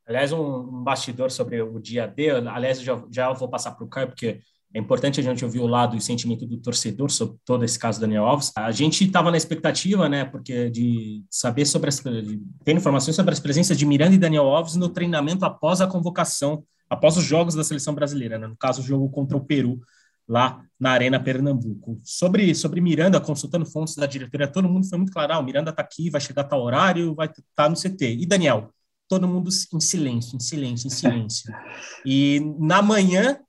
Aliás, 0.07 0.31
um, 0.31 0.39
um 0.39 0.83
bastidor 0.83 1.31
sobre 1.31 1.61
o 1.61 1.79
dia 1.79 2.07
D, 2.07 2.29
aliás, 2.29 2.79
já, 2.79 3.03
já 3.11 3.33
vou 3.33 3.49
passar 3.49 3.71
para 3.71 3.83
o 3.83 3.89
Caio, 3.89 4.07
porque 4.07 4.39
é 4.75 4.79
importante 4.79 5.21
a 5.21 5.23
gente 5.23 5.43
ouvir 5.45 5.61
o 5.61 5.67
lado 5.67 5.95
e 5.95 5.99
o 5.99 6.01
sentimento 6.01 6.45
do 6.45 6.57
torcedor 6.57 7.09
sobre 7.09 7.37
todo 7.45 7.63
esse 7.63 7.79
caso 7.79 7.97
do 7.97 8.01
Daniel 8.01 8.25
Alves. 8.25 8.51
A 8.57 8.71
gente 8.71 9.05
estava 9.05 9.31
na 9.31 9.37
expectativa, 9.37 10.09
né, 10.09 10.25
porque 10.25 10.69
de 10.69 11.23
saber 11.31 11.65
sobre 11.65 11.87
as, 11.87 11.97
de 12.01 12.41
ter 12.65 12.75
informações 12.75 13.15
sobre 13.15 13.31
as 13.31 13.39
presenças 13.39 13.77
de 13.77 13.85
Miranda 13.85 14.15
e 14.15 14.17
Daniel 14.17 14.43
Alves 14.47 14.75
no 14.75 14.89
treinamento 14.89 15.45
após 15.45 15.79
a 15.79 15.87
convocação, 15.87 16.61
após 16.89 17.15
os 17.15 17.23
jogos 17.23 17.55
da 17.55 17.63
seleção 17.63 17.95
brasileira, 17.95 18.37
né, 18.37 18.47
no 18.47 18.57
caso 18.57 18.81
o 18.81 18.83
jogo 18.83 19.09
contra 19.09 19.37
o 19.37 19.45
Peru 19.45 19.79
lá 20.27 20.61
na 20.77 20.91
Arena 20.91 21.21
Pernambuco. 21.21 22.01
Sobre 22.03 22.53
sobre 22.53 22.81
Miranda, 22.81 23.21
consultando 23.21 23.65
fontes 23.65 23.95
da 23.95 24.05
diretoria, 24.05 24.45
todo 24.45 24.67
mundo 24.67 24.89
foi 24.89 24.97
muito 24.97 25.13
claro, 25.13 25.35
ah, 25.35 25.39
o 25.39 25.43
Miranda 25.43 25.69
está 25.69 25.81
aqui, 25.81 26.09
vai 26.09 26.19
chegar 26.19 26.41
a 26.41 26.45
tal 26.45 26.61
horário, 26.61 27.15
vai 27.15 27.27
estar 27.27 27.43
tá 27.55 27.69
no 27.69 27.77
CT. 27.77 28.17
E 28.19 28.25
Daniel, 28.25 28.69
todo 29.07 29.25
mundo 29.25 29.49
em 29.73 29.79
silêncio, 29.79 30.35
em 30.35 30.39
silêncio, 30.41 30.87
em 30.87 30.91
silêncio. 30.91 31.53
E 32.05 32.41
na 32.59 32.81
manhã 32.81 33.39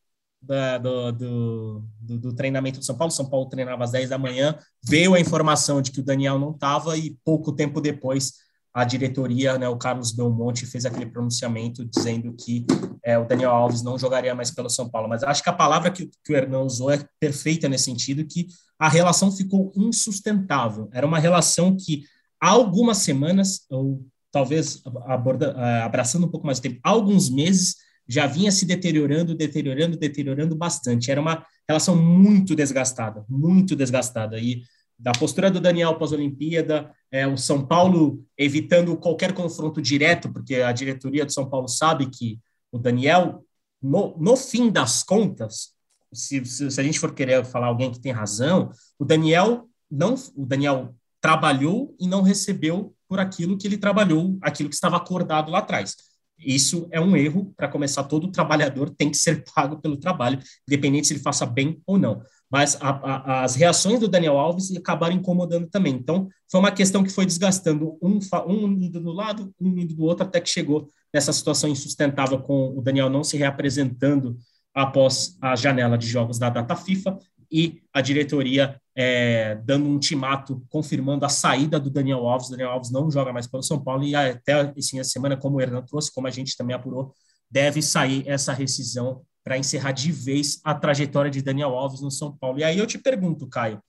da, 0.47 0.79
do, 0.79 1.13
do, 1.13 1.85
do, 2.01 2.19
do, 2.19 2.35
treinamento 2.35 2.79
do 2.79 2.85
São 2.85 2.97
Paulo. 2.97 3.11
São 3.11 3.29
Paulo 3.29 3.49
treinava 3.49 3.85
às 3.85 3.91
10 3.91 4.11
da 4.11 4.19
manhã, 4.19 4.57
veio 4.83 5.15
a 5.15 5.21
informação 5.21 5.83
de 5.83 5.91
que 5.91 6.01
o 6.01 6.05
Daniel 6.05 6.39
não 6.39 6.53
estava 6.53 6.97
e 6.97 7.17
pouco 7.25 7.53
tempo 7.53 7.81
depois 7.81 8.35
a 8.77 8.85
diretoria, 8.85 9.57
né, 9.57 9.67
o 9.67 9.79
Carlos 9.79 10.13
Belmonte, 10.13 10.67
fez 10.67 10.85
aquele 10.85 11.07
pronunciamento 11.07 11.83
dizendo 11.83 12.35
que 12.35 12.67
é, 13.03 13.19
o 13.19 13.25
Daniel 13.25 13.51
Alves 13.51 13.83
não 13.83 13.99
jogaria 13.99 14.35
mais 14.35 14.51
pelo 14.51 14.69
São 14.69 14.87
Paulo. 14.87 15.09
Mas 15.09 15.23
acho 15.23 15.43
que 15.43 15.49
a 15.49 15.55
palavra 15.55 15.91
que, 15.91 16.11
que 16.23 16.31
o 16.31 16.37
Hernan 16.37 16.61
usou 16.61 16.91
é 16.91 17.03
perfeita 17.19 17.71
nesse 17.71 17.85
sentido, 17.85 18.27
que 18.27 18.49
a 18.79 18.87
relação 18.87 19.33
ficou 19.33 19.73
insustentável. 19.75 20.91
Era 20.93 21.07
uma 21.07 21.19
relação 21.19 21.75
que 21.75 22.03
há 22.39 22.51
algumas 22.51 22.99
semanas, 22.99 23.65
ou 23.71 24.05
talvez 24.31 24.83
aborda, 25.07 25.55
é, 25.57 25.81
abraçando 25.81 26.27
um 26.27 26.31
pouco 26.31 26.45
mais 26.45 26.61
de 26.61 26.69
tempo, 26.69 26.81
há 26.85 26.91
alguns 26.91 27.31
meses, 27.31 27.77
já 28.09 28.27
vinha 28.27 28.51
se 28.53 28.65
deteriorando, 28.65 29.35
deteriorando, 29.35 29.97
deteriorando 29.97 30.55
bastante. 30.55 31.11
Era 31.11 31.21
uma 31.21 31.45
relação 31.69 31.97
muito 31.97 32.55
desgastada, 32.55 33.25
muito 33.29 33.75
desgastada. 33.75 34.39
E 34.39 34.63
da 34.99 35.13
postura 35.13 35.51
do 35.51 35.61
Daniel 35.61 35.97
pós-Olimpíada, 35.97 36.91
é, 37.11 37.27
o 37.27 37.37
São 37.37 37.67
Paulo 37.67 38.25
evitando 38.37 38.97
qualquer 38.97 39.33
confronto 39.33 39.83
direto, 39.83 40.33
porque 40.33 40.57
a 40.57 40.73
diretoria 40.73 41.25
do 41.25 41.33
São 41.33 41.49
Paulo 41.49 41.69
sabe 41.69 42.07
que 42.07 42.39
o 42.73 42.79
Daniel, 42.79 43.45
no, 43.83 44.17
no 44.19 44.37
fim 44.37 44.71
das 44.71 45.03
contas, 45.03 45.75
se, 46.13 46.45
se, 46.45 46.71
se 46.71 46.81
a 46.81 46.85
gente 46.85 46.99
for 46.99 47.13
querer 47.13 47.45
falar 47.45 47.67
alguém 47.67 47.91
que 47.91 48.01
tem 48.01 48.13
razão, 48.13 48.71
o 48.99 49.05
Daniel 49.05 49.69
não, 49.91 50.15
o 50.35 50.47
Daniel 50.47 50.95
trabalhou 51.21 51.95
e 52.01 52.07
não 52.07 52.23
recebeu 52.23 52.95
por 53.09 53.21
aquilo 53.21 53.57
que 53.57 53.67
ele 53.67 53.79
trabalhou, 53.79 54.39
aquilo 54.41 54.69
que 54.69 54.75
estava 54.75 54.97
acordado 54.97 55.51
lá 55.51 55.59
atrás. 55.59 55.97
Isso 56.39 56.87
é 56.91 57.01
um 57.01 57.17
erro. 57.17 57.53
Para 57.57 57.69
começar, 57.69 58.05
todo 58.05 58.31
trabalhador 58.31 58.91
tem 58.91 59.11
que 59.11 59.17
ser 59.17 59.45
pago 59.55 59.81
pelo 59.81 59.97
trabalho, 59.97 60.39
independente 60.69 61.07
se 61.07 61.15
ele 61.15 61.21
faça 61.21 61.47
bem 61.47 61.81
ou 61.87 61.99
não. 61.99 62.23
Mas 62.51 62.77
a, 62.81 62.91
a, 62.91 63.45
as 63.45 63.57
reações 63.57 63.99
do 63.99 64.09
Daniel 64.09 64.39
Alves 64.39 64.75
acabaram 64.77 65.15
incomodando 65.15 65.69
também. 65.69 65.95
Então, 65.95 66.29
foi 66.51 66.61
uma 66.61 66.71
questão 66.71 67.03
que 67.03 67.11
foi 67.11 67.27
desgastando 67.27 67.99
um, 68.01 68.19
um 68.47 68.73
indo 68.73 69.01
do 69.01 69.13
lado, 69.13 69.53
um 69.61 69.77
indo 69.79 69.95
do 69.95 70.05
outro, 70.05 70.25
até 70.25 70.41
que 70.41 70.49
chegou 70.49 70.89
nessa 71.13 71.33
situação 71.33 71.69
insustentável 71.69 72.39
com 72.39 72.77
o 72.77 72.83
Daniel 72.83 73.11
não 73.11 73.25
se 73.25 73.37
reapresentando 73.37 74.37
após 74.75 75.37
a 75.41 75.57
janela 75.57 75.97
de 75.97 76.07
jogos 76.07 76.39
da 76.39 76.51
data 76.51 76.77
FIFA 76.77 77.19
e 77.51 77.83
a 77.93 78.01
diretoria 78.01 78.81
é, 78.97 79.57
dando 79.57 79.87
um 79.87 79.93
ultimato, 79.93 80.65
confirmando 80.71 81.27
a 81.27 81.29
saída 81.29 81.79
do 81.79 81.91
Daniel 81.91 82.27
Alves. 82.27 82.49
O 82.49 82.51
Daniel 82.53 82.71
Alves 82.71 82.91
não 82.91 83.11
joga 83.11 83.31
mais 83.31 83.47
pelo 83.47 83.63
São 83.63 83.79
Paulo 83.79 84.03
e 84.03 84.15
até 84.15 84.55
assim, 84.77 84.99
a 84.99 85.05
semana, 85.05 85.37
como 85.37 85.57
o 85.59 85.61
Hernan 85.61 85.83
trouxe, 85.83 86.13
como 86.13 86.27
a 86.27 86.31
gente 86.31 86.57
também 86.57 86.75
apurou, 86.75 87.13
deve 87.51 87.83
sair 87.83 88.27
essa 88.27 88.55
rescisão 88.55 89.23
para 89.45 89.59
encerrar 89.59 89.93
de 89.93 90.11
vez 90.11 90.61
a 90.65 90.75
trajetória 90.75 91.31
de 91.31 91.43
Daniel 91.43 91.77
Alves 91.77 92.01
no 92.01 92.11
São 92.11 92.35
Paulo. 92.37 92.59
E 92.59 92.65
aí 92.65 92.79
eu 92.79 92.87
te 92.87 92.99
pergunto, 92.99 93.47
Caio, 93.47 93.81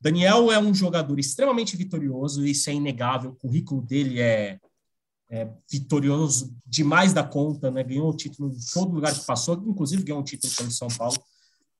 Daniel 0.00 0.50
é 0.50 0.58
um 0.58 0.74
jogador 0.74 1.18
extremamente 1.18 1.76
vitorioso, 1.76 2.44
isso 2.46 2.68
é 2.70 2.72
inegável, 2.72 3.30
o 3.30 3.36
currículo 3.36 3.82
dele 3.82 4.20
é, 4.20 4.58
é 5.30 5.48
vitorioso 5.70 6.56
demais 6.66 7.12
da 7.12 7.22
conta, 7.22 7.70
né? 7.70 7.84
ganhou 7.84 8.10
o 8.10 8.16
título 8.16 8.50
em 8.50 8.58
todo 8.72 8.94
lugar 8.94 9.14
que 9.14 9.24
passou, 9.24 9.62
inclusive 9.66 10.02
ganhou 10.02 10.20
um 10.20 10.24
título 10.24 10.52
pelo 10.56 10.70
São 10.70 10.88
Paulo. 10.88 11.16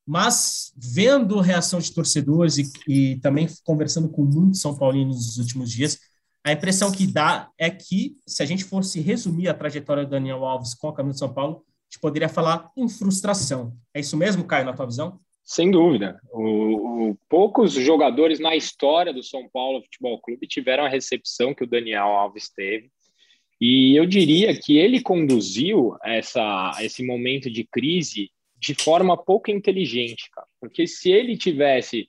Mas 0.06 0.72
vendo 0.76 1.40
reação 1.40 1.80
de 1.80 1.92
torcedores 1.92 2.58
e, 2.58 2.70
e 2.86 3.16
também 3.20 3.48
conversando 3.64 4.08
com 4.08 4.22
muitos 4.22 4.60
São 4.60 4.76
Paulinos 4.76 5.16
nos 5.16 5.38
últimos 5.38 5.70
dias, 5.70 5.98
a 6.44 6.52
impressão 6.52 6.92
que 6.92 7.06
dá 7.06 7.50
é 7.58 7.70
que, 7.70 8.16
se 8.26 8.42
a 8.42 8.46
gente 8.46 8.64
fosse 8.64 9.00
resumir 9.00 9.48
a 9.48 9.54
trajetória 9.54 10.04
do 10.04 10.10
Daniel 10.10 10.44
Alves 10.44 10.74
com 10.74 10.88
a 10.88 10.94
camisa 10.94 11.14
de 11.14 11.18
São 11.20 11.32
Paulo, 11.32 11.64
a 11.66 11.84
gente 11.90 12.00
poderia 12.00 12.28
falar 12.28 12.70
em 12.76 12.86
frustração. 12.86 13.74
É 13.94 14.00
isso 14.00 14.14
mesmo, 14.14 14.44
Caio, 14.44 14.66
na 14.66 14.74
tua 14.74 14.84
visão? 14.84 15.18
Sem 15.42 15.70
dúvida. 15.70 16.20
O, 16.30 17.10
o, 17.10 17.18
poucos 17.28 17.72
jogadores 17.72 18.38
na 18.38 18.54
história 18.54 19.12
do 19.12 19.22
São 19.22 19.48
Paulo 19.48 19.82
Futebol 19.82 20.20
Clube 20.20 20.46
tiveram 20.46 20.84
a 20.84 20.88
recepção 20.88 21.54
que 21.54 21.64
o 21.64 21.66
Daniel 21.66 22.08
Alves 22.08 22.50
teve. 22.50 22.90
E 23.60 23.98
eu 23.98 24.04
diria 24.04 24.58
que 24.58 24.76
ele 24.76 25.00
conduziu 25.00 25.96
essa, 26.04 26.72
esse 26.80 27.04
momento 27.04 27.50
de 27.50 27.64
crise 27.64 28.30
de 28.64 28.74
forma 28.74 29.16
pouco 29.16 29.50
inteligente, 29.50 30.30
cara. 30.30 30.46
Porque 30.58 30.86
se 30.86 31.10
ele 31.10 31.36
tivesse 31.36 32.08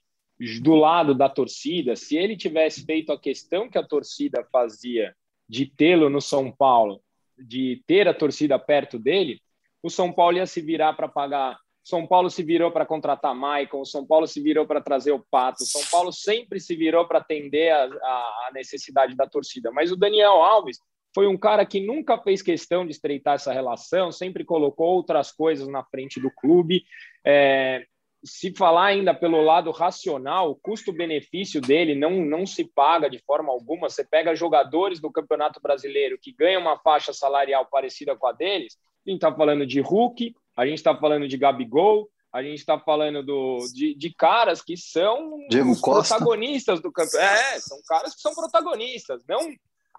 do 0.62 0.76
lado 0.76 1.14
da 1.14 1.28
torcida, 1.28 1.96
se 1.96 2.16
ele 2.16 2.38
tivesse 2.38 2.86
feito 2.86 3.12
a 3.12 3.20
questão 3.20 3.70
que 3.70 3.78
a 3.78 3.84
torcida 3.84 4.48
fazia 4.52 5.14
de 5.48 5.66
tê-lo 5.66 6.10
no 6.10 6.22
São 6.22 6.52
Paulo, 6.52 7.02
de 7.38 7.84
ter 7.86 8.08
a 8.08 8.14
torcida 8.14 8.58
perto 8.58 8.98
dele, 8.98 9.42
o 9.84 9.90
São 9.90 10.12
Paulo 10.12 10.38
ia 10.38 10.46
se 10.46 10.62
virar 10.62 10.94
para 10.94 11.10
pagar. 11.10 11.60
São 11.84 12.08
Paulo 12.08 12.30
se 12.30 12.42
virou 12.42 12.72
para 12.72 12.86
contratar 12.86 13.36
o 13.74 13.86
São 13.86 14.06
Paulo 14.06 14.26
se 14.26 14.42
virou 14.42 14.66
para 14.66 14.82
trazer 14.82 15.12
o 15.12 15.24
Pato, 15.30 15.64
São 15.66 15.82
Paulo 15.92 16.12
sempre 16.12 16.60
se 16.60 16.76
virou 16.76 17.08
para 17.08 17.20
atender 17.20 17.70
a, 17.70 17.84
a, 17.84 18.48
a 18.48 18.52
necessidade 18.54 19.16
da 19.16 19.28
torcida. 19.28 19.72
Mas 19.72 19.92
o 19.92 19.98
Daniel 19.98 20.42
Alves 20.42 20.80
foi 21.16 21.28
um 21.28 21.38
cara 21.38 21.66
que 21.66 21.80
nunca 21.80 22.18
fez 22.18 22.42
questão 22.42 22.86
de 22.86 22.92
estreitar 22.92 23.36
essa 23.36 23.54
relação, 23.54 24.12
sempre 24.12 24.44
colocou 24.44 24.88
outras 24.88 25.32
coisas 25.32 25.66
na 25.66 25.82
frente 25.82 26.20
do 26.20 26.30
clube. 26.30 26.84
É, 27.26 27.86
se 28.22 28.54
falar 28.54 28.88
ainda 28.88 29.14
pelo 29.14 29.42
lado 29.42 29.72
racional, 29.72 30.52
o 30.52 30.56
custo-benefício 30.56 31.62
dele 31.62 31.96
não, 31.96 32.26
não 32.26 32.46
se 32.46 32.66
paga 32.66 33.10
de 33.10 33.18
forma 33.20 33.50
alguma. 33.50 33.90
Você 33.90 34.04
pega 34.04 34.36
jogadores 34.36 35.00
do 35.00 35.10
Campeonato 35.10 35.62
Brasileiro 35.62 36.20
que 36.22 36.34
ganham 36.34 36.62
uma 36.62 36.78
faixa 36.80 37.14
salarial 37.14 37.66
parecida 37.68 38.14
com 38.18 38.28
a 38.28 38.34
deles, 38.34 38.78
a 39.08 39.10
gente 39.10 39.20
está 39.20 39.34
falando 39.34 39.66
de 39.66 39.80
Hulk, 39.80 40.36
a 40.58 40.66
gente 40.66 40.80
está 40.80 40.94
falando 40.98 41.30
de 41.30 41.38
Gabigol, 41.38 42.10
a 42.34 42.44
gente 42.44 42.58
está 42.58 42.78
falando 42.78 43.24
do, 43.24 43.60
de, 43.74 43.96
de, 43.96 44.14
caras 44.14 44.62
que 44.62 44.76
são 44.76 45.38
Diego 45.50 45.80
Costa. 45.80 46.16
protagonistas 46.16 46.82
do 46.82 46.92
campeonato. 46.92 47.34
É, 47.34 47.60
são 47.62 47.78
caras 47.88 48.14
que 48.14 48.20
são 48.20 48.36
protagonistas, 48.36 49.24
não 49.26 49.40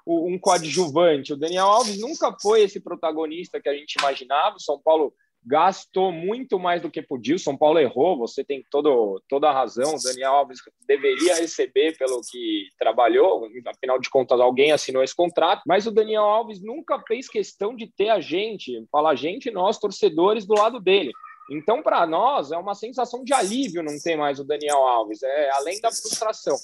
um 0.07 0.39
coadjuvante. 0.39 1.33
O 1.33 1.37
Daniel 1.37 1.67
Alves 1.67 1.99
nunca 1.99 2.35
foi 2.41 2.63
esse 2.63 2.81
protagonista 2.81 3.61
que 3.61 3.69
a 3.69 3.75
gente 3.75 3.97
imaginava. 3.99 4.57
O 4.57 4.63
São 4.63 4.81
Paulo 4.81 5.13
gastou 5.47 6.11
muito 6.11 6.59
mais 6.59 6.83
do 6.83 6.91
que 6.91 7.01
podia. 7.01 7.37
O 7.37 7.39
São 7.39 7.57
Paulo 7.57 7.79
errou, 7.79 8.19
você 8.19 8.45
tem 8.45 8.65
todo, 8.71 9.23
toda 9.29 9.49
a 9.49 9.53
razão. 9.53 9.95
O 9.95 10.03
Daniel 10.03 10.33
Alves 10.33 10.59
deveria 10.87 11.37
receber 11.37 11.97
pelo 11.97 12.21
que 12.21 12.69
trabalhou, 12.79 13.49
afinal 13.67 13.99
de 14.01 14.11
contas, 14.11 14.41
alguém 14.41 14.73
assinou 14.73 15.05
esse 15.05 15.15
contrato. 15.15 15.63
Mas 15.67 15.87
o 15.87 15.93
Daniel 15.93 16.25
Alves 16.25 16.61
nunca 16.61 17.01
fez 17.07 17.29
questão 17.29 17.77
de 17.77 17.87
ter 17.87 18.09
a 18.09 18.21
gente, 18.21 18.85
fala 18.91 19.11
a 19.11 19.15
gente, 19.15 19.51
nós, 19.51 19.79
torcedores, 19.79 20.45
do 20.47 20.55
lado 20.55 20.81
dele. 20.81 21.13
Então, 21.49 21.81
para 21.81 22.05
nós, 22.07 22.51
é 22.51 22.57
uma 22.57 22.75
sensação 22.75 23.23
de 23.23 23.33
alívio 23.33 23.83
não 23.83 23.97
ter 24.03 24.17
mais 24.17 24.41
o 24.41 24.45
Daniel 24.45 24.79
Alves, 24.79 25.23
é 25.23 25.51
além 25.51 25.81
da 25.81 25.93
frustração. 25.93 26.57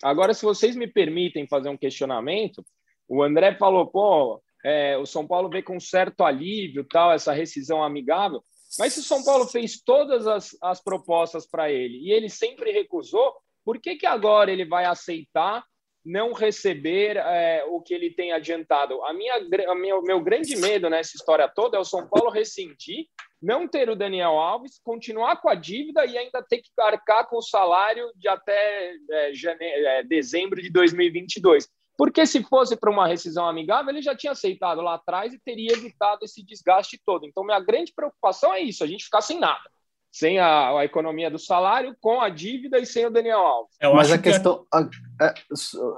Agora, 0.00 0.32
se 0.32 0.44
vocês 0.44 0.76
me 0.76 0.86
permitem 0.86 1.48
fazer 1.48 1.68
um 1.68 1.76
questionamento, 1.76 2.64
o 3.08 3.22
André 3.22 3.54
falou, 3.54 3.86
pô, 3.86 4.42
é, 4.64 4.96
o 4.98 5.06
São 5.06 5.26
Paulo 5.26 5.48
vê 5.48 5.62
com 5.62 5.80
certo 5.80 6.22
alívio 6.22 6.84
tal 6.84 7.12
essa 7.12 7.32
rescisão 7.32 7.82
amigável. 7.82 8.42
Mas 8.78 8.92
se 8.92 9.00
o 9.00 9.04
São 9.04 9.24
Paulo 9.24 9.46
fez 9.46 9.80
todas 9.80 10.26
as, 10.26 10.56
as 10.60 10.82
propostas 10.82 11.46
para 11.46 11.70
ele 11.70 11.98
e 11.98 12.12
ele 12.12 12.28
sempre 12.28 12.70
recusou, 12.70 13.34
por 13.64 13.78
que, 13.80 13.96
que 13.96 14.06
agora 14.06 14.50
ele 14.50 14.64
vai 14.64 14.84
aceitar 14.84 15.64
não 16.04 16.32
receber 16.32 17.16
é, 17.16 17.64
o 17.66 17.80
que 17.80 17.92
ele 17.94 18.10
tem 18.10 18.32
adiantado? 18.32 19.02
A 19.04 19.12
minha, 19.12 19.34
a 19.36 19.74
minha, 19.74 20.00
meu 20.02 20.22
grande 20.22 20.56
medo 20.56 20.88
nessa 20.88 21.16
história 21.16 21.48
toda 21.48 21.76
é 21.76 21.80
o 21.80 21.84
São 21.84 22.08
Paulo 22.08 22.30
rescindir, 22.30 23.06
não 23.40 23.68
ter 23.68 23.88
o 23.88 23.96
Daniel 23.96 24.38
Alves, 24.38 24.80
continuar 24.82 25.40
com 25.40 25.48
a 25.48 25.54
dívida 25.54 26.04
e 26.04 26.18
ainda 26.18 26.42
ter 26.42 26.58
que 26.58 26.70
arcar 26.78 27.28
com 27.28 27.36
o 27.36 27.42
salário 27.42 28.10
de 28.16 28.28
até 28.28 28.94
é, 29.10 29.34
janeiro, 29.34 29.86
é, 29.86 30.02
dezembro 30.02 30.60
de 30.60 30.70
2022. 30.70 31.68
Porque 31.98 32.24
se 32.24 32.44
fosse 32.44 32.76
para 32.76 32.92
uma 32.92 33.08
rescisão 33.08 33.48
amigável, 33.48 33.90
ele 33.90 34.00
já 34.00 34.14
tinha 34.14 34.30
aceitado 34.30 34.80
lá 34.80 34.94
atrás 34.94 35.34
e 35.34 35.38
teria 35.40 35.72
evitado 35.72 36.24
esse 36.24 36.44
desgaste 36.44 36.96
todo. 37.04 37.26
Então, 37.26 37.42
minha 37.42 37.58
grande 37.58 37.92
preocupação 37.92 38.54
é 38.54 38.60
isso: 38.60 38.84
a 38.84 38.86
gente 38.86 39.04
ficar 39.04 39.20
sem 39.20 39.40
nada. 39.40 39.68
Sem 40.10 40.38
a, 40.38 40.78
a 40.78 40.84
economia 40.84 41.28
do 41.28 41.40
salário, 41.40 41.96
com 42.00 42.20
a 42.20 42.28
dívida 42.28 42.78
e 42.78 42.86
sem 42.86 43.04
o 43.04 43.10
Daniel 43.10 43.40
Alves. 43.40 43.76
Eu 43.80 43.94
Mas 43.94 44.12
a 44.12 44.16
que 44.16 44.30
questão, 44.30 44.64
a, 44.72 44.88
é, 45.20 45.34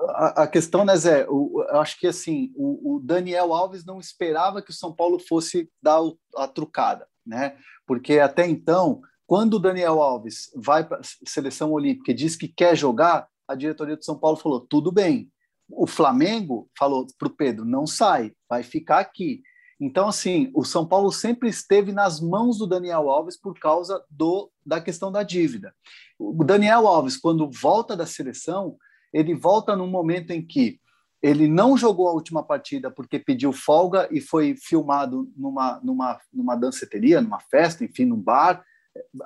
a, 0.08 0.42
a, 0.42 0.46
questão, 0.48 0.84
né, 0.86 0.96
Zé? 0.96 1.26
O, 1.28 1.62
eu 1.68 1.80
acho 1.80 1.98
que 2.00 2.06
assim, 2.06 2.50
o, 2.56 2.96
o, 2.96 3.00
Daniel 3.00 3.52
Alves 3.52 3.84
não 3.84 4.00
esperava 4.00 4.62
que 4.62 4.70
o 4.70 4.74
São 4.74 4.92
Paulo 4.92 5.18
fosse 5.18 5.70
dar 5.82 6.00
a 6.34 6.48
trucada, 6.48 7.06
né? 7.24 7.56
Porque 7.86 8.18
até 8.18 8.48
então, 8.48 9.02
quando 9.26 9.54
o 9.54 9.60
Daniel 9.60 10.02
Alves 10.02 10.50
vai 10.56 10.82
para 10.82 10.98
a 10.98 11.02
seleção 11.26 11.72
olímpica 11.72 12.10
e 12.10 12.14
diz 12.14 12.36
que 12.36 12.48
quer 12.48 12.74
jogar, 12.74 13.28
a 13.46 13.54
diretoria 13.54 13.96
do 13.96 14.04
São 14.04 14.18
Paulo 14.18 14.36
falou: 14.36 14.60
tudo 14.60 14.90
bem, 14.90 15.30
o 15.72 15.86
Flamengo 15.86 16.68
falou 16.78 17.06
para 17.18 17.28
o 17.28 17.34
Pedro: 17.34 17.64
não 17.64 17.86
sai, 17.86 18.32
vai 18.48 18.62
ficar 18.62 18.98
aqui. 18.98 19.42
Então, 19.80 20.08
assim, 20.08 20.50
o 20.54 20.62
São 20.62 20.86
Paulo 20.86 21.10
sempre 21.10 21.48
esteve 21.48 21.90
nas 21.90 22.20
mãos 22.20 22.58
do 22.58 22.66
Daniel 22.66 23.08
Alves 23.08 23.36
por 23.36 23.58
causa 23.58 24.04
do, 24.10 24.50
da 24.64 24.78
questão 24.78 25.10
da 25.10 25.22
dívida. 25.22 25.74
O 26.18 26.44
Daniel 26.44 26.86
Alves, 26.86 27.16
quando 27.16 27.50
volta 27.50 27.96
da 27.96 28.04
seleção, 28.04 28.76
ele 29.10 29.34
volta 29.34 29.74
num 29.74 29.86
momento 29.86 30.32
em 30.32 30.46
que 30.46 30.78
ele 31.22 31.48
não 31.48 31.76
jogou 31.76 32.08
a 32.08 32.12
última 32.12 32.42
partida 32.42 32.90
porque 32.90 33.18
pediu 33.18 33.52
folga 33.52 34.06
e 34.10 34.20
foi 34.20 34.54
filmado 34.54 35.30
numa, 35.36 35.80
numa, 35.82 36.20
numa 36.32 36.56
danceteria, 36.56 37.20
numa 37.20 37.40
festa, 37.40 37.84
enfim, 37.84 38.04
num 38.04 38.20
bar. 38.20 38.62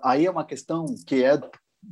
Aí 0.03 0.27
é 0.27 0.31
uma 0.31 0.45
questão 0.45 0.87
que 1.07 1.23
é 1.23 1.41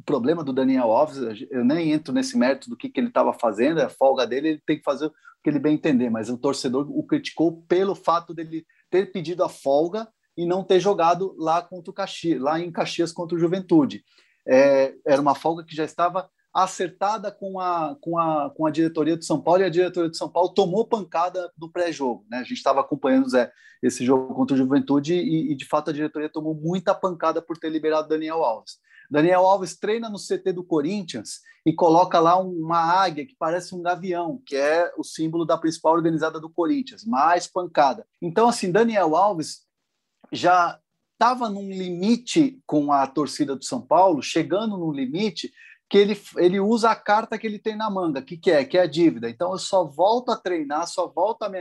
problema 0.04 0.42
do 0.44 0.52
Daniel 0.52 0.90
Alves, 0.90 1.46
eu 1.50 1.64
nem 1.64 1.92
entro 1.92 2.12
nesse 2.12 2.36
mérito 2.36 2.68
do 2.68 2.76
que, 2.76 2.88
que 2.88 3.00
ele 3.00 3.08
estava 3.08 3.32
fazendo, 3.32 3.80
é 3.80 3.84
a 3.84 3.90
folga 3.90 4.26
dele, 4.26 4.48
ele 4.48 4.62
tem 4.66 4.78
que 4.78 4.84
fazer 4.84 5.06
o 5.06 5.12
que 5.42 5.50
ele 5.50 5.58
bem 5.58 5.74
entender, 5.74 6.10
mas 6.10 6.28
o 6.28 6.38
torcedor 6.38 6.86
o 6.90 7.02
criticou 7.04 7.62
pelo 7.68 7.94
fato 7.94 8.32
dele 8.34 8.64
ter 8.90 9.10
pedido 9.12 9.42
a 9.42 9.48
folga 9.48 10.08
e 10.36 10.46
não 10.46 10.64
ter 10.64 10.80
jogado 10.80 11.34
lá 11.38 11.62
contra 11.62 11.90
o 11.90 11.94
Caxias, 11.94 12.40
lá 12.40 12.60
em 12.60 12.70
Caxias 12.70 13.12
contra 13.12 13.36
o 13.36 13.40
Juventude. 13.40 14.04
É, 14.46 14.94
era 15.06 15.20
uma 15.20 15.34
folga 15.34 15.64
que 15.64 15.76
já 15.76 15.84
estava 15.84 16.28
acertada 16.52 17.32
com 17.32 17.58
a, 17.58 17.96
com, 18.00 18.18
a, 18.18 18.50
com 18.50 18.66
a 18.66 18.70
diretoria 18.70 19.16
do 19.16 19.24
São 19.24 19.40
Paulo 19.40 19.62
e 19.62 19.64
a 19.64 19.70
diretoria 19.70 20.10
do 20.10 20.16
São 20.16 20.28
Paulo 20.28 20.50
tomou 20.50 20.86
pancada 20.86 21.50
no 21.58 21.70
pré-jogo. 21.70 22.26
Né? 22.30 22.38
A 22.38 22.42
gente 22.42 22.54
estava 22.54 22.80
acompanhando 22.80 23.28
Zé, 23.28 23.50
esse 23.82 24.04
jogo 24.04 24.34
contra 24.34 24.54
o 24.54 24.58
Juventude 24.58 25.14
e, 25.14 25.52
e, 25.52 25.54
de 25.56 25.64
fato, 25.64 25.90
a 25.90 25.92
diretoria 25.92 26.28
tomou 26.28 26.54
muita 26.54 26.94
pancada 26.94 27.40
por 27.40 27.56
ter 27.56 27.70
liberado 27.70 28.08
Daniel 28.08 28.44
Alves. 28.44 28.78
Daniel 29.12 29.44
Alves 29.44 29.76
treina 29.76 30.08
no 30.08 30.16
CT 30.16 30.54
do 30.54 30.64
Corinthians 30.64 31.40
e 31.66 31.74
coloca 31.74 32.18
lá 32.18 32.38
uma 32.38 32.78
águia 32.78 33.26
que 33.26 33.36
parece 33.38 33.74
um 33.74 33.82
gavião, 33.82 34.40
que 34.46 34.56
é 34.56 34.90
o 34.96 35.04
símbolo 35.04 35.44
da 35.44 35.58
principal 35.58 35.92
organizada 35.92 36.40
do 36.40 36.48
Corinthians, 36.48 37.04
mais 37.04 37.46
pancada. 37.46 38.06
Então, 38.22 38.48
assim, 38.48 38.72
Daniel 38.72 39.14
Alves 39.14 39.66
já 40.32 40.80
estava 41.12 41.50
num 41.50 41.68
limite 41.68 42.58
com 42.66 42.90
a 42.90 43.06
torcida 43.06 43.54
do 43.54 43.62
São 43.62 43.82
Paulo, 43.82 44.22
chegando 44.22 44.78
num 44.78 44.90
limite 44.90 45.52
que 45.90 45.98
ele, 45.98 46.18
ele 46.38 46.58
usa 46.58 46.90
a 46.90 46.96
carta 46.96 47.38
que 47.38 47.46
ele 47.46 47.58
tem 47.58 47.76
na 47.76 47.90
manga, 47.90 48.22
que, 48.22 48.38
que 48.38 48.50
é, 48.50 48.64
que 48.64 48.78
é 48.78 48.80
a 48.80 48.86
dívida. 48.86 49.28
Então 49.28 49.52
eu 49.52 49.58
só 49.58 49.84
volto 49.84 50.32
a 50.32 50.36
treinar, 50.38 50.88
só 50.88 51.06
volto 51.06 51.42
a 51.42 51.50
me 51.50 51.58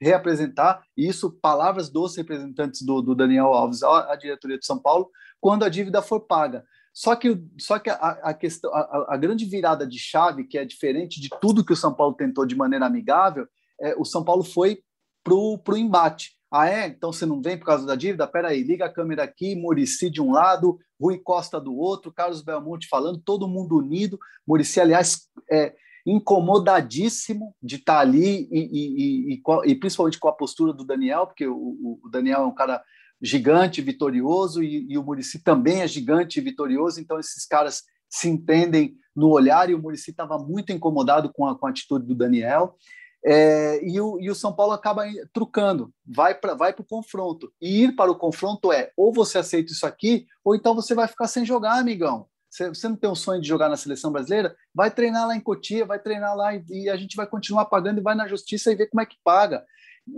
reapresentar, 0.00 0.82
isso, 0.96 1.30
palavras 1.40 1.88
dos 1.88 2.16
representantes 2.16 2.82
do, 2.82 3.00
do 3.00 3.14
Daniel 3.14 3.54
Alves, 3.54 3.84
a, 3.84 4.16
diretoria 4.16 4.58
de 4.58 4.66
São 4.66 4.80
Paulo, 4.80 5.08
quando 5.40 5.64
a 5.64 5.68
dívida 5.68 6.02
for 6.02 6.20
paga. 6.20 6.64
Só 6.98 7.14
que, 7.14 7.40
só 7.60 7.78
que 7.78 7.88
a, 7.88 7.94
a 7.94 8.34
questão, 8.34 8.74
a, 8.74 9.14
a, 9.14 9.16
grande 9.16 9.44
virada 9.44 9.86
de 9.86 10.00
chave, 10.00 10.42
que 10.42 10.58
é 10.58 10.64
diferente 10.64 11.20
de 11.20 11.28
tudo 11.40 11.64
que 11.64 11.72
o 11.72 11.76
São 11.76 11.94
Paulo 11.94 12.16
tentou 12.16 12.44
de 12.44 12.56
maneira 12.56 12.86
amigável, 12.86 13.46
é, 13.80 13.94
o 13.96 14.04
São 14.04 14.24
Paulo 14.24 14.42
foi 14.42 14.80
para 15.22 15.32
o 15.32 15.76
embate. 15.76 16.32
Ah, 16.50 16.68
é? 16.68 16.88
Então 16.88 17.12
você 17.12 17.24
não 17.24 17.40
vem 17.40 17.56
por 17.56 17.66
causa 17.66 17.86
da 17.86 17.94
dívida? 17.94 18.26
Peraí, 18.26 18.64
liga 18.64 18.86
a 18.86 18.92
câmera 18.92 19.22
aqui, 19.22 19.54
Murici 19.54 20.10
de 20.10 20.20
um 20.20 20.32
lado, 20.32 20.76
Rui 21.00 21.18
Costa 21.18 21.60
do 21.60 21.72
outro, 21.72 22.12
Carlos 22.12 22.42
Belmonte 22.42 22.88
falando, 22.88 23.22
todo 23.24 23.46
mundo 23.46 23.76
unido. 23.76 24.18
Murici, 24.44 24.80
aliás, 24.80 25.28
é 25.48 25.76
incomodadíssimo 26.04 27.54
de 27.62 27.76
estar 27.76 27.94
tá 27.94 28.00
ali 28.00 28.48
e, 28.50 28.58
e, 28.58 29.34
e, 29.34 29.42
e, 29.66 29.74
principalmente 29.76 30.18
com 30.18 30.26
a 30.26 30.32
postura 30.32 30.72
do 30.72 30.84
Daniel, 30.84 31.28
porque 31.28 31.46
o, 31.46 32.00
o 32.02 32.08
Daniel 32.10 32.40
é 32.40 32.46
um 32.46 32.54
cara 32.54 32.82
gigante, 33.20 33.82
vitorioso, 33.82 34.62
e, 34.62 34.86
e 34.88 34.98
o 34.98 35.02
Murici 35.02 35.42
também 35.42 35.82
é 35.82 35.88
gigante 35.88 36.40
vitorioso, 36.40 37.00
então 37.00 37.18
esses 37.18 37.44
caras 37.46 37.82
se 38.08 38.28
entendem 38.28 38.96
no 39.14 39.28
olhar, 39.28 39.68
e 39.68 39.74
o 39.74 39.82
Murici 39.82 40.10
estava 40.10 40.38
muito 40.38 40.72
incomodado 40.72 41.32
com 41.32 41.46
a, 41.46 41.58
com 41.58 41.66
a 41.66 41.70
atitude 41.70 42.06
do 42.06 42.14
Daniel, 42.14 42.76
é, 43.24 43.84
e, 43.84 44.00
o, 44.00 44.20
e 44.20 44.30
o 44.30 44.34
São 44.34 44.52
Paulo 44.52 44.72
acaba 44.72 45.04
trucando, 45.32 45.92
vai 46.06 46.34
para 46.34 46.54
vai 46.54 46.70
o 46.70 46.84
confronto. 46.84 47.52
E 47.60 47.84
ir 47.84 47.96
para 47.96 48.10
o 48.10 48.16
confronto 48.16 48.72
é 48.72 48.92
ou 48.96 49.12
você 49.12 49.38
aceita 49.38 49.72
isso 49.72 49.86
aqui, 49.86 50.26
ou 50.44 50.54
então 50.54 50.74
você 50.74 50.94
vai 50.94 51.08
ficar 51.08 51.26
sem 51.26 51.44
jogar, 51.44 51.78
amigão. 51.78 52.26
Você, 52.48 52.68
você 52.68 52.88
não 52.88 52.96
tem 52.96 53.10
um 53.10 53.14
sonho 53.14 53.42
de 53.42 53.48
jogar 53.48 53.68
na 53.68 53.76
seleção 53.76 54.10
brasileira? 54.10 54.56
Vai 54.74 54.90
treinar 54.90 55.26
lá 55.26 55.36
em 55.36 55.40
Cotia, 55.40 55.84
vai 55.84 55.98
treinar 55.98 56.34
lá 56.34 56.54
e, 56.54 56.64
e 56.70 56.88
a 56.88 56.96
gente 56.96 57.16
vai 57.16 57.26
continuar 57.26 57.66
pagando 57.66 57.98
e 57.98 58.02
vai 58.02 58.14
na 58.14 58.26
justiça 58.26 58.72
e 58.72 58.76
ver 58.76 58.86
como 58.86 59.02
é 59.02 59.06
que 59.06 59.16
paga. 59.22 59.64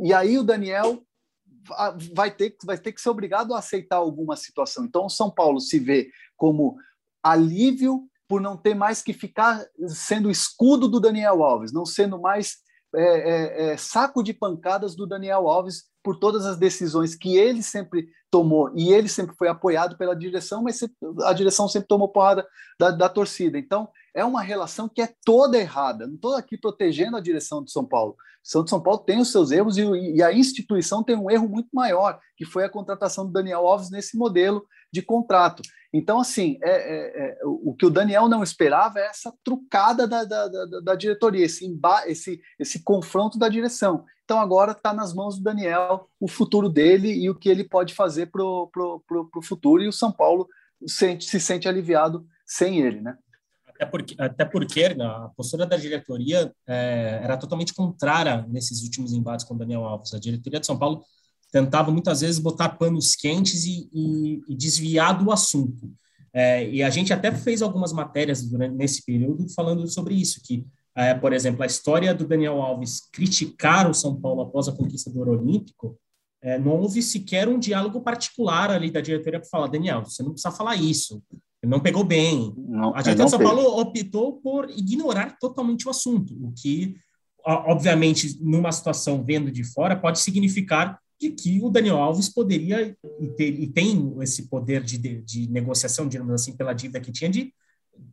E 0.05 0.13
aí 0.13 0.39
o 0.39 0.45
Daniel 0.45 1.03
vai 2.15 2.31
ter, 2.31 2.57
vai 2.65 2.79
ter 2.79 2.93
que 2.93 3.01
ser 3.01 3.11
obrigado 3.11 3.55
a 3.55 3.59
aceitar 3.59 3.97
alguma 3.97 4.37
situação. 4.37 4.85
Então, 4.85 5.07
o 5.07 5.11
São 5.11 5.31
Paulo 5.31 5.61
se 5.61 5.79
vê 5.79 6.11
como 6.37 6.77
alívio 7.23 8.09
por 8.29 8.41
não 8.41 8.57
ter 8.57 8.75
mais 8.75 9.03
que 9.03 9.13
ficar 9.13 9.65
sendo 9.89 10.31
escudo 10.31 10.89
do 10.89 11.01
Daniel 11.01 11.43
Alves, 11.43 11.73
não 11.73 11.85
sendo 11.85 12.21
mais 12.21 12.59
é, 12.95 13.03
é, 13.03 13.73
é, 13.73 13.77
saco 13.77 14.23
de 14.23 14.33
pancadas 14.33 14.95
do 14.97 15.07
Daniel 15.07 15.49
Alves 15.49 15.85
por 16.03 16.19
todas 16.19 16.47
as 16.47 16.57
decisões 16.57 17.15
que 17.15 17.37
ele 17.37 17.63
sempre 17.63 18.09
tomou 18.31 18.73
e 18.75 18.93
ele 18.93 19.09
sempre 19.09 19.35
foi 19.37 19.49
apoiado 19.49 19.99
pela 19.99 20.15
direção, 20.15 20.63
mas 20.63 20.81
a 21.25 21.33
direção 21.33 21.69
sempre 21.69 21.89
tomou 21.89 22.09
porrada 22.09 22.47
da, 22.79 22.91
da 22.91 23.09
torcida. 23.09 23.59
Então, 23.59 23.89
é 24.15 24.25
uma 24.25 24.43
relação 24.43 24.89
que 24.89 25.03
é 25.03 25.13
toda 25.25 25.59
errada. 25.59 26.07
Não 26.07 26.15
estou 26.15 26.35
aqui 26.35 26.57
protegendo 26.57 27.17
a 27.17 27.21
direção 27.21 27.63
de 27.63 27.71
São 27.71 27.85
Paulo. 27.85 28.17
São 28.43 28.65
de 28.65 28.71
São 28.71 28.83
Paulo 28.83 29.01
tem 29.01 29.21
os 29.21 29.31
seus 29.31 29.51
erros 29.51 29.77
e, 29.77 29.83
e, 29.83 30.23
a 30.23 30.33
instituição 30.33 31.05
tem 31.05 31.17
um 31.17 31.31
erro 31.31 31.49
muito 31.49 31.69
maior, 31.73 32.19
que 32.37 32.45
foi 32.45 32.65
a 32.65 32.71
contratação 32.71 33.27
do 33.27 33.33
Daniel 33.33 33.67
Alves 33.67 33.91
nesse 33.91 34.17
modelo 34.17 34.67
de 34.93 35.03
contrato. 35.03 35.63
Então, 35.93 36.21
assim, 36.21 36.59
é, 36.63 36.71
é, 36.71 37.31
é, 37.33 37.39
o 37.45 37.75
que 37.75 37.85
o 37.85 37.91
Daniel 37.91 38.29
não 38.29 38.43
esperava 38.43 38.99
é 38.99 39.07
essa 39.07 39.33
trucada 39.45 40.07
da, 40.07 40.25
da, 40.25 40.49
da, 40.49 40.81
da 40.81 40.95
diretoria, 40.95 41.45
esse, 41.45 41.67
esse, 42.07 42.41
esse 42.59 42.83
confronto 42.83 43.39
da 43.39 43.49
direção. 43.49 44.05
Então, 44.25 44.39
agora 44.39 44.73
está 44.73 44.95
nas 44.95 45.13
mãos 45.13 45.37
do 45.37 45.43
Daniel 45.43 46.09
o 46.19 46.29
futuro 46.29 46.69
dele 46.69 47.13
e 47.13 47.29
o 47.29 47.35
que 47.35 47.49
ele 47.49 47.65
pode 47.65 47.93
fazer 47.93 48.27
para 48.27 48.43
o 48.43 49.43
futuro. 49.43 49.83
E 49.83 49.89
o 49.89 49.93
São 49.93 50.13
Paulo 50.13 50.49
sente, 50.87 51.25
se 51.25 51.41
sente 51.41 51.69
aliviado 51.69 52.25
sem 52.47 52.79
ele, 52.79 53.01
né? 53.01 53.19
Até 53.81 53.87
porque, 53.87 54.15
até 54.19 54.45
porque 54.45 54.95
né, 54.95 55.05
a 55.07 55.31
postura 55.35 55.65
da 55.65 55.77
diretoria 55.77 56.53
é, 56.67 57.21
era 57.23 57.39
totalmente 57.39 57.73
contrária 57.73 58.47
nesses 58.49 58.83
últimos 58.83 59.15
embates 59.15 59.45
com 59.45 59.55
o 59.55 59.59
Daniel 59.59 59.85
Alves. 59.85 60.13
A 60.13 60.19
diretoria 60.19 60.61
de 60.61 60.67
São 60.67 60.79
Paulo 60.79 61.03
tentava 61.51 61.91
muitas 61.91 62.21
vezes 62.21 62.39
botar 62.39 62.71
panos 62.71 63.17
quentes 63.17 63.65
e, 63.65 63.89
e, 63.91 64.43
e 64.49 64.55
desviar 64.55 65.19
do 65.19 65.33
assunto. 65.33 65.91
É, 66.33 66.69
e 66.69 66.83
a 66.83 66.91
gente 66.91 67.11
até 67.13 67.33
fez 67.33 67.63
algumas 67.63 67.91
matérias 67.93 68.43
durante, 68.43 68.75
nesse 68.75 69.03
período 69.03 69.49
falando 69.49 69.89
sobre 69.89 70.15
isso, 70.15 70.43
que, 70.45 70.67
é, 70.95 71.15
por 71.15 71.33
exemplo, 71.33 71.63
a 71.63 71.67
história 71.67 72.15
do 72.15 72.27
Daniel 72.27 72.61
Alves 72.61 73.09
criticar 73.11 73.91
o 73.91 73.95
São 73.95 74.15
Paulo 74.21 74.43
após 74.43 74.69
a 74.69 74.73
conquista 74.73 75.11
do 75.11 75.21
Ouro 75.21 75.41
Olímpico, 75.41 75.99
é, 76.43 76.59
não 76.59 76.79
houve 76.79 77.03
sequer 77.03 77.49
um 77.49 77.59
diálogo 77.59 78.03
particular 78.03 78.71
ali 78.71 78.91
da 78.91 79.01
diretoria 79.01 79.41
para 79.41 79.49
falar, 79.49 79.69
Daniel, 79.69 80.05
você 80.05 80.23
não 80.23 80.33
precisa 80.33 80.55
falar 80.55 80.77
isso, 80.77 81.23
não 81.63 81.81
pegou 81.81 82.05
bem. 82.05 82.55
Não, 82.57 82.95
a 82.95 83.03
diretoria 83.03 83.25
de 83.25 83.31
São 83.31 83.39
fez. 83.39 83.51
Paulo 83.51 83.81
optou 83.81 84.41
por 84.41 84.71
ignorar 84.71 85.37
totalmente 85.39 85.87
o 85.87 85.91
assunto, 85.91 86.35
o 86.43 86.53
que, 86.53 86.97
obviamente, 87.45 88.39
numa 88.43 88.73
situação 88.73 89.23
vendo 89.25 89.51
de 89.51 89.65
fora, 89.65 89.97
pode 89.97 90.21
significar 90.21 90.99
de 91.21 91.31
que 91.31 91.61
o 91.63 91.69
Daniel 91.69 91.99
Alves 91.99 92.31
poderia 92.31 92.97
e, 93.21 93.29
ter, 93.29 93.49
e 93.49 93.67
tem 93.67 94.15
esse 94.23 94.49
poder 94.49 94.83
de, 94.83 94.97
de, 94.97 95.21
de, 95.21 95.51
negociação, 95.51 96.09
digamos 96.09 96.33
assim, 96.33 96.57
pela 96.57 96.73
dívida 96.73 96.99
que 96.99 97.13
tinha, 97.13 97.29
de 97.29 97.53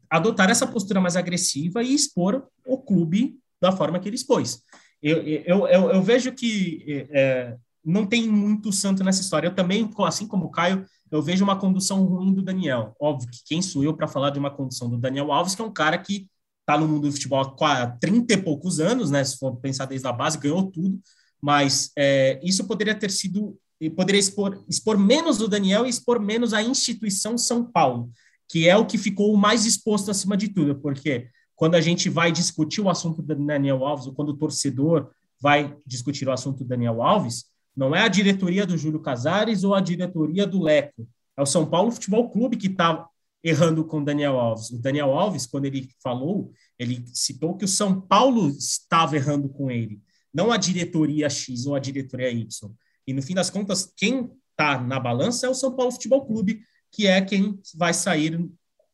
adotar 0.10 0.50
essa 0.50 0.68
postura 0.68 1.00
mais 1.00 1.16
agressiva 1.16 1.82
e 1.82 1.94
expor 1.94 2.46
o 2.66 2.78
clube 2.78 3.40
da 3.62 3.72
forma 3.72 3.98
que 3.98 4.10
ele 4.10 4.18
expôs. 4.18 4.62
Eu, 5.02 5.24
eu, 5.24 5.68
eu, 5.68 5.90
eu 5.92 6.02
vejo 6.02 6.34
que 6.34 7.08
é, 7.12 7.56
não 7.84 8.06
tem 8.06 8.28
muito 8.28 8.74
santo 8.74 9.04
nessa 9.04 9.22
história. 9.22 9.48
Eu 9.48 9.56
também, 9.56 9.90
assim 10.00 10.28
como 10.28 10.48
o 10.48 10.52
Caio, 10.52 10.86
eu 11.12 11.22
vejo 11.22 11.44
uma 11.44 11.58
condução 11.58 12.04
ruim 12.04 12.34
do 12.34 12.42
Daniel. 12.42 12.96
Óbvio 13.00 13.30
que 13.30 13.44
quem 13.46 13.62
sou 13.62 13.84
eu 13.84 13.94
para 13.94 14.08
falar 14.08 14.30
de 14.30 14.40
uma 14.40 14.52
condução 14.52 14.90
do 14.90 14.98
Daniel 14.98 15.32
Alves, 15.32 15.56
que 15.56 15.62
é 15.62 15.66
um 15.66 15.72
cara 15.72 15.98
que 15.98 16.28
está 16.62 16.78
no 16.78 16.88
mundo 16.88 17.08
do 17.08 17.12
futebol 17.12 17.56
há 17.62 17.88
30 17.88 18.34
e 18.34 18.38
poucos 18.38 18.80
anos, 18.80 19.10
né? 19.10 19.24
Se 19.24 19.38
for 19.38 19.56
pensar 19.58 19.86
desde 19.86 20.08
a 20.08 20.12
base, 20.12 20.38
ganhou 20.38 20.70
tudo 20.70 21.00
mas 21.42 21.92
é, 21.98 22.40
isso 22.44 22.66
poderia 22.66 22.96
ter 22.96 23.12
sido, 23.12 23.58
poderia 23.96 24.20
expor, 24.20 24.64
expor 24.68 24.98
menos 24.98 25.40
o 25.42 25.48
Daniel 25.48 25.86
e 25.86 25.90
expor 25.90 26.20
menos 26.20 26.54
a 26.54 26.62
instituição 26.62 27.38
São 27.38 27.64
Paulo, 27.64 28.10
que 28.50 28.68
é 28.68 28.76
o 28.76 28.86
que 28.86 28.98
ficou 28.98 29.36
mais 29.38 29.66
exposto 29.66 30.10
acima 30.10 30.36
de 30.36 30.50
tudo, 30.50 30.76
porque 30.80 31.30
quando 31.56 31.76
a 31.76 31.82
gente 31.82 32.10
vai 32.10 32.32
discutir 32.32 32.82
o 32.82 32.90
assunto 32.90 33.22
do 33.22 33.36
Daniel 33.36 33.86
Alves, 33.86 34.08
ou 34.08 34.14
quando 34.14 34.30
o 34.30 34.38
torcedor 34.38 35.10
vai 35.40 35.76
discutir 35.86 36.28
o 36.28 36.32
assunto 36.32 36.60
do 36.60 36.68
Daniel 36.68 37.02
Alves, 37.02 37.46
não 37.78 37.96
é 37.96 38.02
a 38.02 38.08
diretoria 38.08 38.66
do 38.66 38.78
Júlio 38.78 39.00
Casares 39.00 39.64
ou 39.64 39.74
a 39.74 39.80
diretoria 39.80 40.46
do 40.46 40.62
Leco, 40.62 41.08
é 41.38 41.42
o 41.42 41.46
São 41.46 41.66
Paulo 41.66 41.92
Futebol 41.92 42.30
Clube 42.30 42.58
que 42.58 42.68
está 42.68 43.08
errando 43.44 43.86
com 43.86 44.04
Daniel 44.04 44.40
Alves. 44.40 44.72
O 44.72 44.82
Daniel 44.82 45.14
Alves, 45.14 45.46
quando 45.46 45.66
ele 45.66 45.88
falou, 46.02 46.52
ele 46.80 47.06
citou 47.14 47.56
que 47.56 47.64
o 47.64 47.68
São 47.68 48.02
Paulo 48.02 48.50
estava 48.50 49.16
errando 49.16 49.48
com 49.48 49.70
ele 49.70 50.02
não 50.38 50.52
a 50.52 50.58
diretoria 50.58 51.28
X 51.30 51.66
ou 51.66 51.74
a 51.74 51.80
diretoria 51.80 52.30
Y. 52.30 52.72
E 53.08 53.12
no 53.14 53.24
fim 53.24 53.34
das 53.34 53.50
contas, 53.50 53.92
quem 53.98 54.30
está 54.52 54.80
na 54.80 55.00
balança 55.00 55.48
é 55.48 55.50
o 55.50 55.56
São 55.56 55.76
Paulo 55.76 55.92
Futebol 55.92 56.26
Clube, 56.28 56.62
que 56.92 57.08
é 57.08 57.20
quem 57.22 57.60
vai 57.76 57.92
sair 57.92 58.40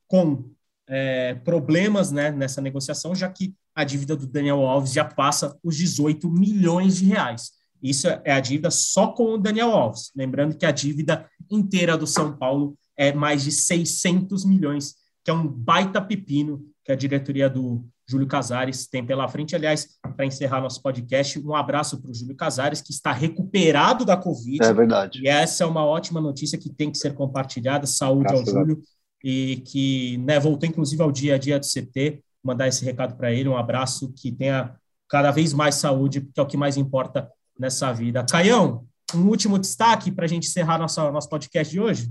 com 0.08 0.50
é, 0.88 1.36
problemas 1.36 2.12
né, 2.12 2.32
nessa 2.32 2.62
negociação, 2.62 3.14
já 3.14 3.30
que 3.30 3.54
a 3.76 3.84
dívida 3.84 4.16
do 4.16 4.26
Daniel 4.26 4.66
Alves 4.66 4.94
já 4.94 5.04
passa 5.04 5.58
os 5.62 5.76
18 5.76 6.30
milhões 6.30 6.98
de 6.98 7.06
reais. 7.06 7.52
Isso 7.84 8.08
é 8.08 8.32
a 8.32 8.40
dívida 8.40 8.72
só 8.72 9.08
com 9.08 9.34
o 9.34 9.38
Daniel 9.38 9.72
Alves. 9.72 10.12
Lembrando 10.16 10.56
que 10.56 10.66
a 10.66 10.72
dívida 10.72 11.30
inteira 11.52 11.98
do 11.98 12.08
São 12.08 12.36
Paulo 12.38 12.78
é 12.96 13.12
mais 13.12 13.44
de 13.44 13.52
600 13.52 14.46
milhões, 14.46 14.96
que 15.24 15.30
é 15.30 15.34
um 15.34 15.46
baita 15.46 16.02
pepino 16.02 16.64
que 16.86 16.92
a 16.92 16.96
diretoria 16.96 17.50
do 17.50 17.86
Júlio 18.08 18.28
Casares 18.28 18.88
tem 18.88 19.06
pela 19.06 19.28
frente. 19.28 19.56
Aliás, 19.56 19.98
para 20.16 20.26
encerrar 20.26 20.62
nosso 20.62 20.82
podcast, 20.82 21.40
um 21.40 21.56
abraço 21.56 22.02
para 22.02 22.12
o 22.12 22.14
Júlio 22.14 22.36
Casares, 22.36 22.82
que 22.82 22.92
está 22.92 23.12
recuperado 23.12 24.06
da 24.06 24.16
Covid. 24.16 24.64
É 24.64 24.74
verdade. 24.74 25.22
E 25.22 25.28
essa 25.28 25.64
é 25.64 25.68
uma 25.68 25.86
ótima 25.86 26.22
notícia 26.22 26.58
que 26.58 26.70
tem 26.70 26.92
que 26.92 26.98
ser 26.98 27.14
compartilhada. 27.14 27.86
Saúde 27.86 28.30
Graças 28.30 28.48
ao 28.48 28.62
Júlio. 28.62 28.82
E 29.24 29.58
que 29.66 30.18
né, 30.20 30.40
voltou, 30.40 30.68
inclusive, 30.68 31.02
ao 31.02 31.12
dia 31.12 31.36
a 31.36 31.38
dia 31.38 31.60
do 31.60 31.66
CT. 31.66 32.22
Mandar 32.44 32.68
esse 32.68 32.84
recado 32.84 33.16
para 33.16 33.32
ele. 33.32 33.48
Um 33.48 33.58
abraço, 33.58 34.14
que 34.14 34.32
tenha 34.32 34.76
cada 35.10 35.32
vez 35.32 35.54
mais 35.54 35.76
saúde, 35.76 36.22
porque 36.22 36.40
é 36.40 36.44
o 36.44 36.48
que 36.48 36.58
mais 36.58 36.76
importa 36.76 37.30
nessa 37.58 37.92
vida. 37.92 38.26
Caião, 38.30 38.86
um 39.16 39.28
último 39.28 39.60
destaque 39.60 40.12
para 40.12 40.26
a 40.26 40.28
gente 40.28 40.48
encerrar 40.48 40.78
nossa, 40.78 41.12
nosso 41.12 41.30
podcast 41.30 41.72
de 41.72 41.80
hoje? 41.80 42.10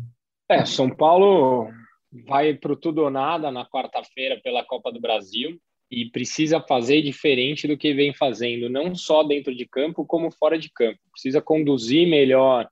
É, 0.49 0.64
São 0.64 0.88
Paulo 0.88 1.68
vai 2.26 2.55
para 2.55 2.72
o 2.72 2.76
tudo 2.76 3.03
ou 3.03 3.11
nada 3.11 3.51
na 3.51 3.64
quarta-feira 3.66 4.40
pela 4.43 4.64
Copa 4.64 4.93
do 4.93 5.01
Brasil 5.01 5.59
e 5.90 6.11
precisa 6.11 6.61
fazer 6.61 7.03
diferente 7.03 7.68
do 7.68 7.76
que 7.76 7.93
vem 7.93 8.14
fazendo, 8.14 8.68
não 8.68 8.95
só 8.95 9.22
dentro 9.22 9.55
de 9.55 9.66
campo, 9.66 10.07
como 10.07 10.30
fora 10.30 10.59
de 10.59 10.70
campo. 10.70 10.99
Precisa 11.12 11.40
conduzir 11.40 12.09
melhor 12.09 12.68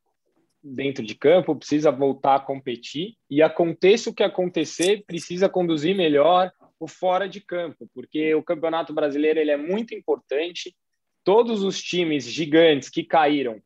dentro 0.63 1.05
de 1.05 1.15
campo, 1.15 1.57
precisa 1.57 1.91
voltar 1.91 2.37
a 2.37 2.41
competir 2.41 3.15
e 3.31 3.43
aconteça 3.43 4.11
o 4.11 4.15
que 4.15 4.23
acontecer, 4.23 5.05
precisa 5.07 5.49
conduzir 5.49 5.95
melhor 5.95 6.51
o 6.79 6.89
fora 6.89 7.29
de 7.29 7.41
campo, 7.41 7.89
porque 7.95 8.35
o 8.35 8.43
Campeonato 8.43 8.93
Brasileiro 8.95 9.39
ele 9.39 9.51
é 9.51 9.57
muito 9.57 9.95
importante. 9.95 10.75
Todos 11.23 11.63
os 11.63 11.81
times 11.83 12.25
gigantes 12.25 12.89
que 12.89 13.05
caíram, 13.05 13.63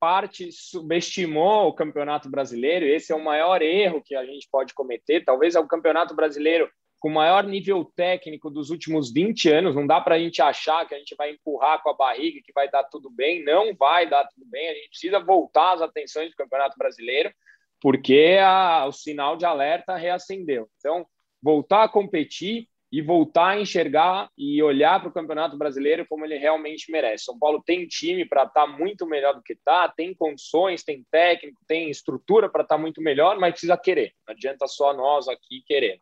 parte 0.00 0.50
subestimou 0.50 1.68
o 1.68 1.74
Campeonato 1.74 2.30
Brasileiro. 2.30 2.86
Esse 2.86 3.12
é 3.12 3.14
o 3.16 3.22
maior 3.22 3.60
erro 3.60 4.02
que 4.02 4.14
a 4.14 4.24
gente 4.24 4.48
pode 4.50 4.72
cometer. 4.72 5.24
Talvez 5.24 5.54
é 5.54 5.60
o 5.60 5.68
Campeonato 5.68 6.14
Brasileiro 6.14 6.68
com 6.98 7.08
o 7.08 7.14
maior 7.14 7.44
nível 7.44 7.84
técnico 7.96 8.50
dos 8.50 8.70
últimos 8.70 9.12
20 9.12 9.48
anos. 9.50 9.74
Não 9.74 9.86
dá 9.86 10.00
para 10.00 10.14
a 10.14 10.18
gente 10.18 10.40
achar 10.40 10.86
que 10.86 10.94
a 10.94 10.98
gente 10.98 11.14
vai 11.16 11.30
empurrar 11.30 11.82
com 11.82 11.90
a 11.90 11.96
barriga, 11.96 12.40
que 12.44 12.52
vai 12.52 12.70
dar 12.70 12.84
tudo 12.84 13.10
bem. 13.10 13.44
Não 13.44 13.74
vai 13.74 14.08
dar 14.08 14.26
tudo 14.26 14.46
bem. 14.46 14.68
A 14.68 14.74
gente 14.74 14.88
precisa 14.88 15.20
voltar 15.20 15.74
às 15.74 15.82
atenções 15.82 16.30
do 16.30 16.36
Campeonato 16.36 16.76
Brasileiro, 16.78 17.32
porque 17.80 18.38
a, 18.42 18.86
o 18.86 18.92
sinal 18.92 19.36
de 19.36 19.44
alerta 19.44 19.96
reacendeu. 19.96 20.68
Então, 20.78 21.06
voltar 21.42 21.84
a 21.84 21.88
competir 21.88 22.68
e 22.92 23.00
voltar 23.00 23.50
a 23.50 23.60
enxergar 23.60 24.28
e 24.36 24.60
olhar 24.62 24.98
para 24.98 25.08
o 25.08 25.12
Campeonato 25.12 25.56
Brasileiro 25.56 26.04
como 26.08 26.24
ele 26.24 26.36
realmente 26.36 26.90
merece. 26.90 27.24
São 27.24 27.38
Paulo 27.38 27.62
tem 27.64 27.86
time 27.86 28.24
para 28.24 28.44
estar 28.44 28.66
tá 28.66 28.66
muito 28.66 29.06
melhor 29.06 29.34
do 29.34 29.42
que 29.42 29.52
está, 29.52 29.88
tem 29.88 30.12
condições, 30.12 30.82
tem 30.82 31.06
técnico, 31.10 31.60
tem 31.68 31.88
estrutura 31.88 32.48
para 32.48 32.62
estar 32.62 32.76
tá 32.76 32.80
muito 32.80 33.00
melhor, 33.00 33.38
mas 33.38 33.52
precisa 33.52 33.76
querer. 33.76 34.12
Não 34.26 34.34
adianta 34.34 34.66
só 34.66 34.92
nós 34.92 35.28
aqui 35.28 35.62
querer. 35.66 36.00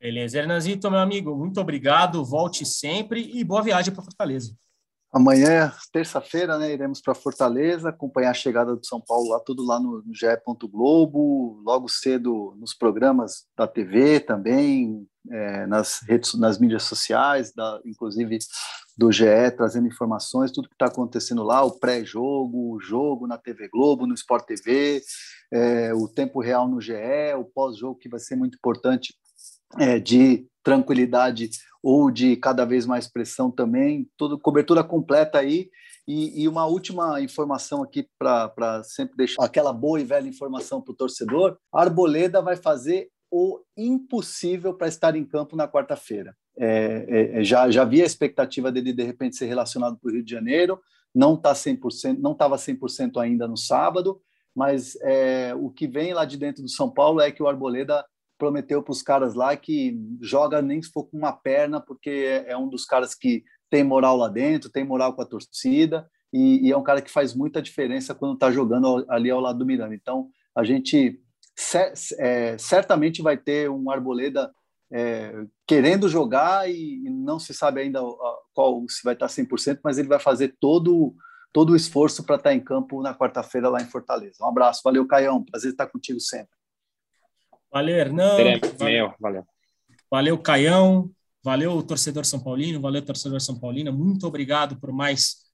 Beleza. 0.00 0.38
Hernanzito, 0.38 0.90
meu 0.90 1.00
amigo, 1.00 1.36
muito 1.36 1.60
obrigado. 1.60 2.24
Volte 2.24 2.64
sempre 2.64 3.20
e 3.34 3.44
boa 3.44 3.62
viagem 3.62 3.92
para 3.92 4.04
Fortaleza. 4.04 4.56
Amanhã, 5.10 5.72
terça-feira, 5.90 6.58
né, 6.58 6.70
iremos 6.70 7.00
para 7.00 7.14
Fortaleza, 7.14 7.88
acompanhar 7.88 8.30
a 8.30 8.34
chegada 8.34 8.76
do 8.76 8.86
São 8.86 9.00
Paulo 9.00 9.30
lá, 9.30 9.40
tudo 9.40 9.64
lá 9.64 9.80
no, 9.80 10.02
no 10.02 10.14
GE. 10.14 10.26
Globo, 10.70 11.62
logo 11.64 11.88
cedo 11.88 12.54
nos 12.58 12.74
programas 12.74 13.46
da 13.56 13.66
TV 13.66 14.20
também, 14.20 15.08
é, 15.30 15.66
nas 15.66 16.00
redes, 16.02 16.34
nas 16.34 16.58
mídias 16.58 16.84
sociais, 16.84 17.52
da, 17.52 17.80
inclusive 17.84 18.38
do 18.96 19.12
GE, 19.12 19.50
trazendo 19.56 19.86
informações, 19.86 20.50
tudo 20.50 20.68
que 20.68 20.74
está 20.74 20.86
acontecendo 20.86 21.42
lá, 21.42 21.62
o 21.62 21.78
pré-jogo, 21.78 22.74
o 22.74 22.80
jogo 22.80 23.26
na 23.26 23.38
TV 23.38 23.68
Globo, 23.68 24.06
no 24.06 24.14
Sport 24.14 24.44
TV, 24.46 25.00
é, 25.52 25.94
o 25.94 26.08
tempo 26.08 26.40
real 26.40 26.68
no 26.68 26.80
GE, 26.80 26.92
o 27.38 27.44
pós-jogo 27.44 27.98
que 27.98 28.08
vai 28.08 28.18
ser 28.18 28.36
muito 28.36 28.56
importante 28.56 29.14
é, 29.78 29.98
de 29.98 30.46
tranquilidade 30.64 31.50
ou 31.82 32.10
de 32.10 32.36
cada 32.36 32.64
vez 32.64 32.86
mais 32.86 33.06
pressão 33.06 33.50
também, 33.50 34.08
toda 34.16 34.38
cobertura 34.38 34.82
completa 34.82 35.38
aí. 35.38 35.70
E, 36.06 36.42
e 36.42 36.48
uma 36.48 36.64
última 36.64 37.20
informação 37.20 37.82
aqui 37.82 38.08
para 38.18 38.82
sempre 38.82 39.14
deixar 39.16 39.44
aquela 39.44 39.74
boa 39.74 40.00
e 40.00 40.04
velha 40.04 40.26
informação 40.26 40.80
para 40.80 40.92
o 40.92 40.96
torcedor: 40.96 41.58
Arboleda 41.70 42.40
vai 42.40 42.56
fazer 42.56 43.10
o 43.30 43.60
impossível 43.76 44.74
para 44.74 44.88
estar 44.88 45.14
em 45.16 45.24
campo 45.24 45.56
na 45.56 45.68
quarta-feira. 45.68 46.36
É, 46.56 47.06
é, 47.08 47.40
é 47.40 47.44
já, 47.44 47.70
já 47.70 47.82
havia 47.82 48.02
a 48.02 48.06
expectativa 48.06 48.72
dele 48.72 48.92
de 48.92 49.02
repente 49.02 49.36
ser 49.36 49.46
relacionado 49.46 49.98
para 49.98 50.10
o 50.10 50.12
Rio 50.12 50.24
de 50.24 50.30
Janeiro, 50.30 50.80
não 51.14 51.36
tá 51.36 51.52
100%, 51.52 52.18
não 52.18 52.32
estava 52.32 52.56
100% 52.56 53.20
ainda 53.20 53.46
no 53.46 53.56
sábado, 53.56 54.20
mas 54.54 54.96
é, 55.02 55.54
o 55.54 55.70
que 55.70 55.86
vem 55.86 56.12
lá 56.12 56.24
de 56.24 56.36
dentro 56.36 56.62
do 56.62 56.68
São 56.68 56.90
Paulo 56.90 57.20
é 57.20 57.30
que 57.30 57.42
o 57.42 57.48
Arboleda 57.48 58.04
prometeu 58.38 58.82
para 58.82 58.92
os 58.92 59.02
caras 59.02 59.34
lá 59.34 59.56
que 59.56 59.98
joga 60.20 60.62
nem 60.62 60.80
se 60.80 60.90
for 60.90 61.04
com 61.04 61.16
uma 61.16 61.32
perna, 61.32 61.80
porque 61.80 62.10
é, 62.10 62.52
é, 62.52 62.56
um 62.56 62.68
dos 62.68 62.84
caras 62.84 63.14
que 63.14 63.42
tem 63.68 63.84
moral 63.84 64.16
lá 64.16 64.28
dentro, 64.28 64.70
tem 64.70 64.84
moral 64.84 65.12
com 65.12 65.22
a 65.22 65.26
torcida, 65.26 66.08
e, 66.32 66.66
e 66.66 66.72
é 66.72 66.76
um 66.76 66.82
cara 66.82 67.02
que 67.02 67.10
faz 67.10 67.34
muita 67.34 67.60
diferença 67.60 68.14
quando 68.14 68.34
está 68.34 68.50
jogando 68.50 69.04
ali 69.08 69.30
ao 69.30 69.40
lado 69.40 69.58
do 69.58 69.66
Miranda. 69.66 69.94
Então, 69.94 70.28
a 70.54 70.62
gente 70.62 71.20
certamente 72.58 73.20
vai 73.20 73.36
ter 73.36 73.68
um 73.68 73.90
Arboleda 73.90 74.52
é, 74.92 75.44
querendo 75.66 76.08
jogar 76.08 76.70
e, 76.70 77.04
e, 77.04 77.10
não 77.10 77.38
se 77.38 77.52
sabe 77.52 77.80
ainda 77.80 78.00
qual 78.54 78.84
se 78.88 79.02
vai 79.02 79.14
estar 79.14 79.26
100%, 79.26 79.80
mas 79.82 79.98
ele 79.98 80.08
vai 80.08 80.18
fazer 80.18 80.56
todo, 80.60 81.14
todo 81.52 81.70
o 81.72 81.76
esforço 81.76 82.24
para 82.24 82.36
estar 82.36 82.54
em 82.54 82.60
campo 82.60 83.02
na 83.02 83.14
quarta-feira 83.14 83.68
lá 83.68 83.82
em 83.82 83.86
Fortaleza. 83.86 84.36
Um 84.42 84.48
abraço, 84.48 84.80
valeu, 84.84 85.06
Caião, 85.06 85.44
prazer 85.44 85.72
estar 85.72 85.86
contigo 85.88 86.20
sempre. 86.20 86.56
Valeu, 87.70 87.96
Hernan. 87.96 88.36
Valeu. 88.78 89.14
valeu. 89.20 89.44
Valeu, 90.10 90.38
Caião. 90.38 91.10
Valeu, 91.44 91.82
torcedor 91.82 92.24
São 92.24 92.40
Paulino. 92.40 92.80
Valeu, 92.80 93.04
torcedor 93.04 93.40
São 93.40 93.58
Paulino. 93.58 93.92
Muito 93.92 94.26
obrigado 94.26 94.78
por 94.80 94.90
mais 94.90 95.47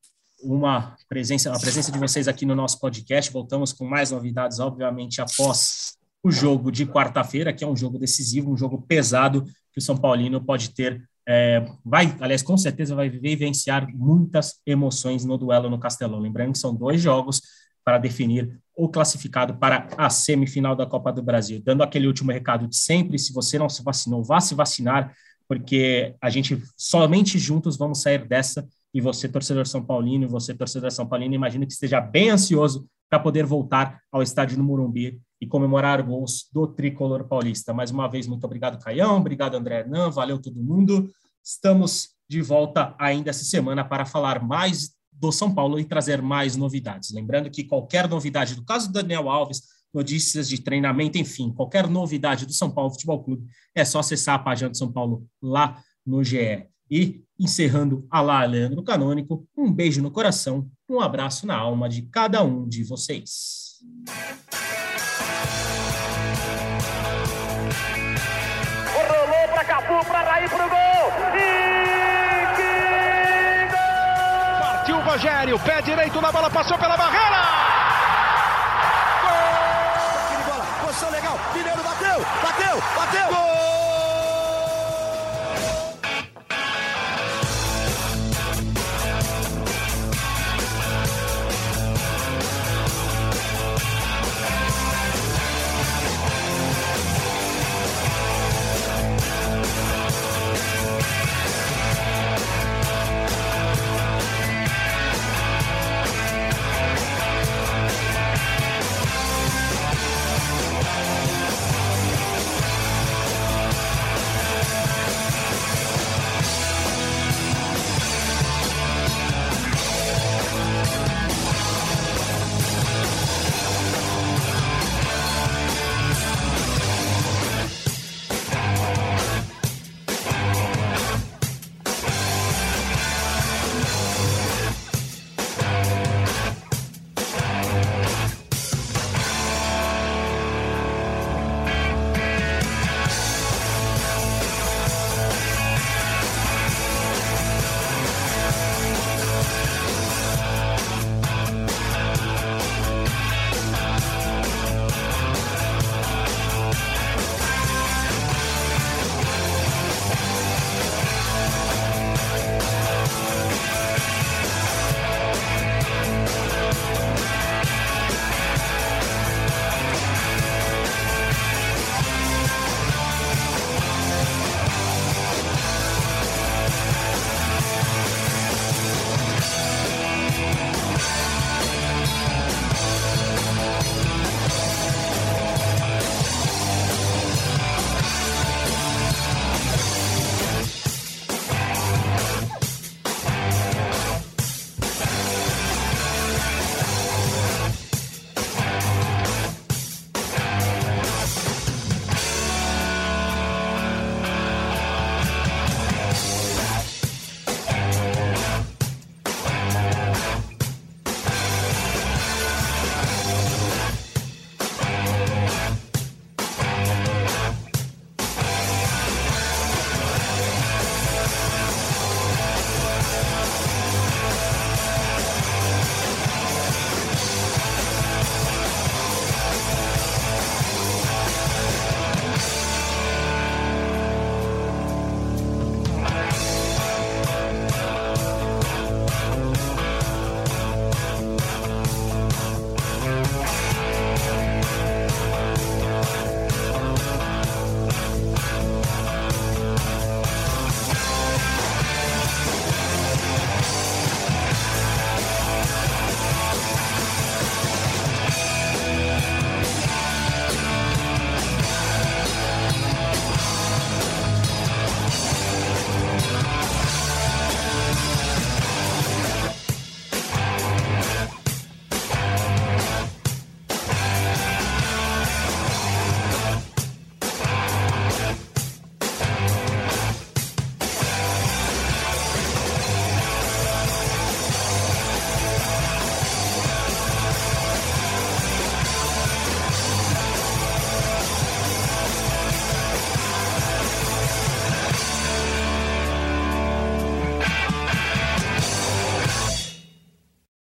uma 0.45 0.97
presença, 1.09 1.53
a 1.53 1.59
presença 1.59 1.91
de 1.91 1.99
vocês 1.99 2.29
aqui 2.29 2.45
no 2.45 2.55
nosso 2.55 2.79
podcast. 2.79 3.33
Voltamos 3.33 3.73
com 3.73 3.85
mais 3.85 4.11
novidades, 4.11 4.61
obviamente, 4.61 5.21
após 5.21 5.97
o 6.23 6.31
jogo 6.31 6.71
de 6.71 6.87
quarta-feira, 6.87 7.53
que 7.53 7.65
é 7.65 7.67
um 7.67 7.77
jogo 7.77 7.99
decisivo, 7.99 8.53
um 8.53 8.57
jogo 8.57 8.83
pesado 8.83 9.45
que 9.73 9.79
o 9.79 9.83
São 9.83 9.97
Paulino 9.97 10.45
pode 10.45 10.71
ter. 10.71 11.03
É, 11.27 11.67
vai, 11.85 12.15
aliás, 12.21 12.43
com 12.43 12.57
certeza 12.57 12.95
vai 12.95 13.09
vivenciar 13.09 13.89
muitas 13.95 14.61
emoções 14.67 15.25
no 15.25 15.37
duelo 15.37 15.71
no 15.71 15.79
Castelão. 15.79 16.21
Lembrando 16.21 16.53
que 16.53 16.59
são 16.59 16.75
dois 16.75 17.01
jogos 17.01 17.41
para 17.85 17.99
definir 17.99 18.59
o 18.77 18.89
classificado 18.89 19.57
para 19.57 19.89
a 19.97 20.09
semifinal 20.11 20.75
da 20.75 20.87
Copa 20.87 21.13
do 21.13 21.23
Brasil. 21.23 21.63
Dando 21.65 21.83
aquele 21.83 22.07
último 22.07 22.33
recado 22.33 22.67
de 22.67 22.77
sempre: 22.77 23.19
se 23.19 23.33
você 23.33 23.59
não 23.59 23.69
se 23.69 23.83
vacinou, 23.83 24.23
vá 24.23 24.41
se 24.41 24.55
vacinar, 24.55 25.15
porque 25.49 26.15
a 26.21 26.31
gente 26.31 26.63
somente 26.77 27.39
juntos 27.39 27.77
vamos 27.77 28.01
sair 28.01 28.27
dessa 28.27 28.67
e 28.95 29.01
você, 29.01 29.29
torcedor 29.29 29.67
São 29.67 29.85
Paulino, 29.85 30.29
você, 30.29 30.55
torcedor 30.55 30.93
São 30.93 31.07
Paulino, 31.07 31.35
imagino 31.35 31.67
que 31.67 31.73
esteja 31.73 32.01
bem 32.01 32.31
ansioso 32.31 32.87
para 33.11 33.19
poder 33.19 33.45
voltar 33.45 34.01
ao 34.11 34.23
estádio 34.23 34.57
no 34.57 34.63
Morumbi 34.63 35.21
e 35.41 35.47
comemorar 35.47 36.01
gols 36.03 36.49
do 36.53 36.67
tricolor 36.69 37.25
paulista. 37.25 37.75
Mais 37.75 37.91
uma 37.91 38.09
vez, 38.09 38.29
muito 38.29 38.45
obrigado, 38.45 38.83
Caião, 38.83 39.17
obrigado, 39.17 39.57
André 39.57 39.81
Hernan, 39.81 40.11
valeu 40.11 40.39
todo 40.41 40.63
mundo. 40.63 41.11
Estamos 41.43 42.11
de 42.29 42.41
volta 42.41 42.95
ainda 42.99 43.31
essa 43.31 43.45
semana 43.45 43.85
para 43.85 44.07
falar 44.07 44.43
mais 44.43 44.95
do 45.13 45.33
São 45.33 45.53
Paulo 45.53 45.79
e 45.79 45.85
trazer 45.85 46.23
mais 46.23 46.57
novidades. 46.57 47.11
Lembrando 47.13 47.51
que 47.51 47.65
qualquer 47.65 48.09
novidade 48.09 48.55
do 48.55 48.65
caso 48.65 48.89
do 48.89 48.95
Daniel 48.95 49.29
Alves, 49.29 49.63
notícias 49.93 50.49
de 50.49 50.61
treinamento, 50.61 51.19
enfim, 51.19 51.53
qualquer 51.53 51.89
novidade 51.89 52.47
do 52.47 52.53
São 52.53 52.71
Paulo 52.71 52.91
Futebol 52.91 53.23
Clube, 53.23 53.47
é 53.75 53.85
só 53.85 53.99
acessar 53.99 54.37
a 54.37 54.39
página 54.39 54.71
do 54.71 54.77
São 54.77 54.91
Paulo 54.91 55.27
lá 55.43 55.83
no 56.07 56.23
GE. 56.23 56.69
E 56.91 57.25
encerrando 57.39 58.07
a 58.11 58.21
lá, 58.21 58.45
Leandro 58.45 58.83
Canônico, 58.83 59.47
um 59.57 59.73
beijo 59.73 60.03
no 60.03 60.11
coração, 60.11 60.69
um 60.89 61.01
abraço 61.01 61.47
na 61.47 61.57
alma 61.57 61.89
de 61.89 62.03
cada 62.03 62.43
um 62.43 62.69
de 62.69 62.85
vocês. 62.85 63.81
Rolou 68.95 69.49
para 69.49 69.65
Cafu, 69.65 70.07
para 70.07 70.23
Raí, 70.23 70.49
para 70.49 70.67
o 70.67 70.69
gol! 70.69 71.13
E 71.35 72.47
que 72.57 73.75
gol! 73.75 74.61
Partiu 74.61 74.97
o 74.97 75.01
Rogério, 75.03 75.59
pé 75.61 75.83
direito 75.83 76.21
na 76.21 76.31
bola, 76.31 76.51
passou 76.51 76.79
pela 76.79 76.97
barreira! 76.97 77.43
Gol! 79.23 80.45
Bola, 80.47 80.67
posição 80.85 81.11
legal, 81.11 81.39
Mineiro 81.55 81.83
bateu, 81.83 82.21
bateu, 82.43 82.77
bateu! 82.95 83.04